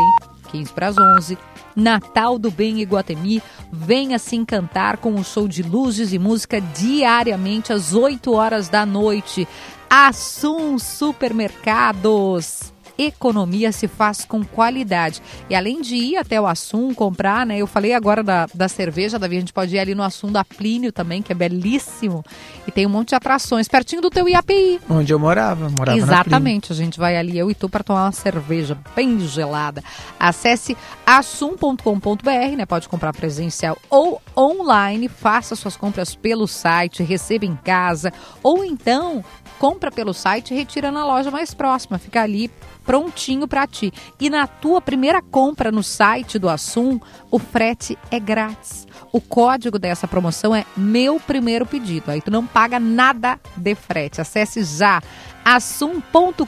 15 0.51 0.73
para 0.73 0.87
as 0.87 0.97
11. 0.97 1.37
Natal 1.77 2.37
do 2.39 2.51
Bem 2.51 2.81
Iguatemi. 2.81 3.41
Venha 3.71 4.19
se 4.19 4.35
encantar 4.35 4.97
com 4.97 5.15
o 5.15 5.23
show 5.23 5.47
de 5.47 5.63
luzes 5.63 6.11
e 6.11 6.19
música 6.19 6.59
diariamente 6.59 7.71
às 7.71 7.93
8 7.93 8.33
horas 8.33 8.67
da 8.67 8.85
noite. 8.85 9.47
Assum 9.89 10.77
Supermercados 10.77 12.73
economia 12.97 13.71
se 13.71 13.87
faz 13.87 14.25
com 14.25 14.43
qualidade. 14.43 15.21
E 15.49 15.55
além 15.55 15.81
de 15.81 15.95
ir 15.95 16.17
até 16.17 16.39
o 16.39 16.47
Assum 16.47 16.93
comprar, 16.93 17.45
né? 17.45 17.57
Eu 17.57 17.67
falei 17.67 17.93
agora 17.93 18.23
da, 18.23 18.47
da 18.53 18.67
cerveja, 18.67 19.19
Davi, 19.19 19.37
a 19.37 19.39
gente 19.39 19.53
pode 19.53 19.75
ir 19.75 19.79
ali 19.79 19.93
no 19.93 20.03
Assum 20.03 20.31
da 20.31 20.43
Plínio 20.43 20.91
também, 20.91 21.21
que 21.21 21.31
é 21.31 21.35
belíssimo. 21.35 22.23
E 22.67 22.71
tem 22.71 22.85
um 22.85 22.89
monte 22.89 23.09
de 23.09 23.15
atrações, 23.15 23.67
pertinho 23.67 24.01
do 24.01 24.09
teu 24.09 24.27
IAPI. 24.27 24.81
Onde 24.89 25.13
eu 25.13 25.19
morava, 25.19 25.69
morava 25.77 25.97
Exatamente, 25.97 26.71
a 26.71 26.75
gente 26.75 26.97
vai 26.97 27.17
ali, 27.17 27.37
eu 27.37 27.51
e 27.51 27.55
tu, 27.55 27.69
para 27.69 27.83
tomar 27.83 28.05
uma 28.05 28.11
cerveja 28.11 28.77
bem 28.95 29.19
gelada. 29.19 29.83
Acesse 30.19 30.75
assum.com.br, 31.05 32.55
né? 32.57 32.65
Pode 32.65 32.89
comprar 32.89 33.13
presencial 33.13 33.77
ou 33.89 34.21
online, 34.35 35.07
faça 35.07 35.55
suas 35.55 35.77
compras 35.77 36.15
pelo 36.15 36.47
site, 36.47 37.03
receba 37.03 37.45
em 37.45 37.55
casa, 37.55 38.11
ou 38.43 38.63
então 38.63 39.23
compra 39.59 39.91
pelo 39.91 40.13
site 40.13 40.53
e 40.53 40.57
retira 40.57 40.91
na 40.91 41.05
loja 41.05 41.31
mais 41.31 41.53
próxima. 41.53 41.97
Fica 41.97 42.21
ali 42.21 42.49
prontinho 42.85 43.47
para 43.47 43.67
ti. 43.67 43.91
E 44.19 44.29
na 44.29 44.47
tua 44.47 44.79
primeira 44.79 45.21
compra 45.21 45.71
no 45.71 45.83
site 45.83 46.39
do 46.39 46.47
Assum, 46.47 46.99
o 47.29 47.37
frete 47.37 47.97
é 48.09 48.19
grátis. 48.19 48.87
O 49.11 49.19
código 49.19 49.77
dessa 49.77 50.07
promoção 50.07 50.55
é 50.55 50.65
meu 50.75 51.19
primeiro 51.19 51.65
pedido. 51.65 52.11
Aí 52.11 52.21
tu 52.21 52.31
não 52.31 52.45
paga 52.45 52.79
nada 52.79 53.39
de 53.55 53.75
frete. 53.75 54.21
Acesse 54.21 54.63
já 54.63 55.01
assum.com.br 55.43 56.45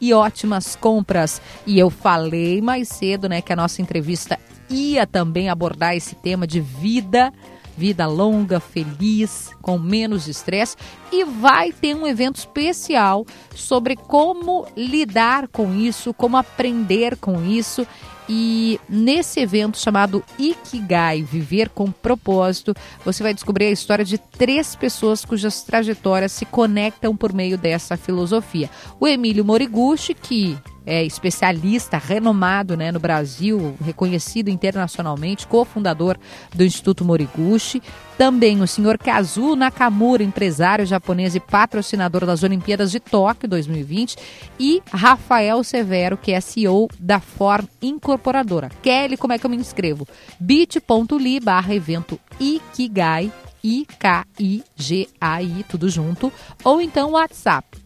e 0.00 0.14
ótimas 0.14 0.76
compras. 0.76 1.40
E 1.66 1.78
eu 1.78 1.90
falei 1.90 2.60
mais 2.60 2.88
cedo, 2.88 3.28
né, 3.28 3.40
que 3.40 3.52
a 3.52 3.56
nossa 3.56 3.82
entrevista 3.82 4.38
ia 4.68 5.06
também 5.06 5.48
abordar 5.48 5.96
esse 5.96 6.14
tema 6.14 6.46
de 6.46 6.60
vida 6.60 7.32
vida 7.80 8.06
longa, 8.06 8.60
feliz, 8.60 9.48
com 9.62 9.78
menos 9.78 10.28
estresse 10.28 10.76
e 11.10 11.24
vai 11.24 11.72
ter 11.72 11.96
um 11.96 12.06
evento 12.06 12.36
especial 12.36 13.24
sobre 13.54 13.96
como 13.96 14.66
lidar 14.76 15.48
com 15.48 15.74
isso, 15.74 16.12
como 16.12 16.36
aprender 16.36 17.16
com 17.16 17.42
isso. 17.42 17.86
E 18.28 18.78
nesse 18.86 19.40
evento 19.40 19.78
chamado 19.78 20.22
Ikigai, 20.38 21.22
Viver 21.22 21.70
com 21.70 21.90
Propósito, 21.90 22.76
você 23.02 23.22
vai 23.22 23.32
descobrir 23.32 23.64
a 23.64 23.70
história 23.70 24.04
de 24.04 24.18
três 24.18 24.76
pessoas 24.76 25.24
cujas 25.24 25.62
trajetórias 25.62 26.32
se 26.32 26.44
conectam 26.44 27.16
por 27.16 27.32
meio 27.32 27.56
dessa 27.56 27.96
filosofia. 27.96 28.68
O 29.00 29.08
Emílio 29.08 29.44
Moriguchi, 29.44 30.12
que 30.12 30.56
é, 30.86 31.04
especialista 31.04 31.98
renomado 31.98 32.76
né, 32.76 32.90
no 32.90 32.98
Brasil, 32.98 33.76
reconhecido 33.84 34.48
internacionalmente, 34.48 35.46
cofundador 35.46 36.16
do 36.54 36.64
Instituto 36.64 37.04
Moriguchi. 37.04 37.82
Também 38.16 38.60
o 38.60 38.66
senhor 38.66 38.98
Kazu 38.98 39.56
Nakamura, 39.56 40.22
empresário 40.22 40.84
japonês 40.84 41.34
e 41.34 41.40
patrocinador 41.40 42.26
das 42.26 42.42
Olimpíadas 42.42 42.90
de 42.90 43.00
Tóquio 43.00 43.48
2020. 43.48 44.16
E 44.58 44.82
Rafael 44.92 45.64
Severo, 45.64 46.18
que 46.18 46.32
é 46.32 46.40
CEO 46.40 46.88
da 46.98 47.18
Form 47.20 47.66
Incorporadora. 47.80 48.68
Kelly, 48.82 49.16
como 49.16 49.32
é 49.32 49.38
que 49.38 49.46
eu 49.46 49.50
me 49.50 49.56
inscrevo? 49.56 50.06
bit.ly 50.38 51.40
barra 51.40 51.74
evento 51.74 52.20
Ikigai, 52.38 53.32
I-K-I-G-A-I, 53.62 54.24
tudo 55.68 55.88
junto. 55.88 56.32
Ou 56.64 56.80
então 56.80 57.12
WhatsApp 57.12 57.78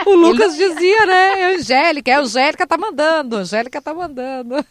O 0.07 0.15
Lucas 0.15 0.55
dizia, 0.55 1.05
né? 1.05 1.55
Angélica, 1.55 2.11
é 2.11 2.15
Angélica 2.15 2.67
tá 2.67 2.77
mandando, 2.77 3.37
Angélica 3.37 3.81
tá 3.81 3.93
mandando. 3.93 4.65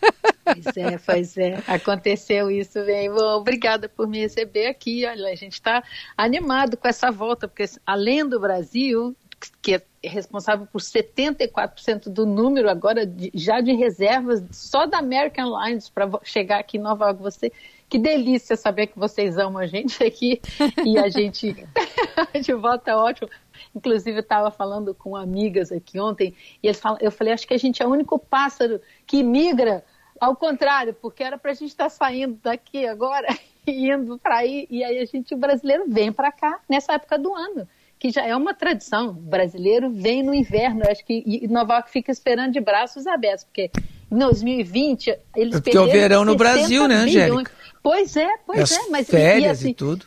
Pois 0.45 0.77
é, 0.77 0.99
pois 0.99 1.39
é. 1.39 1.63
Aconteceu 1.67 2.51
isso 2.51 2.85
bem. 2.85 3.11
Bom, 3.11 3.39
obrigada 3.39 3.89
por 3.89 4.07
me 4.07 4.21
receber 4.21 4.67
aqui. 4.67 5.07
Olha, 5.07 5.29
a 5.29 5.35
gente 5.35 5.55
está 5.55 5.83
animado 6.17 6.77
com 6.77 6.89
essa 6.89 7.11
volta, 7.11 7.49
porque 7.49 7.65
além 7.87 8.29
do 8.29 8.39
Brasil, 8.41 9.17
que 9.63 9.75
é 9.75 9.83
responsável 10.03 10.67
por 10.67 10.81
74% 10.81 12.09
do 12.09 12.27
número 12.27 12.69
agora 12.69 13.07
de, 13.07 13.31
já 13.35 13.61
de 13.61 13.73
reservas 13.73 14.43
só 14.51 14.87
da 14.87 14.99
American 14.99 15.57
Airlines 15.59 15.89
para 15.89 16.09
chegar 16.23 16.61
aqui 16.61 16.77
em 16.77 16.81
Nova 16.81 17.07
York. 17.07 17.23
Você 17.23 17.53
que 17.89 17.99
delícia 17.99 18.57
saber 18.57 18.89
que 18.89 18.99
vocês 18.99 19.39
amam 19.39 19.63
a 19.63 19.67
gente 19.67 20.03
aqui 20.03 20.41
e 20.85 20.99
a 20.99 21.09
gente, 21.09 21.55
de 22.43 22.55
volta 22.55 22.91
é 22.91 22.97
ótimo. 22.97 23.29
Inclusive, 23.75 24.19
eu 24.19 24.23
estava 24.23 24.51
falando 24.51 24.95
com 24.95 25.17
amigas 25.17 25.73
aqui 25.73 25.99
ontem 25.99 26.35
e 26.63 26.73
falam, 26.75 26.99
eu 27.01 27.11
falei, 27.11 27.33
acho 27.33 27.47
que 27.47 27.55
a 27.55 27.59
gente 27.59 27.83
é 27.83 27.87
o 27.87 27.91
único 27.91 28.19
pássaro 28.19 28.81
que 29.07 29.23
migra 29.23 29.85
ao 30.21 30.37
contrário, 30.37 30.95
porque 30.95 31.23
era 31.23 31.37
para 31.37 31.51
a 31.51 31.55
gente 31.55 31.71
estar 31.71 31.85
tá 31.85 31.91
saindo 31.91 32.39
daqui 32.43 32.87
agora 32.87 33.29
e 33.67 33.91
indo 33.91 34.19
para 34.19 34.37
aí, 34.37 34.67
e 34.71 34.83
aí 34.85 34.99
a 34.99 35.05
gente, 35.05 35.35
o 35.35 35.37
brasileiro, 35.37 35.85
vem 35.89 36.13
para 36.13 36.31
cá 36.31 36.61
nessa 36.69 36.95
época 36.95 37.19
do 37.19 37.35
ano 37.35 37.67
que 37.99 38.11
já 38.11 38.23
é 38.27 38.37
uma 38.37 38.53
tradição. 38.53 39.09
O 39.09 39.13
brasileiro 39.13 39.91
vem 39.91 40.23
no 40.23 40.35
inverno, 40.35 40.83
eu 40.85 40.91
acho 40.91 41.03
que 41.07 41.23
e 41.27 41.49
Nova 41.49 41.75
York 41.75 41.91
fica 41.91 42.13
esperando 42.13 42.53
de 42.53 42.61
braços 42.61 43.07
abertos, 43.07 43.45
porque 43.45 43.71
em 44.13 44.19
2020 44.19 45.17
eles 45.35 45.57
é 45.57 45.61
porque 45.61 45.77
é 45.77 45.81
o 45.81 45.87
verão 45.87 46.23
no 46.23 46.37
Brasil, 46.37 46.87
né, 46.87 46.97
Angélica? 46.97 47.51
Pois 47.85 48.17
é, 48.17 48.39
pois 48.47 48.61
as 48.61 48.73
é. 48.73 48.91
Mas, 48.91 49.11
férias 49.11 49.59
e, 49.59 49.63
assim, 49.63 49.71
e, 49.73 49.75
tudo. 49.75 50.07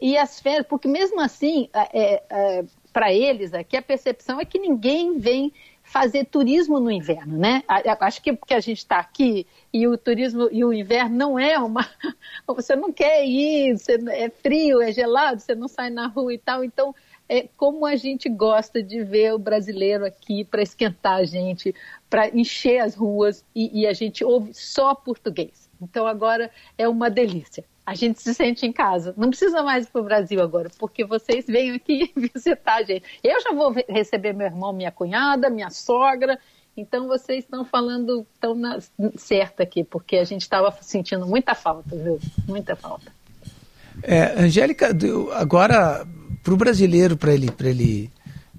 E 0.00 0.18
as 0.18 0.40
férias, 0.40 0.66
porque 0.66 0.88
mesmo 0.88 1.20
assim, 1.20 1.70
é, 1.72 2.22
é, 2.28 2.64
para 2.92 3.14
eles 3.14 3.54
aqui, 3.54 3.76
a 3.76 3.82
percepção 3.82 4.40
é 4.40 4.44
que 4.44 4.58
ninguém 4.58 5.16
vem 5.16 5.52
fazer 5.84 6.24
turismo 6.24 6.80
no 6.80 6.90
inverno, 6.90 7.38
né? 7.38 7.62
Acho 8.00 8.20
que 8.20 8.32
porque 8.32 8.52
a 8.52 8.58
gente 8.58 8.78
está 8.78 8.98
aqui 8.98 9.46
e 9.72 9.86
o 9.86 9.96
turismo 9.96 10.48
e 10.50 10.64
o 10.64 10.72
inverno 10.72 11.16
não 11.16 11.38
é 11.38 11.56
uma. 11.56 11.88
Você 12.48 12.74
não 12.74 12.92
quer 12.92 13.24
ir, 13.24 13.78
você, 13.78 13.92
é 14.10 14.28
frio, 14.28 14.82
é 14.82 14.90
gelado, 14.90 15.40
você 15.40 15.54
não 15.54 15.68
sai 15.68 15.90
na 15.90 16.08
rua 16.08 16.34
e 16.34 16.38
tal. 16.38 16.64
Então, 16.64 16.92
é 17.28 17.46
como 17.56 17.86
a 17.86 17.94
gente 17.94 18.28
gosta 18.28 18.82
de 18.82 19.04
ver 19.04 19.34
o 19.34 19.38
brasileiro 19.38 20.04
aqui 20.04 20.42
para 20.42 20.62
esquentar 20.62 21.18
a 21.18 21.24
gente, 21.24 21.72
para 22.10 22.28
encher 22.36 22.80
as 22.80 22.94
ruas 22.96 23.44
e, 23.54 23.82
e 23.82 23.86
a 23.86 23.92
gente 23.92 24.24
ouve 24.24 24.52
só 24.52 24.94
português. 24.94 25.63
Então 25.84 26.06
agora 26.06 26.50
é 26.76 26.88
uma 26.88 27.10
delícia. 27.10 27.64
A 27.86 27.94
gente 27.94 28.20
se 28.22 28.32
sente 28.32 28.64
em 28.64 28.72
casa. 28.72 29.12
Não 29.16 29.28
precisa 29.28 29.62
mais 29.62 29.86
ir 29.86 29.90
para 29.90 30.00
o 30.00 30.04
Brasil 30.04 30.42
agora, 30.42 30.70
porque 30.78 31.04
vocês 31.04 31.46
vêm 31.46 31.72
aqui 31.72 32.10
visitar 32.16 32.76
a 32.76 32.82
gente. 32.82 33.04
Eu 33.22 33.40
já 33.42 33.52
vou 33.52 33.74
receber 33.88 34.32
meu 34.32 34.46
irmão, 34.46 34.72
minha 34.72 34.90
cunhada, 34.90 35.50
minha 35.50 35.70
sogra. 35.70 36.38
Então 36.76 37.06
vocês 37.06 37.44
estão 37.44 37.64
falando 37.64 38.26
tão 38.40 38.54
na, 38.54 38.78
certo 39.16 39.62
aqui, 39.62 39.84
porque 39.84 40.16
a 40.16 40.24
gente 40.24 40.42
estava 40.42 40.72
sentindo 40.80 41.26
muita 41.26 41.54
falta, 41.54 41.94
viu? 41.94 42.18
Muita 42.48 42.74
falta. 42.74 43.12
É, 44.02 44.40
Angélica, 44.40 44.90
agora 45.34 46.06
para 46.42 46.54
o 46.54 46.56
brasileiro, 46.56 47.16
para 47.16 47.32
ele, 47.32 47.50
ele 47.60 48.10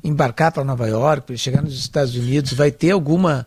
embarcar 0.03 0.51
para 0.51 0.63
Nova 0.63 0.87
York, 0.87 1.25
para 1.25 1.33
ele 1.33 1.41
chegar 1.41 1.61
nos 1.61 1.77
Estados 1.77 2.15
Unidos, 2.15 2.53
vai 2.53 2.71
ter 2.71 2.91
alguma 2.91 3.45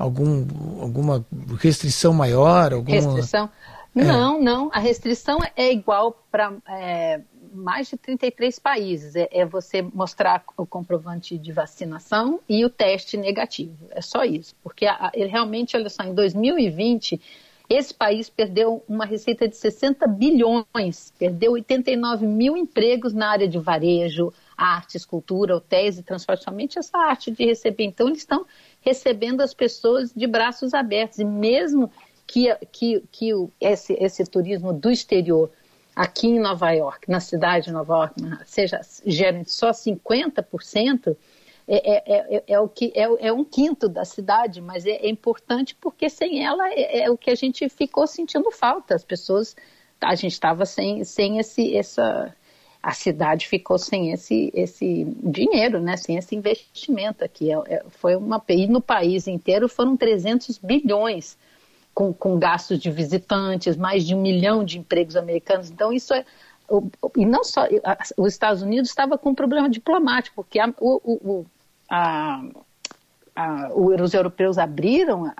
algum, 0.00 0.46
alguma 0.80 1.24
restrição 1.58 2.12
maior? 2.12 2.72
Alguma... 2.72 2.96
Restrição? 2.96 3.50
É. 3.94 4.04
Não, 4.04 4.40
não. 4.40 4.70
A 4.72 4.78
restrição 4.78 5.38
é 5.54 5.70
igual 5.70 6.24
para 6.30 6.54
é, 6.68 7.20
mais 7.52 7.88
de 7.88 7.96
33 7.96 8.58
países. 8.58 9.14
É, 9.14 9.28
é, 9.30 9.44
você 9.44 9.82
mostrar 9.82 10.42
o 10.56 10.64
comprovante 10.64 11.36
de 11.36 11.52
vacinação 11.52 12.40
e 12.48 12.64
o 12.64 12.70
teste 12.70 13.16
negativo. 13.16 13.76
É 13.90 14.00
só 14.00 14.24
isso. 14.24 14.54
Porque 14.62 14.86
a, 14.86 15.10
ele 15.12 15.28
realmente, 15.28 15.76
olha 15.76 15.90
só, 15.90 16.02
em 16.02 16.14
2020, 16.14 17.20
esse 17.68 17.92
país 17.92 18.30
perdeu 18.30 18.82
uma 18.88 19.04
receita 19.04 19.46
de 19.46 19.56
60 19.56 20.06
bilhões, 20.06 21.12
perdeu 21.18 21.52
89 21.52 22.26
mil 22.26 22.56
empregos 22.56 23.12
na 23.12 23.30
área 23.30 23.46
de 23.46 23.58
varejo, 23.58 24.32
arte, 24.60 24.96
escultura, 24.96 25.56
hotéis 25.56 25.98
e 25.98 26.02
transporte, 26.02 26.44
somente 26.44 26.78
essa 26.78 26.98
arte 26.98 27.30
de 27.30 27.44
receber. 27.44 27.84
Então, 27.84 28.08
eles 28.08 28.18
estão 28.18 28.44
recebendo 28.80 29.40
as 29.40 29.54
pessoas 29.54 30.12
de 30.12 30.26
braços 30.26 30.74
abertos. 30.74 31.18
E 31.18 31.24
mesmo 31.24 31.90
que, 32.26 32.54
que, 32.70 33.02
que 33.10 33.30
esse, 33.60 33.94
esse 33.94 34.24
turismo 34.24 34.72
do 34.72 34.90
exterior 34.90 35.50
aqui 35.96 36.28
em 36.28 36.38
Nova 36.38 36.70
York, 36.70 37.10
na 37.10 37.20
cidade 37.20 37.66
de 37.66 37.72
Nova 37.72 37.94
York, 37.94 38.14
seja 38.44 38.80
gerem 39.04 39.44
só 39.44 39.70
50%, 39.70 41.16
é, 41.66 41.92
é, 41.92 42.36
é, 42.36 42.44
é, 42.48 42.60
o 42.60 42.68
que, 42.68 42.92
é, 42.96 43.28
é 43.28 43.32
um 43.32 43.44
quinto 43.44 43.88
da 43.88 44.04
cidade, 44.04 44.60
mas 44.60 44.84
é, 44.84 44.90
é 44.90 45.08
importante 45.08 45.76
porque 45.80 46.10
sem 46.10 46.44
ela 46.44 46.68
é, 46.68 47.02
é, 47.02 47.10
o 47.10 47.16
que 47.16 47.30
a 47.30 47.34
gente 47.34 47.68
ficou 47.68 48.06
sentindo 48.08 48.50
falta. 48.50 48.94
As 48.94 49.04
pessoas, 49.04 49.54
a 50.00 50.14
gente 50.16 50.32
estava 50.32 50.66
sem, 50.66 51.04
sem 51.04 51.38
esse, 51.38 51.76
essa, 51.76 52.34
a 52.82 52.92
cidade 52.92 53.46
ficou 53.46 53.78
sem 53.78 54.10
esse, 54.10 54.50
esse 54.54 55.04
dinheiro, 55.22 55.80
né? 55.80 55.96
sem 55.96 56.16
esse 56.16 56.34
investimento 56.34 57.24
aqui. 57.24 57.52
É, 57.52 57.56
é, 57.66 57.84
foi 57.90 58.16
uma, 58.16 58.42
e 58.48 58.66
no 58.66 58.80
país 58.80 59.26
inteiro 59.26 59.68
foram 59.68 59.96
300 59.96 60.58
bilhões 60.58 61.36
com, 61.92 62.12
com 62.12 62.38
gastos 62.38 62.78
de 62.78 62.90
visitantes, 62.90 63.76
mais 63.76 64.06
de 64.06 64.14
um 64.14 64.22
milhão 64.22 64.64
de 64.64 64.78
empregos 64.78 65.16
americanos. 65.16 65.70
Então, 65.70 65.92
isso 65.92 66.14
é. 66.14 66.24
E 67.16 67.26
não 67.26 67.44
só. 67.44 67.66
Os 68.16 68.32
Estados 68.32 68.62
Unidos 68.62 68.88
estava 68.88 69.18
com 69.18 69.30
um 69.30 69.34
problema 69.34 69.68
diplomático, 69.68 70.36
porque 70.36 70.58
a, 70.58 70.72
o, 70.78 71.00
o, 71.04 71.46
a, 71.88 72.42
a, 73.34 73.72
os 73.74 74.14
europeus 74.14 74.56
abriram, 74.56 75.32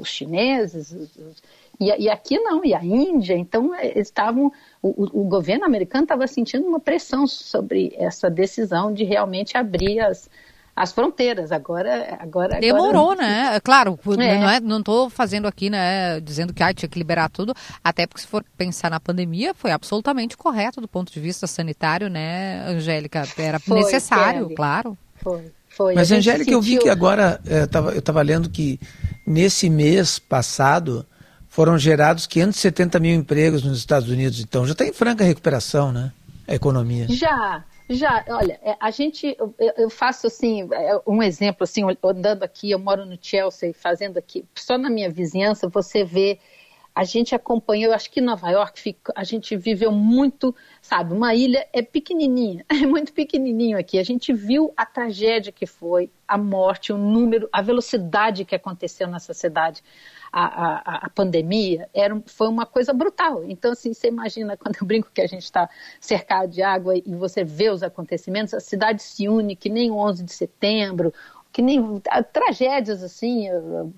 os 0.00 0.08
chineses, 0.08 0.92
os, 0.92 1.42
e, 1.80 2.04
e, 2.04 2.08
aqui 2.08 2.38
não, 2.38 2.64
e 2.64 2.74
a 2.74 2.84
Índia, 2.84 3.36
então 3.36 3.74
é, 3.74 3.86
eles 3.86 4.08
estavam, 4.08 4.52
o, 4.82 5.22
o 5.22 5.24
governo 5.24 5.64
americano 5.64 6.04
estava 6.04 6.26
sentindo 6.26 6.66
uma 6.66 6.80
pressão 6.80 7.26
sobre 7.26 7.92
essa 7.96 8.30
decisão 8.30 8.92
de 8.92 9.04
realmente 9.04 9.56
abrir 9.56 10.00
as, 10.00 10.30
as 10.74 10.92
fronteiras. 10.92 11.52
Agora, 11.52 12.16
agora 12.20 12.60
demorou, 12.60 13.12
agora... 13.12 13.26
né? 13.26 13.60
Claro, 13.60 13.98
é. 14.18 14.38
não 14.38 14.50
é, 14.50 14.60
não 14.60 14.78
estou 14.78 15.08
fazendo 15.10 15.46
aqui, 15.46 15.70
né, 15.70 16.20
dizendo 16.20 16.52
que 16.52 16.62
ah, 16.62 16.72
tinha 16.72 16.88
que 16.88 16.98
liberar 16.98 17.28
tudo. 17.28 17.54
Até 17.82 18.06
porque 18.06 18.22
se 18.22 18.26
for 18.26 18.44
pensar 18.56 18.90
na 18.90 19.00
pandemia, 19.00 19.54
foi 19.54 19.70
absolutamente 19.70 20.36
correto 20.36 20.80
do 20.80 20.88
ponto 20.88 21.12
de 21.12 21.20
vista 21.20 21.46
sanitário, 21.46 22.08
né, 22.08 22.64
Angélica? 22.66 23.24
Era 23.36 23.58
foi, 23.58 23.78
necessário, 23.78 24.50
claro. 24.54 24.96
Foi. 25.16 25.50
Foi. 25.68 25.94
Mas, 25.94 26.12
Angélica, 26.12 26.44
sentiu... 26.44 26.58
eu 26.58 26.62
vi 26.62 26.78
que 26.78 26.88
agora, 26.88 27.40
é, 27.46 27.66
tava, 27.66 27.90
eu 27.90 27.98
estava 27.98 28.22
lendo 28.22 28.48
que 28.48 28.78
nesse 29.26 29.68
mês 29.68 30.20
passado 30.20 31.04
foram 31.54 31.78
gerados 31.78 32.26
570 32.26 32.98
mil 32.98 33.14
empregos 33.14 33.62
nos 33.62 33.78
Estados 33.78 34.08
Unidos. 34.10 34.40
Então 34.40 34.66
já 34.66 34.72
está 34.72 34.84
em 34.84 34.92
franca 34.92 35.22
recuperação, 35.22 35.92
né? 35.92 36.12
A 36.48 36.54
economia. 36.56 37.06
Já, 37.08 37.64
já. 37.88 38.24
Olha, 38.28 38.58
é, 38.60 38.76
a 38.80 38.90
gente, 38.90 39.36
eu, 39.78 39.88
faço 39.88 40.26
assim, 40.26 40.68
é, 40.72 41.00
um 41.06 41.22
exemplo 41.22 41.62
assim, 41.62 41.82
andando 42.02 42.42
aqui, 42.42 42.72
eu 42.72 42.78
moro 42.80 43.06
no 43.06 43.16
Chelsea, 43.22 43.72
fazendo 43.72 44.18
aqui, 44.18 44.44
só 44.52 44.76
na 44.76 44.90
minha 44.90 45.08
vizinhança 45.08 45.68
você 45.68 46.02
vê 46.02 46.40
a 46.94 47.02
gente 47.02 47.34
acompanhou, 47.34 47.92
acho 47.92 48.08
que 48.08 48.20
Nova 48.20 48.48
York, 48.50 48.96
a 49.16 49.24
gente 49.24 49.56
viveu 49.56 49.90
muito, 49.90 50.54
sabe, 50.80 51.12
uma 51.12 51.34
ilha 51.34 51.66
é 51.72 51.82
pequenininha, 51.82 52.64
é 52.70 52.86
muito 52.86 53.12
pequenininho 53.12 53.76
aqui. 53.76 53.98
A 53.98 54.04
gente 54.04 54.32
viu 54.32 54.72
a 54.76 54.86
tragédia 54.86 55.50
que 55.50 55.66
foi, 55.66 56.08
a 56.26 56.38
morte, 56.38 56.92
o 56.92 56.96
número, 56.96 57.48
a 57.52 57.60
velocidade 57.60 58.44
que 58.44 58.54
aconteceu 58.54 59.08
nessa 59.08 59.34
cidade. 59.34 59.82
A, 60.32 60.44
a, 60.44 61.06
a 61.06 61.10
pandemia 61.10 61.88
era, 61.92 62.20
foi 62.26 62.48
uma 62.48 62.66
coisa 62.66 62.92
brutal. 62.92 63.44
Então, 63.44 63.72
assim, 63.72 63.92
você 63.92 64.08
imagina, 64.08 64.56
quando 64.58 64.76
eu 64.80 64.86
brinco 64.86 65.10
que 65.12 65.20
a 65.20 65.26
gente 65.26 65.44
está 65.44 65.68
cercado 66.00 66.48
de 66.48 66.62
água 66.62 66.96
e 66.96 67.14
você 67.16 67.42
vê 67.42 67.70
os 67.70 67.82
acontecimentos, 67.82 68.54
a 68.54 68.60
cidade 68.60 69.02
se 69.02 69.28
une 69.28 69.56
que 69.56 69.68
nem 69.68 69.90
11 69.90 70.22
de 70.24 70.32
setembro, 70.32 71.12
que 71.54 71.62
nem 71.62 72.02
tragédias 72.32 73.00
assim, 73.00 73.46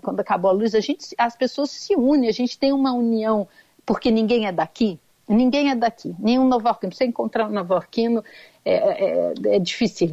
quando 0.02 0.20
acabou 0.20 0.50
a 0.50 0.52
luz, 0.52 0.74
a 0.74 0.80
gente, 0.80 1.14
as 1.16 1.34
pessoas 1.34 1.70
se 1.70 1.96
unem, 1.96 2.28
a 2.28 2.32
gente 2.32 2.59
tem 2.59 2.70
uma 2.70 2.92
união, 2.92 3.48
porque 3.86 4.11
ninguém 4.11 4.46
é 4.46 4.52
daqui, 4.52 5.00
ninguém 5.26 5.70
é 5.70 5.74
daqui, 5.74 6.14
nenhum 6.18 6.46
novorquino, 6.46 6.92
você 6.92 7.07
encontrar 7.07 7.48
um 7.48 7.50
novorquino 7.50 8.22
é, 8.62 8.74
é, 8.74 9.32
é 9.57 9.62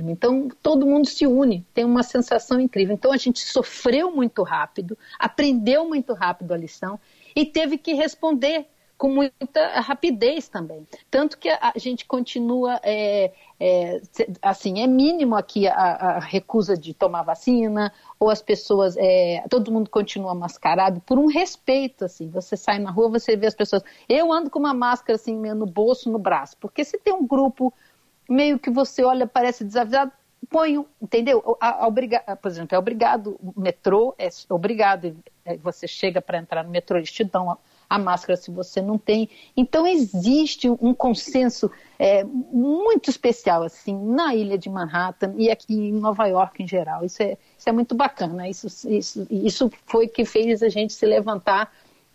então 0.09 0.47
todo 0.61 0.85
mundo 0.85 1.05
se 1.05 1.27
une, 1.27 1.65
tem 1.73 1.83
uma 1.83 2.01
sensação 2.01 2.61
incrível, 2.61 2.95
então 2.95 3.11
a 3.11 3.17
gente 3.17 3.41
sofreu 3.41 4.09
muito 4.09 4.41
rápido, 4.41 4.97
aprendeu 5.19 5.85
muito 5.85 6.13
rápido 6.13 6.53
a 6.53 6.57
lição 6.57 6.97
e 7.35 7.45
teve 7.45 7.77
que 7.77 7.91
responder 7.91 8.67
com 8.97 9.09
muita 9.09 9.81
rapidez 9.81 10.47
também. 10.47 10.87
Tanto 11.09 11.37
que 11.37 11.49
a, 11.49 11.73
gente 11.75 12.05
continua, 12.05 12.79
é, 12.83 13.31
é, 13.59 14.01
assim, 14.41 14.81
é 14.81 14.87
mínimo 14.87 15.35
aqui 15.35 15.67
a, 15.67 15.73
a, 15.73 16.19
recusa 16.19 16.77
de 16.77 16.93
tomar 16.93 17.23
vacina, 17.23 17.91
ou 18.19 18.29
as 18.29 18.41
pessoas, 18.41 18.95
é, 18.97 19.43
todo 19.49 19.71
mundo 19.71 19.89
continua 19.89 20.33
mascarado 20.33 21.01
por 21.01 21.17
um 21.17 21.27
respeito, 21.27 22.05
assim. 22.05 22.29
Você 22.29 22.55
sai 22.55 22.79
na 22.79 22.91
rua, 22.91 23.09
você 23.09 23.35
vê 23.35 23.47
as 23.47 23.55
pessoas. 23.55 23.83
Eu 24.07 24.31
ando 24.31 24.49
com 24.49 24.59
uma 24.59 24.73
máscara, 24.73 25.15
assim, 25.15 25.35
meio 25.35 25.55
no 25.55 25.65
bolso, 25.65 26.09
no 26.09 26.19
braço, 26.19 26.55
porque 26.59 26.85
se 26.85 26.97
tem 26.97 27.13
um 27.13 27.27
grupo 27.27 27.73
meio 28.29 28.57
que 28.57 28.69
você 28.69 29.03
olha, 29.03 29.27
parece 29.27 29.65
desavisado, 29.65 30.11
ponho, 30.49 30.85
entendeu? 31.01 31.57
A, 31.59 31.85
a, 31.85 31.87
a, 32.27 32.35
por 32.35 32.49
exemplo, 32.49 32.75
é 32.75 32.79
obrigado, 32.79 33.37
o 33.41 33.59
metrô 33.59 34.15
é 34.17 34.29
obrigado, 34.49 35.15
é, 35.43 35.57
você 35.57 35.87
chega 35.87 36.21
para 36.21 36.37
entrar 36.37 36.63
no 36.63 36.69
metrô, 36.69 36.97
eles 36.97 37.11
te 37.11 37.23
dão 37.23 37.57
a 37.93 37.99
máscara 37.99 38.35
se 38.35 38.49
você 38.49 38.81
não 38.81 38.97
tem. 38.97 39.29
Então 39.55 39.85
existe 39.85 40.67
um 40.67 40.95
consenso 40.95 41.69
é, 41.99 42.23
muito 42.23 43.07
especial 43.07 43.61
assim 43.61 43.95
na 43.95 44.33
ilha 44.33 44.57
de 44.57 44.67
Manhattan 44.67 45.35
e 45.37 45.51
aqui 45.51 45.75
em 45.75 45.93
Nova 45.93 46.25
York 46.25 46.63
em 46.63 46.67
geral. 46.67 47.05
Isso 47.05 47.21
é, 47.21 47.37
isso 47.55 47.69
é 47.69 47.71
muito 47.71 47.93
bacana. 47.93 48.49
Isso, 48.49 48.65
isso, 48.89 49.27
isso 49.29 49.71
foi 49.85 50.07
que 50.07 50.25
fez 50.25 50.63
a 50.63 50.69
gente 50.69 50.91
se 50.91 51.05
levantar 51.05 51.71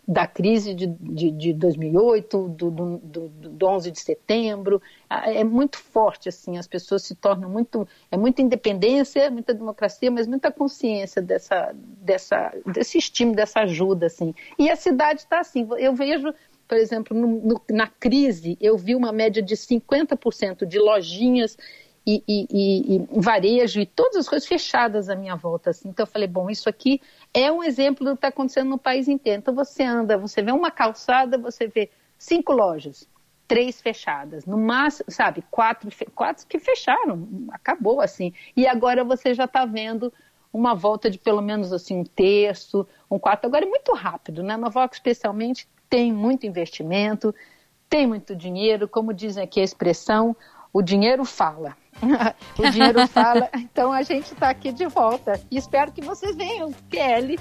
da 0.09 0.27
crise 0.27 0.73
de, 0.73 0.87
de, 0.87 1.31
de 1.31 1.53
2008, 1.53 2.49
do, 2.49 2.71
do, 2.71 2.97
do, 2.97 3.29
do 3.29 3.67
11 3.67 3.91
de 3.91 4.01
setembro, 4.01 4.81
é 5.11 5.45
muito 5.45 5.77
forte, 5.77 6.31
assim, 6.31 6.57
as 6.57 6.67
pessoas 6.67 7.03
se 7.03 7.15
tornam 7.15 7.51
muito, 7.51 7.87
é 8.11 8.17
muita 8.17 8.41
independência, 8.41 9.31
muita 9.31 9.53
democracia, 9.53 10.11
mas 10.11 10.27
muita 10.27 10.51
consciência 10.51 11.21
dessa, 11.21 11.75
dessa, 11.75 12.55
desse 12.65 12.97
estímulo, 12.97 13.37
dessa 13.37 13.61
ajuda, 13.61 14.07
assim. 14.07 14.35
E 14.59 14.71
a 14.71 14.77
cidade 14.77 15.21
está 15.21 15.41
assim, 15.41 15.69
eu 15.77 15.95
vejo, 15.95 16.33
por 16.67 16.79
exemplo, 16.79 17.15
no, 17.15 17.27
no, 17.27 17.61
na 17.69 17.87
crise, 17.87 18.57
eu 18.63 18.79
vi 18.79 18.95
uma 18.95 19.13
média 19.13 19.43
de 19.43 19.55
50% 19.55 20.65
de 20.65 20.79
lojinhas 20.79 21.59
e, 22.11 22.25
e, 22.27 22.97
e, 22.97 23.21
varejo 23.21 23.81
e 23.81 23.85
todas 23.85 24.17
as 24.17 24.29
coisas 24.29 24.49
fechadas 24.49 25.11
à 25.11 25.15
minha 25.15 25.37
volta. 25.37 25.71
Assim. 25.71 25.91
Então 25.91 26.05
eu 26.05 26.11
falei, 26.11 26.27
bom, 26.27 26.49
isso 26.49 26.67
aqui 26.67 27.03
é 27.35 27.53
um 27.53 27.63
exemplo 27.63 28.03
do 28.03 28.13
que 28.13 28.19
está 28.19 28.29
acontecendo 28.29 28.71
no 28.71 28.79
país 28.79 29.09
inteiro. 29.09 29.41
Então 29.41 29.55
você 29.55 29.83
anda, 29.83 30.17
você 30.17 30.41
vê 30.41 30.51
uma 30.51 30.71
calçada, 30.71 31.37
você 31.37 31.67
vê 31.67 31.91
cinco 32.17 32.55
lojas, 32.55 33.07
três 33.47 33.83
fechadas, 33.83 34.47
no 34.47 34.57
máximo, 34.57 35.11
sabe, 35.11 35.45
quatro, 35.51 35.91
quatro 36.15 36.47
que 36.47 36.59
fecharam, 36.59 37.29
acabou 37.51 38.01
assim. 38.01 38.33
E 38.57 38.67
agora 38.67 39.05
você 39.05 39.35
já 39.35 39.45
está 39.45 39.67
vendo 39.67 40.11
uma 40.51 40.75
volta 40.75 41.11
de 41.11 41.19
pelo 41.19 41.43
menos 41.43 41.75
assim 41.75 41.99
um 41.99 42.05
terço, 42.05 42.87
um 43.11 43.19
quarto. 43.19 43.45
Agora 43.45 43.67
é 43.67 43.69
muito 43.69 43.93
rápido, 43.93 44.43
né? 44.43 44.57
Nova 44.57 44.81
York 44.81 44.97
especialmente 44.97 45.69
tem 45.91 46.11
muito 46.11 46.47
investimento, 46.47 47.35
tem 47.89 48.07
muito 48.07 48.35
dinheiro, 48.35 48.89
como 48.89 49.13
dizem 49.13 49.45
aqui 49.45 49.61
a 49.61 49.65
expressão, 49.65 50.35
o 50.73 50.83
dinheiro 50.83 51.25
fala. 51.25 51.77
o 52.59 52.71
dinheiro 52.71 53.07
fala. 53.09 53.49
Então 53.55 53.93
a 53.93 54.03
gente 54.03 54.33
está 54.33 54.51
aqui 54.51 54.73
de 54.73 54.87
volta. 54.87 55.41
E 55.51 55.57
espero 55.57 55.93
que 55.93 56.01
vocês 56.01 56.37
venham, 56.37 56.73
Kelly, 56.91 57.39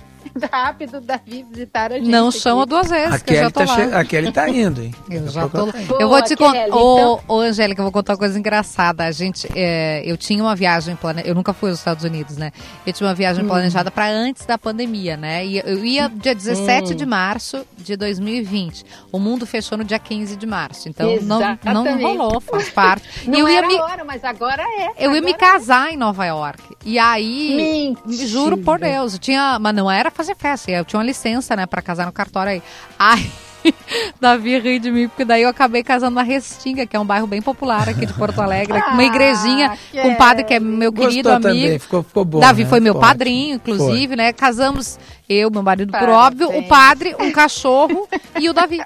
rápido, 0.51 0.99
Davi, 0.99 1.45
visitar 1.49 1.91
a 1.91 1.97
gente. 1.97 2.10
Não 2.10 2.32
chama 2.32 2.66
duas 2.66 2.89
vezes, 2.89 3.14
a 3.14 3.20
que 3.20 3.26
Kelly 3.26 3.39
eu 3.39 3.43
já 3.43 3.51
tô 3.51 3.60
tá 3.60 3.66
lá. 3.66 3.76
Che... 3.76 3.95
A 3.95 4.05
Kelly 4.05 4.32
tá 4.32 4.49
indo, 4.49 4.82
hein? 4.82 4.95
Eu 5.10 5.28
já 5.28 5.47
tô 5.47 5.66
lá. 5.66 5.74
Eu 5.99 6.10
vou 6.10 6.22
te 6.22 6.36
contar. 6.36 6.68
Ô, 6.72 7.20
então... 7.22 7.39
Angélica, 7.39 7.82
eu 7.82 7.84
vou 7.84 7.91
contar 7.91 8.14
uma 8.14 8.20
coisa 8.20 8.38
engraçada. 8.38 9.05
A 9.05 9.12
gente, 9.12 9.47
é, 9.55 10.01
eu 10.05 10.18
tinha 10.18 10.43
uma 10.43 10.55
viagem 10.55 10.95
planejada. 10.95 11.30
Eu 11.30 11.36
nunca 11.36 11.53
fui 11.53 11.70
aos 11.70 11.80
Estados 11.80 12.03
Unidos, 12.03 12.38
né? 12.38 12.51
Eu 12.86 12.93
tinha 12.93 13.08
uma 13.08 13.16
viagem 13.16 13.43
hum. 13.43 13.47
planejada 13.47 13.89
para 13.91 14.10
antes 14.10 14.45
da 14.45 14.58
pandemia, 14.58 15.16
né? 15.18 15.45
E 15.45 15.60
eu 15.60 15.84
ia 15.84 16.10
dia 16.10 16.36
17 16.36 16.93
hum. 16.93 16.95
de 16.95 17.05
março 17.05 17.66
de 17.78 17.95
2020. 17.95 18.86
O 19.12 19.20
mundo 19.20 19.45
fechou 19.45 19.78
no 19.78 19.84
dia 19.84 19.99
15 19.99 20.36
de 20.36 20.45
março. 20.45 20.89
Então 20.89 21.16
não, 21.22 21.39
não 21.64 22.01
rolou, 22.01 22.41
faz 22.41 22.70
parte. 22.70 23.28
não 23.28 23.39
eu 23.39 23.49
ia 23.49 23.62
me... 23.62 23.76
hora, 23.76 24.03
mas 24.03 24.24
agora 24.24 24.47
é. 24.54 24.93
Eu 24.98 25.14
ia 25.16 25.22
me 25.22 25.34
casar 25.34 25.91
em 25.91 25.98
Nova 25.98 26.26
York. 26.26 26.64
E 26.86 26.98
aí, 26.98 27.95
Mentira. 28.06 28.28
juro 28.28 28.58
por 28.58 28.80
Deus, 28.80 29.14
eu 29.14 29.20
tinha, 29.20 29.58
mas 29.60 29.76
não 29.76 29.89
era 29.89 30.10
fazer 30.10 30.36
festa, 30.36 30.72
eu 30.72 30.86
tinha 30.86 31.00
uma 31.00 31.06
licença, 31.06 31.56
né, 31.56 31.66
para 31.66 31.82
casar 31.82 32.06
no 32.06 32.12
cartório 32.12 32.54
aí. 32.54 32.64
Ai, 32.98 33.30
Davi 34.20 34.58
ri 34.60 34.80
de 34.80 34.91
mim, 34.91 35.08
porque 35.08 35.26
daí 35.26 35.43
eu 35.43 35.50
acabei 35.50 35.84
casando 35.84 36.16
na 36.16 36.24
Restinga, 36.24 36.86
que 36.86 36.95
é 36.95 37.00
um 37.00 37.06
bairro 37.06 37.28
bem 37.28 37.41
popular 37.41 37.89
aqui 37.89 38.06
de 38.06 38.14
Porto 38.14 38.41
Alegre, 38.41 38.78
ah, 38.78 38.93
uma 38.93 39.04
igrejinha 39.04 39.78
com 39.91 40.10
um 40.10 40.16
padre 40.16 40.43
que 40.43 40.54
é 40.54 40.60
meu 40.60 40.91
Gostou 40.91 41.10
querido 41.10 41.30
amigo. 41.30 41.48
Também, 41.48 41.80
ficou, 41.80 42.04
ficou 42.04 42.26
bom. 42.26 42.39
Davi 42.39 42.64
né? 42.64 42.70
foi 42.70 42.80
meu 42.80 42.95
padrinho, 42.95 43.56
inclusive, 43.56 44.08
foi. 44.08 44.16
né? 44.16 44.34
Casamos 44.34 45.00
eu, 45.30 45.52
meu 45.52 45.62
marido, 45.62 45.91
por 45.91 46.10
óbvio, 46.10 46.50
o 46.58 46.64
padre, 46.68 47.16
um 47.20 47.32
cachorro 47.32 48.08
e 48.39 48.50
o 48.50 48.54
Davi. 48.54 48.80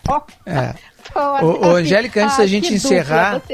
É. 0.45 0.73
Ô, 1.41 1.67
ô, 1.67 1.75
Angélica, 1.75 2.23
antes 2.23 2.35
ah, 2.35 2.41
da 2.41 2.47
gente 2.47 2.73
encerrar. 2.73 3.41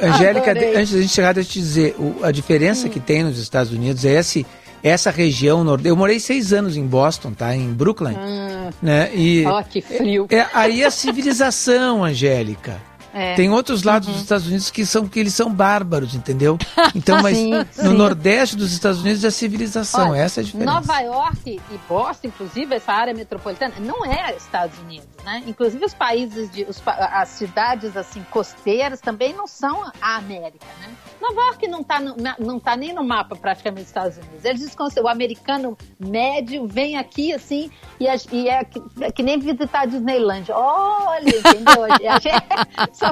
Angélica, 0.00 0.52
antes 0.52 0.92
da 0.92 1.00
gente 1.00 1.04
encerrar, 1.12 1.32
deixa 1.32 1.50
eu 1.50 1.52
te 1.52 1.58
dizer: 1.58 1.96
o, 1.98 2.24
a 2.24 2.30
diferença 2.30 2.86
hum. 2.86 2.90
que 2.90 3.00
tem 3.00 3.22
nos 3.22 3.38
Estados 3.38 3.72
Unidos 3.72 4.04
é 4.04 4.14
esse, 4.14 4.46
essa 4.82 5.10
região 5.10 5.62
nordeste. 5.64 5.88
Eu 5.88 5.96
morei 5.96 6.18
seis 6.20 6.52
anos 6.52 6.76
em 6.76 6.86
Boston, 6.86 7.32
tá? 7.32 7.54
Em 7.54 7.72
Brooklyn. 7.72 8.16
Hum. 8.16 8.70
Né? 8.82 9.10
E, 9.14 9.44
oh, 9.46 9.62
que 9.64 9.80
frio. 9.80 10.26
É, 10.30 10.46
aí 10.52 10.84
a 10.84 10.90
civilização, 10.90 12.04
Angélica. 12.04 12.80
É. 13.18 13.34
Tem 13.34 13.50
outros 13.50 13.82
lados 13.82 14.06
uhum. 14.06 14.14
dos 14.14 14.22
Estados 14.22 14.46
Unidos 14.46 14.70
que 14.70 14.86
são 14.86 15.08
que 15.08 15.18
eles 15.18 15.34
são 15.34 15.52
bárbaros, 15.52 16.14
entendeu? 16.14 16.56
Então, 16.94 17.20
mas 17.22 17.36
sim, 17.36 17.50
no 17.52 17.66
sim. 17.72 17.96
Nordeste 17.96 18.56
dos 18.56 18.72
Estados 18.72 19.00
Unidos 19.00 19.24
é 19.24 19.30
civilização, 19.30 20.10
Olha, 20.10 20.20
essa 20.20 20.40
é 20.40 20.42
a 20.42 20.44
diferença. 20.44 20.72
Nova 20.72 21.00
York 21.00 21.60
e 21.70 21.78
Boston, 21.88 22.28
inclusive, 22.28 22.76
essa 22.76 22.92
área 22.92 23.12
metropolitana, 23.12 23.74
não 23.80 24.06
é 24.06 24.36
Estados 24.36 24.78
Unidos, 24.78 25.08
né? 25.24 25.42
Inclusive 25.48 25.84
os 25.84 25.94
países 25.94 26.48
de 26.50 26.62
os, 26.62 26.80
as 26.86 27.28
cidades 27.30 27.96
assim 27.96 28.24
costeiras 28.30 29.00
também 29.00 29.34
não 29.34 29.48
são 29.48 29.90
a 30.00 30.16
América, 30.16 30.66
né? 30.80 30.94
Nova 31.20 31.40
York 31.40 31.66
não 31.66 31.80
está 31.80 32.00
não 32.38 32.60
tá 32.60 32.76
nem 32.76 32.92
no 32.92 33.02
mapa 33.02 33.34
praticamente 33.34 33.82
dos 33.82 33.90
Estados 33.90 34.16
Unidos. 34.16 34.44
Eles 34.44 34.76
o 35.02 35.08
americano 35.08 35.76
médio 35.98 36.66
vem 36.66 36.96
aqui 36.96 37.32
assim 37.32 37.70
e, 37.98 38.06
é, 38.06 38.14
e 38.30 38.48
é, 38.48 38.64
que, 38.64 38.82
é, 39.00 39.10
que, 39.10 39.22
nem 39.22 39.38
visitar 39.38 39.80
a 39.80 39.86
Disneyland. 39.86 40.50
Olha, 40.52 41.28
entendeu? 41.28 41.88
São 42.92 43.07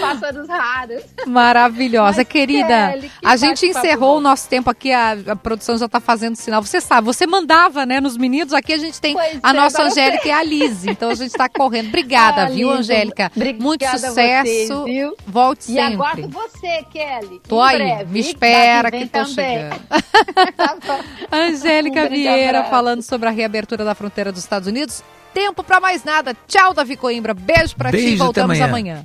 pássaros 0.00 0.48
raros. 0.48 1.02
Maravilhosa, 1.26 2.18
Mas, 2.18 2.28
querida. 2.28 2.92
Kelly, 2.92 3.10
a 3.24 3.36
gente 3.36 3.66
encerrou 3.66 4.18
o 4.18 4.20
nosso 4.20 4.48
tempo 4.48 4.70
aqui, 4.70 4.92
a, 4.92 5.16
a 5.28 5.36
produção 5.36 5.76
já 5.76 5.86
está 5.86 6.00
fazendo 6.00 6.36
sinal. 6.36 6.62
Você 6.62 6.80
sabe, 6.80 7.06
você 7.06 7.26
mandava, 7.26 7.84
né, 7.84 8.00
nos 8.00 8.16
meninos. 8.16 8.52
Aqui 8.52 8.72
a 8.72 8.78
gente 8.78 9.00
tem 9.00 9.14
pois 9.14 9.38
a 9.42 9.50
é, 9.50 9.52
nossa 9.52 9.82
Angélica 9.82 10.28
e 10.28 10.30
a 10.30 10.42
Liz. 10.42 10.86
Então 10.86 11.10
a 11.10 11.14
gente 11.14 11.30
está 11.30 11.48
correndo. 11.48 11.88
Obrigada, 11.88 12.44
ah, 12.44 12.48
viu, 12.48 12.70
Angélica? 12.70 13.30
Obrigada 13.34 13.62
Muito 13.62 13.86
sucesso. 13.86 14.82
Vocês, 14.82 15.12
Volte 15.26 15.64
sempre. 15.64 15.82
E 15.82 15.94
aguardo 15.94 16.28
você, 16.28 16.84
Kelly. 16.92 17.40
Tô 17.46 17.60
aí, 17.60 17.78
breve, 17.78 18.12
me 18.12 18.20
espera 18.20 18.90
que 18.90 19.06
tô 19.06 19.24
chegando. 19.24 19.80
tá 20.56 21.00
Angélica 21.30 22.08
Vieira 22.08 22.58
abraço. 22.58 22.70
falando 22.70 23.02
sobre 23.02 23.28
a 23.28 23.32
reabertura 23.32 23.84
da 23.84 23.94
fronteira 23.94 24.32
dos 24.32 24.42
Estados 24.42 24.68
Unidos. 24.68 25.02
Tempo 25.32 25.62
para 25.62 25.80
mais 25.80 26.02
nada. 26.02 26.34
Tchau, 26.46 26.72
Davi 26.72 26.96
Coimbra. 26.96 27.34
Beijo 27.34 27.76
para 27.76 27.90
ti. 27.90 28.16
Voltamos 28.16 28.58
amanhã. 28.58 28.96
amanhã. 29.00 29.04